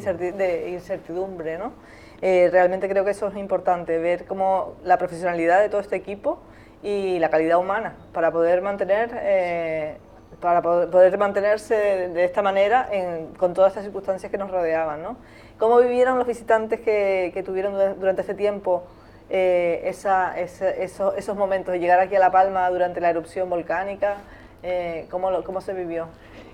incertidumbre. 0.68 1.56
¿no? 1.56 1.72
Eh, 2.20 2.48
realmente 2.50 2.88
creo 2.88 3.04
que 3.04 3.12
eso 3.12 3.28
es 3.28 3.36
importante, 3.36 3.98
ver 3.98 4.24
cómo 4.24 4.74
la 4.82 4.98
profesionalidad 4.98 5.60
de 5.60 5.68
todo 5.68 5.80
este 5.80 5.94
equipo 5.94 6.40
y 6.82 7.20
la 7.20 7.30
calidad 7.30 7.58
humana 7.58 7.94
para 8.12 8.32
poder 8.32 8.60
mantener 8.60 9.10
eh, 9.22 9.96
para 10.40 10.60
poder 10.60 11.16
mantenerse 11.16 11.76
de, 12.08 12.24
esta 12.24 12.42
manera 12.42 12.90
con 13.38 13.54
todas 13.54 13.70
estas 13.70 13.84
circunstancias 13.84 14.32
que 14.32 14.36
nos 14.36 14.50
rodeaban. 14.50 15.00
¿no? 15.00 15.16
¿Cómo 15.58 15.78
vivieron 15.78 16.18
los 16.18 16.26
visitantes 16.26 16.80
que, 16.80 17.42
tuvieron 17.44 17.98
durante 18.00 18.22
este 18.22 18.34
tiempo 18.34 18.84
eh, 19.30 19.82
esos, 19.84 21.36
momentos 21.36 21.72
de 21.72 21.78
llegar 21.78 22.00
aquí 22.00 22.16
a 22.16 22.18
La 22.18 22.32
Palma 22.32 22.68
durante 22.70 23.00
la 23.00 23.10
erupción 23.10 23.48
volcánica? 23.48 24.16
Eh, 24.62 25.06
¿cómo, 25.10 25.44
¿Cómo 25.44 25.60
se 25.60 25.72
vivió? 25.72 26.08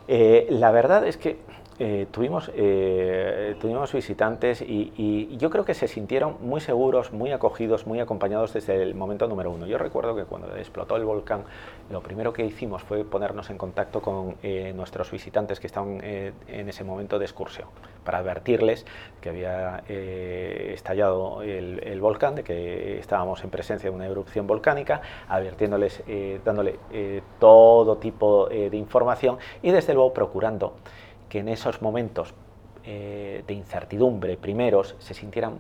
Eh, 0.07 0.47
la 0.51 0.71
verdad 0.71 1.07
es 1.07 1.17
que 1.17 1.39
eh, 1.83 2.07
tuvimos, 2.11 2.51
eh, 2.55 3.57
tuvimos 3.59 3.91
visitantes 3.95 4.61
y, 4.61 5.35
yo 5.39 5.49
creo 5.49 5.65
que 5.65 5.73
se 5.73 5.89
sintieron 5.89 6.37
muy 6.43 6.61
seguros, 6.61 7.11
muy 7.11 7.33
acogidos, 7.33 7.87
muy 7.87 8.01
acompañados 8.01 8.53
desde 8.53 8.83
el 8.83 8.95
momento 8.95 9.27
número 9.27 9.51
uno. 9.51 9.65
Yo 9.67 9.79
recuerdo 9.79 10.15
que 10.15 10.25
cuando 10.25 10.55
explotó 10.57 10.97
el 10.97 11.07
volcán, 11.07 11.45
lo 11.91 12.03
primero 12.03 12.35
que 12.35 12.45
hicimos 12.45 12.83
fue 12.83 13.03
ponernos 13.05 13.49
en 13.49 13.57
contacto 13.57 14.03
con 14.03 14.37
eh, 14.43 14.75
nuestros 14.77 15.11
visitantes 15.11 15.59
que 15.59 15.69
estaban 15.69 16.03
en 16.05 16.69
ese 16.69 16.85
momento 16.85 17.19
de 17.19 17.25
excursión, 17.25 17.69
para 18.05 18.19
advertirles 18.19 18.85
que 19.23 19.31
había 19.31 19.83
estallado 19.89 21.41
el, 21.43 21.99
volcán, 22.03 22.35
de 22.35 22.45
que 22.45 22.99
estábamos 22.99 23.43
en 23.43 23.49
presencia 23.49 23.89
de 23.89 23.97
una 23.97 24.07
erupción 24.07 24.47
volcánica, 24.47 25.01
advirtiéndoles, 25.29 26.03
dándole 26.45 26.79
todo 27.39 27.97
tipo 27.97 28.49
de 28.51 28.77
información 28.77 29.39
y 29.63 29.71
desde 29.71 29.95
luego 29.95 30.13
procurando 30.13 30.75
que 31.31 31.39
en 31.39 31.49
esos 31.49 31.81
momentos 31.81 32.35
eh, 32.83 33.45
de 33.47 33.55
incertidumbre 33.55 34.39
primeros 34.39 34.97
se 35.01 35.13
sintieran 35.13 35.59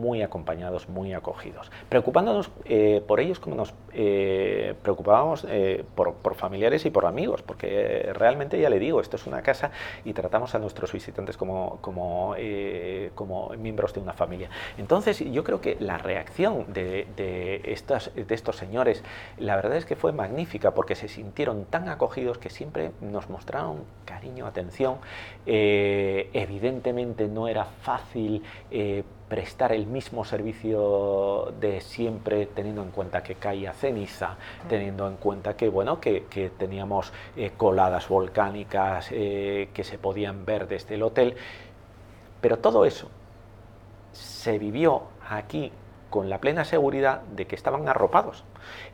muy 0.00 0.22
acompañados, 0.22 0.88
muy 0.88 1.12
acogidos, 1.12 1.70
preocupándonos 1.88 2.50
eh, 2.64 3.02
por 3.06 3.20
ellos 3.20 3.38
como 3.38 3.56
nos 3.56 3.74
eh, 3.92 4.74
preocupábamos 4.82 5.46
por, 5.94 6.34
familiares 6.34 6.86
y 6.86 6.90
por 6.90 7.04
amigos, 7.06 7.42
porque 7.42 8.10
realmente 8.14 8.58
ya 8.58 8.70
le 8.70 8.78
digo, 8.78 9.00
esto 9.00 9.16
es 9.16 9.26
una 9.26 9.42
casa 9.42 9.70
y 10.04 10.12
tratamos 10.14 10.54
a 10.54 10.58
nuestros 10.58 10.92
visitantes 10.92 11.36
como, 11.36 11.78
como, 11.82 12.34
como 13.14 13.50
miembros 13.50 13.92
de 13.92 14.00
una 14.00 14.14
familia. 14.14 14.48
Entonces 14.78 15.18
yo 15.20 15.44
creo 15.44 15.60
que 15.60 15.76
la 15.78 15.98
reacción 15.98 16.72
de, 16.72 17.06
de, 17.16 17.60
de 18.16 18.34
estos 18.34 18.56
señores, 18.56 19.04
la 19.38 19.56
verdad 19.56 19.76
es 19.76 19.84
que 19.84 19.94
fue 19.94 20.12
magnífica, 20.12 20.72
porque 20.72 20.94
se 20.94 21.08
sintieron 21.08 21.66
tan 21.66 21.88
acogidos 21.88 22.38
que 22.38 22.50
siempre 22.50 22.92
nos 23.00 23.28
mostraron 23.28 23.84
cariño, 24.04 24.46
atención, 24.46 24.96
evidentemente 26.72 27.28
no 27.28 27.48
era 27.48 27.64
fácil 27.64 28.42
eh, 28.70 29.04
prestar 29.28 29.72
el 29.72 29.86
mismo 29.86 30.24
servicio 30.24 31.52
de 31.60 31.80
siempre, 31.82 32.46
teniendo 32.46 32.82
en 32.82 32.90
cuenta 32.90 33.22
que 33.22 33.34
caía 33.34 33.72
ceniza, 33.74 34.36
teniendo 34.68 35.06
en 35.06 35.16
cuenta 35.16 35.54
que, 35.54 35.68
bueno, 35.68 36.00
que, 36.00 36.22
teníamos 36.58 37.12
eh, 37.36 37.52
coladas 37.56 38.08
volcánicas 38.08 39.08
eh, 39.10 39.68
que 39.74 39.84
se 39.84 39.98
podían 39.98 40.44
ver 40.46 40.66
desde 40.66 40.94
el 40.94 41.02
hotel. 41.02 41.36
Pero 42.40 42.58
todo 42.58 42.84
eso 42.86 43.08
se 44.12 44.58
vivió 44.58 45.02
aquí 45.28 45.70
con 46.08 46.28
la 46.28 46.38
plena 46.38 46.64
seguridad 46.64 47.22
de 47.22 47.46
que 47.46 47.54
estaban 47.54 47.88
arropados 47.88 48.44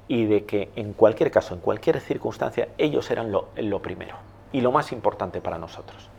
y 0.08 0.26
de 0.26 0.44
que 0.44 0.70
en 0.76 0.92
cualquier 0.92 1.30
caso, 1.30 1.54
en 1.54 1.60
cualquier 1.60 2.00
circunstancia, 2.00 2.68
ellos 2.76 3.10
eran 3.10 3.32
lo 3.32 3.82
primero 3.82 4.16
y 4.52 4.60
lo 4.60 4.72
más 4.72 4.92
importante 4.92 5.40
para 5.40 5.58
nosotros. 5.58 6.10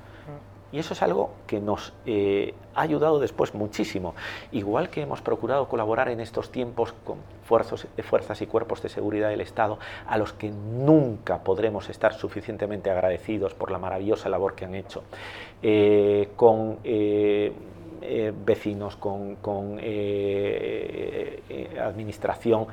Y 0.71 0.79
eso 0.79 0.93
es 0.93 1.01
algo 1.01 1.31
que 1.47 1.59
nos 1.59 1.93
eh, 2.05 2.53
ha 2.75 2.81
ayudado 2.81 3.19
después 3.19 3.53
muchísimo. 3.53 4.13
Igual 4.51 4.89
que 4.89 5.01
hemos 5.01 5.21
procurado 5.21 5.67
colaborar 5.67 6.09
en 6.09 6.19
estos 6.19 6.51
tiempos 6.51 6.93
con 7.03 7.17
fuerzas, 7.43 7.87
fuerzas 8.03 8.41
y 8.41 8.47
cuerpos 8.47 8.81
de 8.83 8.89
seguridad 8.89 9.29
del 9.29 9.41
Estado, 9.41 9.79
a 10.07 10.17
los 10.17 10.33
que 10.33 10.49
nunca 10.51 11.39
podremos 11.43 11.89
estar 11.89 12.13
suficientemente 12.13 12.91
agradecidos 12.91 13.53
por 13.53 13.71
la 13.71 13.79
maravillosa 13.79 14.29
labor 14.29 14.55
que 14.55 14.65
han 14.65 14.75
hecho, 14.75 15.03
eh, 15.61 16.29
con 16.35 16.77
eh, 16.83 17.51
vecinos, 18.45 18.95
con 18.95 19.37
administración 21.79 22.67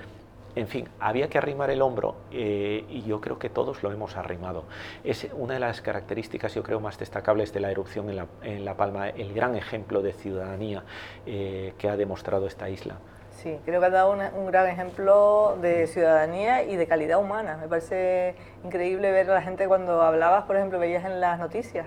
en 0.57 0.68
fin, 0.68 0.88
había 0.98 1.28
que 1.28 1.36
arrimar 1.36 1.70
el 1.70 1.82
hombro 1.82 2.16
eh, 2.32 2.84
y 2.88 3.02
yo 3.02 3.20
creo 3.20 3.38
que 3.38 3.50
todos 3.50 3.82
lo 3.82 3.92
hemos 3.92 4.16
arrimado. 4.16 4.64
Es 5.04 5.28
una 5.34 5.54
de 5.54 5.61
las 5.61 5.82
características, 5.82 6.54
yo 6.54 6.62
creo, 6.62 6.80
más 6.80 6.98
destacables 6.98 7.52
de 7.52 7.61
la 7.61 7.70
erupción 7.70 8.09
en 8.42 8.64
La, 8.64 8.74
Palma, 8.74 9.11
el 9.11 9.34
gran 9.34 9.54
ejemplo 9.54 10.00
de 10.00 10.14
ciudadanía 10.14 10.82
eh, 11.26 11.74
que 11.76 11.90
ha 11.90 11.96
demostrado 11.98 12.46
esta 12.46 12.70
isla. 12.70 12.96
Sí, 13.32 13.59
creo 13.66 13.80
que 13.80 13.86
ha 13.86 13.90
dado 13.90 14.16
un 14.34 14.46
gran 14.46 14.66
ejemplo 14.66 15.59
de 15.61 15.86
ciudadanía 15.88 16.62
y 16.62 16.76
de 16.76 16.86
calidad 16.86 17.20
humana. 17.20 17.59
Me 17.59 17.68
parece 17.68 18.34
increíble 18.64 19.12
ver 19.12 19.30
a 19.30 19.34
la 19.34 19.42
gente 19.42 19.68
cuando 19.68 20.00
hablabas, 20.00 20.44
por 20.44 20.57
ejemplo, 20.57 20.78
veías 20.78 21.04
en 21.04 21.20
las 21.20 21.38
noticias, 21.38 21.86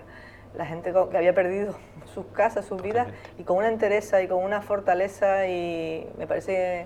la 0.56 0.68
gente 0.68 0.94
que 0.94 1.18
había 1.18 1.34
perdido 1.34 1.74
sus 2.14 2.28
casas, 2.28 2.66
sus 2.66 2.84
vidas, 2.84 3.08
y 3.40 3.44
con 3.46 3.58
una 3.58 3.70
entereza 3.70 4.22
y 4.22 4.28
con 4.28 4.44
una 4.44 4.62
fortaleza, 4.62 5.48
y 5.48 6.08
me 6.20 6.28
parece 6.28 6.86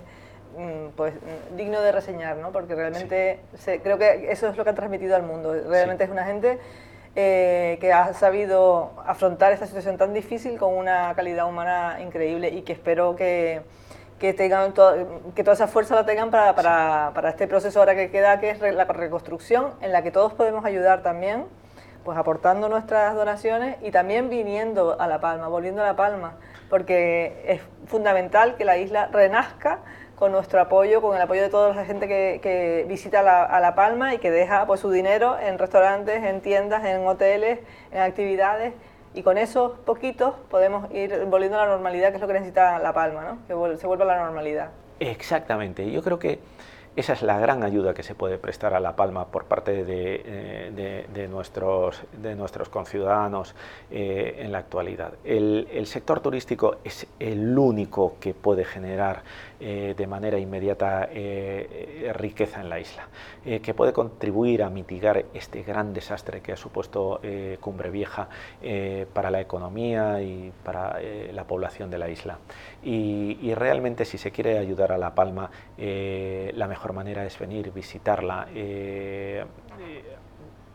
pues 0.96 1.14
mm, 1.14 1.56
digno 1.56 1.80
de 1.80 1.92
reseñar, 1.92 2.36
¿no? 2.36 2.52
Porque 2.52 2.74
realmente 2.74 3.40
creo 3.82 3.98
que 3.98 4.30
eso 4.30 4.48
es 4.48 4.56
lo 4.56 4.64
que 4.64 4.70
ha 4.70 4.74
transmitido 4.74 5.16
al 5.16 5.22
mundo. 5.22 5.54
Realmente 5.68 6.04
es 6.04 6.10
una 6.10 6.24
gente 6.24 6.58
eh, 7.16 7.78
que 7.80 7.92
ha 7.92 8.12
sabido 8.14 8.90
afrontar 9.06 9.52
esta 9.52 9.66
situación 9.66 9.96
tan 9.96 10.12
difícil 10.12 10.58
con 10.58 10.74
una 10.74 11.14
calidad 11.14 11.46
humana 11.46 11.98
increíble 12.00 12.48
y 12.48 12.62
que 12.62 12.72
espero 12.72 13.14
que, 13.14 13.62
que 14.18 14.32
tengan 14.32 14.72
que 15.34 15.44
toda 15.44 15.54
esa 15.54 15.68
fuerza 15.68 15.94
la 15.94 16.06
tengan 16.06 16.32
para, 16.32 16.56
para, 16.56 17.12
para, 17.14 17.28
este 17.28 17.46
proceso 17.46 17.78
ahora 17.78 17.94
que 17.94 18.10
queda, 18.10 18.40
que 18.40 18.50
es 18.50 18.60
la 18.60 18.84
reconstrucción, 18.84 19.74
en 19.80 19.92
la 19.92 20.02
que 20.02 20.10
todos 20.10 20.32
podemos 20.32 20.64
ayudar 20.64 21.02
también, 21.02 21.44
pues 22.04 22.18
aportando 22.18 22.68
nuestras 22.68 23.14
donaciones 23.14 23.76
y 23.82 23.92
también 23.92 24.28
viniendo 24.28 25.00
a 25.00 25.06
La 25.06 25.20
Palma, 25.20 25.46
volviendo 25.46 25.82
a 25.82 25.86
La 25.86 25.96
Palma, 25.96 26.34
porque 26.68 27.44
es 27.46 27.60
fundamental 27.86 28.56
que 28.56 28.64
la 28.64 28.76
isla 28.76 29.08
renazca 29.12 29.78
con 30.16 30.32
nuestro 30.32 30.60
apoyo, 30.60 31.00
con 31.00 31.16
el 31.16 31.22
apoyo 31.22 31.42
de 31.42 31.48
toda 31.48 31.74
la 31.74 31.84
gente 31.84 32.08
que, 32.08 32.40
que 32.42 32.84
visita 32.88 33.20
a 33.44 33.60
La 33.60 33.74
Palma 33.74 34.14
y 34.14 34.18
que 34.18 34.30
deja 34.30 34.66
pues, 34.66 34.80
su 34.80 34.90
dinero 34.90 35.38
en 35.38 35.58
restaurantes, 35.58 36.22
en 36.22 36.40
tiendas, 36.40 36.84
en 36.84 37.06
hoteles, 37.06 37.60
en 37.92 38.00
actividades 38.00 38.74
y 39.14 39.22
con 39.22 39.38
esos 39.38 39.78
poquitos 39.78 40.34
podemos 40.50 40.92
ir 40.92 41.24
volviendo 41.26 41.58
a 41.58 41.64
la 41.64 41.70
normalidad, 41.70 42.10
que 42.10 42.16
es 42.16 42.20
lo 42.20 42.26
que 42.26 42.34
necesita 42.34 42.78
La 42.80 42.92
Palma, 42.92 43.24
¿no? 43.24 43.38
que 43.46 43.78
se 43.78 43.86
vuelva 43.86 44.04
a 44.04 44.16
la 44.16 44.24
normalidad. 44.24 44.70
Exactamente, 44.98 45.90
yo 45.90 46.02
creo 46.02 46.18
que 46.18 46.40
esa 46.96 47.14
es 47.14 47.22
la 47.22 47.40
gran 47.40 47.64
ayuda 47.64 47.92
que 47.92 48.04
se 48.04 48.14
puede 48.14 48.38
prestar 48.38 48.72
a 48.72 48.78
La 48.78 48.94
Palma 48.94 49.26
por 49.26 49.46
parte 49.46 49.84
de, 49.84 50.22
eh, 50.24 51.28
nuestros, 51.28 52.04
de 52.12 52.36
nuestros 52.36 52.68
conciudadanos 52.68 53.56
eh, 53.90 54.36
en 54.38 54.52
la 54.52 54.58
actualidad. 54.58 55.14
El, 55.24 55.86
sector 55.86 56.20
turístico 56.20 56.76
es 56.84 57.08
el 57.18 57.58
único 57.58 58.16
que 58.20 58.32
puede 58.32 58.64
generar 58.64 59.22
eh, 59.66 59.94
de 59.96 60.06
manera 60.06 60.38
inmediata 60.38 61.08
riqueza 62.12 62.60
en 62.60 62.68
la 62.68 62.78
isla, 62.78 63.08
que 63.62 63.74
puede 63.74 63.92
contribuir 63.92 64.62
a 64.62 64.68
mitigar 64.68 65.24
este 65.32 65.62
gran 65.62 65.94
desastre 65.94 66.40
que 66.40 66.52
ha 66.52 66.56
supuesto 66.56 67.20
Cumbre 67.60 67.90
Vieja 67.90 68.28
para 69.12 69.30
la 69.30 69.40
economía 69.40 70.20
y 70.20 70.52
para 70.62 70.98
la 71.32 71.44
población 71.44 71.90
de 71.90 71.98
la 71.98 72.08
isla. 72.10 72.38
Y, 72.82 73.54
realmente 73.54 74.04
si 74.04 74.18
se 74.18 74.30
quiere 74.30 74.58
ayudar 74.58 74.92
a 74.92 74.98
La 74.98 75.14
Palma, 75.14 75.50
la 75.78 76.68
mejor 76.68 76.92
manera 76.92 77.24
es 77.24 77.38
venir, 77.38 77.72
visitarla, 77.72 78.48
eh, 78.54 79.44
eh, 79.80 80.02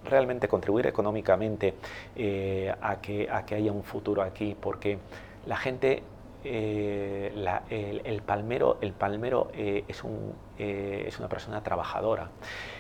realmente 0.08 0.48
contribuir 0.48 0.88
económicamente 0.88 1.76
eh, 2.16 2.74
a, 2.82 3.02
que, 3.02 3.30
a 3.30 3.46
que 3.46 3.56
haya 3.56 3.72
un 3.72 3.84
futuro 3.84 4.22
aquí, 4.22 4.56
porque 4.60 4.98
la 5.46 5.58
gente 5.58 6.04
el, 6.44 8.22
palmero, 8.26 8.78
el 8.82 8.94
palmero 8.94 9.52
es, 9.54 10.04
un, 10.04 10.34
es, 10.58 11.20
una 11.20 11.28
persona 11.28 11.62
trabajadora, 11.62 12.30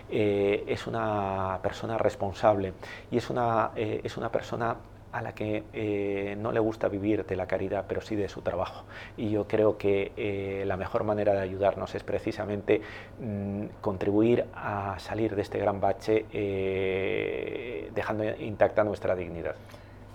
es 0.10 0.88
una 0.88 1.60
persona 1.62 1.98
responsable 1.98 2.74
y 3.12 3.18
es 3.18 3.30
una, 3.30 3.72
es 3.76 4.18
una 4.18 4.32
persona 4.32 4.78
a 5.12 5.22
la 5.22 5.34
que 5.34 5.64
eh, 5.74 6.36
no 6.38 6.52
le 6.52 6.60
gusta 6.60 6.88
vivir 6.88 7.26
de 7.26 7.36
la 7.36 7.48
caridad, 7.48 7.86
pero 7.88 8.02
sí 8.02 8.16
de 8.16 8.30
su 8.30 8.42
trabajo. 8.42 8.86
Y 9.18 9.32
yo 9.32 9.48
creo 9.48 9.78
que 9.78 10.12
eh, 10.16 10.64
la 10.66 10.78
mejor 10.78 11.04
manera 11.04 11.34
de 11.34 11.42
ayudarnos 11.42 11.96
es 11.96 12.04
precisamente 12.04 12.82
mm, 13.20 13.66
contribuir 13.82 14.46
a 14.54 14.96
salir 15.00 15.36
de 15.36 15.42
este 15.42 15.58
gran 15.58 15.80
bache 15.82 16.26
eh, 16.32 17.90
dejando 17.94 18.24
intacta 18.40 18.84
nuestra 18.84 19.16
dignidad. 19.16 19.56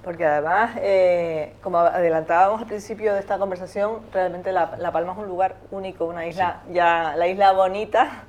Porque 0.05 0.27
además, 0.27 0.73
como 1.63 1.79
adelantábamos 1.79 2.61
al 2.61 2.67
principio 2.67 3.15
de 3.15 3.21
esta 3.21 3.39
conversación, 3.39 4.01
realmente 4.13 4.53
la, 4.53 4.93
Palma 4.93 5.13
es 5.13 5.19
un 5.19 5.27
lugar 5.27 5.57
único, 5.71 6.05
una 6.05 6.27
isla, 6.27 6.61
ya 6.71 7.15
la 7.17 7.27
isla 7.27 7.53
bonita, 7.53 8.25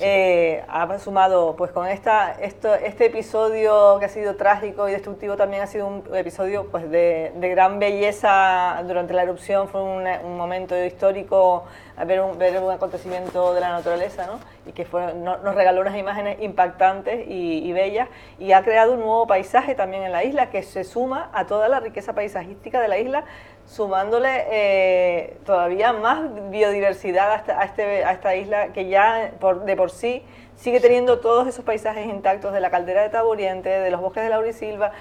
eh, 0.00 0.64
ha 0.68 0.98
sumado, 0.98 1.54
pues 1.56 1.70
con 1.70 1.86
esta, 1.86 2.32
esto, 2.40 2.74
este 2.74 3.06
episodio 3.06 3.98
que 3.98 4.06
ha 4.06 4.08
sido 4.08 4.36
trágico 4.36 4.88
y 4.88 4.92
destructivo 4.92 5.36
también 5.36 5.62
ha 5.62 5.66
sido 5.66 5.86
un 5.86 6.02
episodio 6.14 6.66
pues 6.70 6.90
de, 6.90 7.32
gran 7.40 7.78
belleza 7.78 8.82
durante 8.86 9.12
la 9.14 9.22
erupción, 9.22 9.68
fue 9.68 9.82
un, 9.82 10.06
un 10.24 10.36
momento 10.36 10.82
histórico 10.82 11.64
ver 12.06 12.20
un, 12.20 12.38
ver 12.38 12.60
un 12.62 12.70
acontecimiento 12.70 13.54
de 13.54 13.60
la 13.60 13.70
naturaleza, 13.70 14.26
¿no? 14.26 14.40
Y 14.66 14.72
que 14.72 14.84
fue, 14.84 15.14
nos 15.14 15.54
regaló 15.54 15.80
unas 15.80 15.96
imágenes 15.96 16.40
impactantes 16.40 17.24
y, 17.28 17.72
bellas. 17.72 18.08
Y 18.38 18.52
ha 18.52 18.62
creado 18.62 18.92
un 18.92 19.00
nuevo 19.00 19.26
paisaje 19.26 19.74
también 19.74 20.02
en 20.02 20.12
la 20.12 20.24
isla 20.24 20.50
que 20.50 20.62
se 20.62 20.84
suma 20.84 21.30
a 21.32 21.46
toda 21.46 21.68
la 21.68 21.80
riqueza 21.80 22.14
paisajística 22.14 22.80
de 22.80 22.88
la 22.88 22.98
isla, 22.98 23.24
sumándole 23.66 24.44
eh, 24.50 25.36
todavía 25.44 25.92
más 25.92 26.50
biodiversidad 26.50 27.42
a 27.50 27.64
este, 27.64 28.04
a, 28.04 28.12
esta 28.12 28.34
isla 28.36 28.68
que 28.72 28.88
ya 28.88 29.32
por, 29.40 29.64
de 29.64 29.76
por 29.76 29.90
sí 29.90 30.22
sigue 30.56 30.80
teniendo 30.80 31.20
todos 31.20 31.46
esos 31.46 31.64
paisajes 31.64 32.06
intactos 32.06 32.52
de 32.52 32.60
la 32.60 32.70
caldera 32.70 33.02
de 33.02 33.08
Taburiente, 33.08 33.68
de 33.68 33.90
los 33.90 34.00
bosques 34.00 34.22
de 34.22 34.28
Laurisilva, 34.28 34.92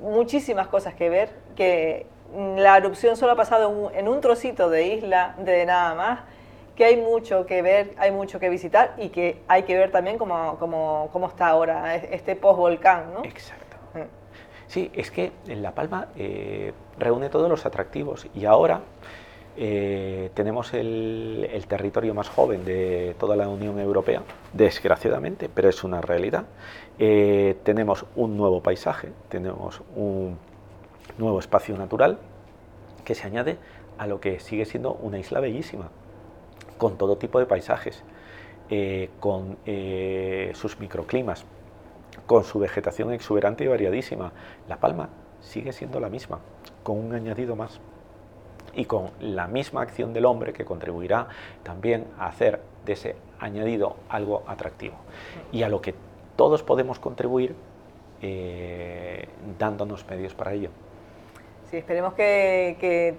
muchísimas 0.00 0.68
cosas 0.68 0.94
que 0.94 1.08
ver, 1.08 1.30
que 1.56 2.06
la 2.56 2.76
erupción 2.76 3.16
solo 3.16 3.32
ha 3.32 3.36
pasado 3.36 3.92
en 3.94 4.08
un 4.08 4.20
trocito 4.20 4.70
de 4.70 4.86
isla 4.86 5.34
de 5.38 5.66
nada 5.66 5.94
más 5.94 6.20
que 6.76 6.84
hay 6.84 6.96
mucho 6.96 7.46
que 7.46 7.62
ver, 7.62 7.94
hay 7.98 8.10
mucho 8.10 8.40
que 8.40 8.48
visitar 8.48 8.94
y 8.98 9.10
que 9.10 9.40
hay 9.46 9.62
que 9.62 9.76
ver 9.76 9.92
también 9.92 10.18
cómo, 10.18 10.56
cómo, 10.58 11.08
cómo 11.12 11.28
está 11.28 11.46
ahora 11.48 11.94
este 11.94 12.34
post-volcán, 12.34 13.14
¿no? 13.14 13.24
Exacto. 13.24 13.63
Sí, 14.66 14.90
es 14.94 15.10
que 15.10 15.32
en 15.46 15.62
La 15.62 15.72
Palma 15.72 16.08
eh, 16.16 16.72
reúne 16.98 17.28
todos 17.28 17.48
los 17.48 17.66
atractivos 17.66 18.26
y 18.34 18.44
ahora 18.44 18.80
eh, 19.56 20.30
tenemos 20.34 20.74
el, 20.74 21.64
territorio 21.68 22.14
más 22.14 22.28
joven 22.28 22.64
de 22.64 23.14
toda 23.18 23.36
la 23.36 23.48
Unión 23.48 23.78
Europea, 23.78 24.22
desgraciadamente, 24.52 25.48
pero 25.52 25.68
es 25.68 25.84
una 25.84 26.00
realidad. 26.00 26.44
Eh, 26.98 27.56
tenemos 27.62 28.04
un 28.16 28.36
nuevo 28.36 28.62
paisaje, 28.62 29.10
tenemos 29.28 29.82
un 29.96 30.38
nuevo 31.18 31.38
espacio 31.38 31.76
natural 31.76 32.18
que 33.04 33.14
se 33.14 33.26
añade 33.26 33.58
a 33.98 34.06
lo 34.06 34.20
que 34.20 34.40
sigue 34.40 34.64
siendo 34.64 34.94
una 34.94 35.18
isla 35.18 35.40
bellísima, 35.40 35.90
con 36.78 36.98
todo 36.98 37.16
tipo 37.16 37.38
de 37.38 37.46
paisajes, 37.46 38.02
con 39.20 39.58
sus 40.54 40.80
microclimas, 40.80 41.44
con 42.26 42.44
su 42.44 42.58
vegetación 42.58 43.12
exuberante 43.12 43.64
y 43.64 43.68
variadísima. 43.68 44.32
La 44.68 44.76
Palma 44.76 45.08
sigue 45.40 45.72
siendo 45.72 46.00
la 46.00 46.08
misma, 46.08 46.40
con 46.82 46.98
un 46.98 47.14
añadido 47.14 47.56
más 47.56 47.80
y 48.74 48.86
con 48.86 49.10
la 49.20 49.46
misma 49.46 49.82
acción 49.82 50.12
del 50.12 50.24
hombre 50.24 50.52
que 50.52 50.64
contribuirá 50.64 51.28
también 51.62 52.06
a 52.18 52.26
hacer 52.26 52.60
de 52.84 52.94
ese 52.94 53.16
añadido 53.38 53.96
algo 54.08 54.42
atractivo 54.46 54.96
y 55.52 55.62
a 55.62 55.68
lo 55.68 55.80
que 55.80 55.94
todos 56.36 56.62
podemos 56.62 56.98
contribuir 56.98 57.54
eh, 58.20 59.28
dándonos 59.58 60.06
medios 60.08 60.34
para 60.34 60.52
ello. 60.52 60.70
Sí, 61.70 61.76
esperemos 61.76 62.14
que 62.14 63.16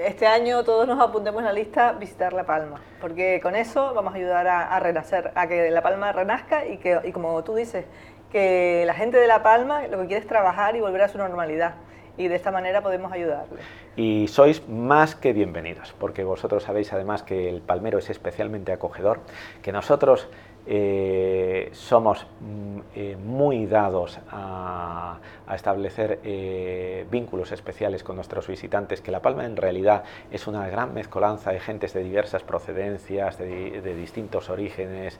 este 0.00 0.26
año 0.26 0.64
todos 0.64 0.86
nos 0.86 1.00
apuntemos 1.00 1.40
en 1.40 1.46
la 1.46 1.52
lista 1.52 1.92
visitar 1.92 2.32
La 2.32 2.44
Palma, 2.44 2.80
porque 3.00 3.40
con 3.42 3.54
eso 3.56 3.92
vamos 3.94 4.12
a 4.14 4.16
ayudar 4.16 4.46
a, 4.46 4.78
renacer, 4.80 5.32
a 5.34 5.46
que 5.46 5.70
La 5.70 5.82
Palma 5.82 6.12
renazca 6.12 6.66
y 6.66 6.78
que, 6.78 7.00
y 7.04 7.12
como 7.12 7.42
tú 7.44 7.54
dices, 7.54 7.84
que 8.30 8.84
la 8.86 8.94
gente 8.94 9.18
de 9.18 9.26
La 9.26 9.42
Palma 9.42 9.86
lo 9.88 10.00
que 10.00 10.06
quiere 10.06 10.22
es 10.22 10.28
trabajar 10.28 10.76
y 10.76 10.80
volver 10.80 11.02
a 11.02 11.08
su 11.08 11.18
normalidad. 11.18 11.74
Y 12.16 12.26
de 12.26 12.34
esta 12.34 12.50
manera 12.50 12.82
podemos 12.82 13.12
ayudarle. 13.12 13.60
Y 13.94 14.26
sois 14.26 14.68
más 14.68 15.14
que 15.14 15.32
bienvenidos, 15.32 15.94
porque 16.00 16.24
vosotros 16.24 16.64
sabéis 16.64 16.92
además 16.92 17.22
que 17.22 17.48
el 17.48 17.60
palmero 17.60 17.98
es 17.98 18.10
especialmente 18.10 18.72
acogedor, 18.72 19.20
que 19.62 19.70
nosotros 19.70 20.28
eh, 20.70 21.70
somos 21.72 22.26
mm, 22.40 22.78
eh, 22.94 23.16
muy 23.16 23.64
dados 23.64 24.18
a, 24.30 25.18
establecer 25.54 26.20
eh, 26.24 27.06
vínculos 27.10 27.52
especiales 27.52 28.04
con 28.04 28.16
nuestros 28.16 28.46
visitantes, 28.46 29.00
que 29.00 29.10
La 29.10 29.22
Palma 29.22 29.46
en 29.46 29.56
realidad 29.56 30.04
es 30.30 30.46
una 30.46 30.68
gran 30.68 30.92
mezcolanza 30.92 31.52
de 31.52 31.60
gentes 31.60 31.94
de 31.94 32.02
diversas 32.04 32.42
procedencias, 32.42 33.38
de, 33.38 33.94
distintos 33.96 34.50
orígenes, 34.50 35.18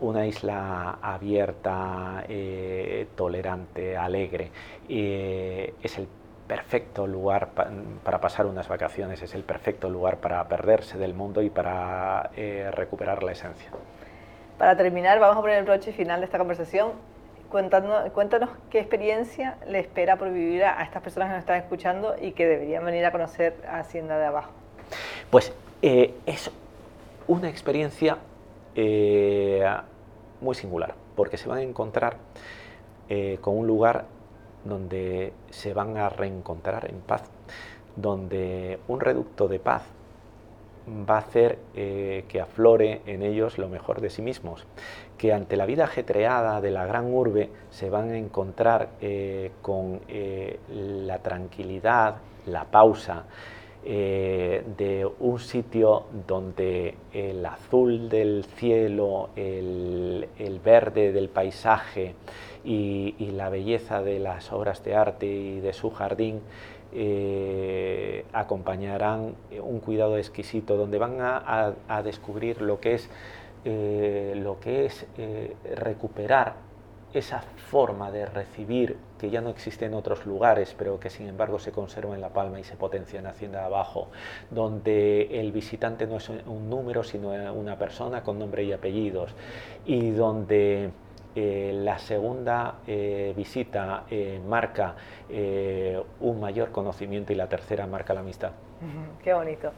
una 0.00 0.26
isla 0.26 0.98
abierta, 1.00 2.24
tolerante, 3.14 3.96
alegre. 3.96 4.50
es 4.88 5.98
el 5.98 6.08
perfecto 6.48 7.06
lugar 7.06 7.50
para 8.02 8.20
pasar 8.20 8.46
unas 8.46 8.66
vacaciones, 8.66 9.22
es 9.22 9.34
el 9.36 9.44
perfecto 9.44 9.88
lugar 9.88 10.18
para 10.18 10.46
perderse 10.48 10.98
del 10.98 11.14
mundo 11.14 11.42
y 11.42 11.50
para 11.50 12.30
recuperar 12.72 13.22
la 13.22 13.32
esencia. 13.32 13.70
Para 14.58 14.74
terminar, 14.74 15.20
vamos 15.20 15.36
a 15.36 15.40
poner 15.42 15.58
el 15.58 15.64
broche 15.64 15.92
final 15.92 16.20
de 16.20 16.24
esta 16.24 16.38
conversación. 16.38 16.92
Cuéntanos, 17.50 18.10
cuéntanos 18.12 18.48
qué 18.70 18.80
experiencia 18.80 19.58
le 19.68 19.80
espera 19.80 20.16
por 20.16 20.32
vivir 20.32 20.64
a, 20.64 20.82
estas 20.82 21.02
personas 21.02 21.28
que 21.28 21.32
nos 21.34 21.40
están 21.40 21.58
escuchando 21.58 22.16
y 22.20 22.32
que 22.32 22.46
deberían 22.46 22.84
venir 22.84 23.04
a 23.04 23.12
conocer 23.12 23.54
Hacienda 23.70 24.18
de 24.18 24.24
Abajo. 24.24 24.50
Pues 25.30 25.52
eh, 25.82 26.14
es 26.24 26.50
una 27.28 27.50
experiencia 27.50 28.16
eh, 28.74 29.62
muy 30.40 30.54
singular, 30.54 30.94
porque 31.14 31.36
se 31.36 31.48
van 31.48 31.58
a 31.58 31.62
encontrar 31.62 32.16
eh, 33.10 33.36
con 33.42 33.58
un 33.58 33.66
lugar 33.66 34.06
donde 34.64 35.34
se 35.50 35.74
van 35.74 35.98
a 35.98 36.08
reencontrar 36.08 36.88
en 36.90 37.00
paz, 37.00 37.24
donde 37.94 38.78
un 38.88 39.00
reducto 39.00 39.48
de 39.48 39.58
paz 39.58 39.82
va 40.88 41.16
a 41.16 41.18
hacer 41.18 41.58
eh, 41.74 42.24
que 42.28 42.40
aflore 42.40 43.02
en 43.06 43.22
ellos 43.22 43.58
lo 43.58 43.68
mejor 43.68 44.00
de 44.00 44.10
sí 44.10 44.22
mismos, 44.22 44.64
que 45.18 45.32
ante 45.32 45.56
la 45.56 45.66
vida 45.66 45.84
ajetreada 45.84 46.60
de 46.60 46.70
la 46.70 46.86
gran 46.86 47.12
urbe 47.12 47.50
se 47.70 47.90
van 47.90 48.10
a 48.10 48.18
encontrar 48.18 48.90
eh, 49.00 49.50
con 49.62 50.00
eh, 50.08 50.58
la 50.70 51.18
tranquilidad, 51.18 52.16
la 52.46 52.64
pausa, 52.64 53.24
de 53.86 55.08
un 55.20 55.38
sitio 55.38 56.06
donde 56.26 56.96
el 57.12 57.46
azul 57.46 58.08
del 58.08 58.44
cielo, 58.56 59.28
el, 59.36 60.26
verde 60.64 61.12
del 61.12 61.28
paisaje 61.28 62.16
y, 62.64 63.14
la 63.30 63.48
belleza 63.48 64.02
de 64.02 64.18
las 64.18 64.50
obras 64.50 64.82
de 64.82 64.96
arte 64.96 65.26
y 65.26 65.60
de 65.60 65.72
su 65.72 65.90
jardín 65.90 66.40
eh, 66.92 68.24
acompañarán 68.32 69.34
un 69.62 69.80
cuidado 69.80 70.16
exquisito, 70.18 70.76
donde 70.76 70.98
van 70.98 71.18
a, 71.20 72.02
descubrir 72.02 72.60
lo 72.62 72.80
que 72.80 72.94
es, 72.94 73.10
lo 73.64 74.60
que 74.60 74.86
es 74.86 75.06
recuperar 75.74 76.66
esa 77.18 77.40
forma 77.40 78.10
de 78.10 78.26
recibir 78.26 78.96
que 79.18 79.30
ya 79.30 79.40
no 79.40 79.50
existe 79.50 79.86
en 79.86 79.94
otros 79.94 80.26
lugares, 80.26 80.74
pero 80.76 81.00
que 81.00 81.08
sin 81.08 81.28
embargo 81.28 81.58
se 81.58 81.72
conserva 81.72 82.14
en 82.14 82.20
La 82.20 82.28
Palma 82.30 82.60
y 82.60 82.64
se 82.64 82.76
potencia 82.76 83.18
en 83.18 83.26
Hacienda 83.26 83.64
Abajo, 83.64 84.08
donde 84.50 85.40
el 85.40 85.52
visitante 85.52 86.06
no 86.06 86.16
es 86.16 86.28
un 86.28 86.68
número, 86.68 87.02
sino 87.02 87.30
una 87.54 87.78
persona 87.78 88.22
con 88.22 88.38
nombre 88.38 88.64
y 88.64 88.72
apellidos, 88.72 89.34
y 89.86 90.10
donde 90.10 90.90
eh, 91.38 91.70
la 91.74 91.98
segunda 91.98 92.76
eh, 92.86 93.34
visita 93.36 94.04
eh, 94.10 94.40
marca 94.48 94.94
un 96.20 96.40
mayor 96.40 96.70
conocimiento 96.70 97.30
y 97.30 97.36
la 97.36 97.46
tercera 97.46 97.86
marca 97.86 98.14
la 98.14 98.20
amistad. 98.20 98.52
Qué 99.22 99.34
bonito. 99.34 99.72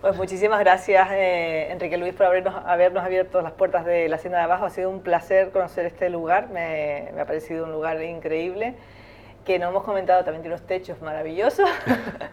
Pues 0.00 0.16
muchísimas 0.16 0.60
gracias, 0.60 1.08
Enrique 1.10 1.98
Luis, 1.98 2.14
por 2.14 2.26
habernos, 2.26 2.54
habernos, 2.64 3.04
abierto 3.04 3.42
las 3.42 3.52
puertas 3.52 3.84
de 3.84 4.08
la 4.08 4.16
Hacienda 4.16 4.38
de 4.38 4.44
Abajo. 4.44 4.64
Ha 4.64 4.70
sido 4.70 4.88
un 4.88 5.00
placer 5.00 5.50
conocer 5.50 5.84
este 5.84 6.08
lugar, 6.08 6.48
me, 6.48 7.10
me 7.14 7.20
ha 7.20 7.26
parecido 7.26 7.64
un 7.64 7.72
lugar 7.72 8.00
increíble 8.02 8.74
que 9.44 9.58
no 9.58 9.68
hemos 9.68 9.82
comentado, 9.82 10.24
también 10.24 10.42
tiene 10.42 10.54
unos 10.54 10.66
techos 10.66 11.00
maravillosos. 11.02 11.68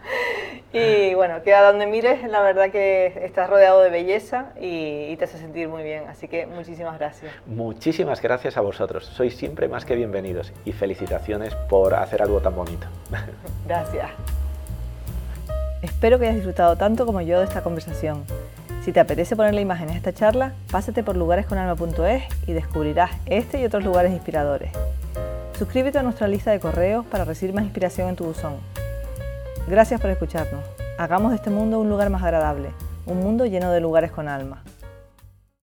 y 0.72 1.14
bueno, 1.14 1.42
queda 1.42 1.62
donde 1.62 1.86
mires, 1.86 2.22
la 2.28 2.40
verdad 2.40 2.70
que 2.70 3.06
estás 3.24 3.50
rodeado 3.50 3.80
de 3.80 3.90
belleza 3.90 4.52
y, 4.60 5.16
te 5.16 5.24
hace 5.24 5.38
sentir 5.38 5.68
muy 5.68 5.82
bien. 5.82 6.04
Así 6.08 6.28
que 6.28 6.46
muchísimas 6.46 6.98
gracias. 6.98 7.32
Muchísimas 7.46 8.22
gracias 8.22 8.56
a 8.56 8.60
vosotros. 8.60 9.04
Sois 9.04 9.36
siempre 9.36 9.68
más 9.68 9.84
que 9.84 9.96
bienvenidos 9.96 10.52
y 10.64 10.72
felicitaciones 10.72 11.54
por 11.54 11.94
hacer 11.94 12.22
algo 12.22 12.40
tan 12.40 12.54
bonito. 12.54 12.86
gracias. 13.66 14.10
Espero 15.82 16.18
que 16.18 16.24
hayas 16.24 16.36
disfrutado 16.36 16.76
tanto 16.76 17.06
como 17.06 17.20
yo 17.20 17.38
de 17.38 17.44
esta 17.44 17.62
conversación. 17.62 18.24
Si 18.84 18.92
te 18.92 19.00
apetece 19.00 19.36
ponerle 19.36 19.60
imágenes 19.60 19.94
a 19.94 19.98
esta 19.98 20.12
charla, 20.12 20.54
pásate 20.70 21.02
por 21.02 21.16
lugaresconalma.es 21.16 22.22
y 22.46 22.52
descubrirás 22.52 23.10
este 23.26 23.60
y 23.60 23.64
otros 23.64 23.84
lugares 23.84 24.12
inspiradores. 24.12 24.72
Suscríbete 25.60 25.98
a 25.98 26.02
nuestra 26.02 26.26
lista 26.26 26.52
de 26.52 26.58
correos 26.58 27.04
para 27.04 27.26
recibir 27.26 27.54
más 27.54 27.64
inspiración 27.64 28.08
en 28.08 28.16
tu 28.16 28.24
buzón. 28.24 28.54
Gracias 29.68 30.00
por 30.00 30.08
escucharnos. 30.08 30.64
Hagamos 30.96 31.32
de 31.32 31.36
este 31.36 31.50
mundo 31.50 31.78
un 31.78 31.90
lugar 31.90 32.08
más 32.08 32.22
agradable, 32.22 32.70
un 33.04 33.18
mundo 33.18 33.44
lleno 33.44 33.70
de 33.70 33.78
lugares 33.78 34.10
con 34.10 34.26
alma. 34.26 34.62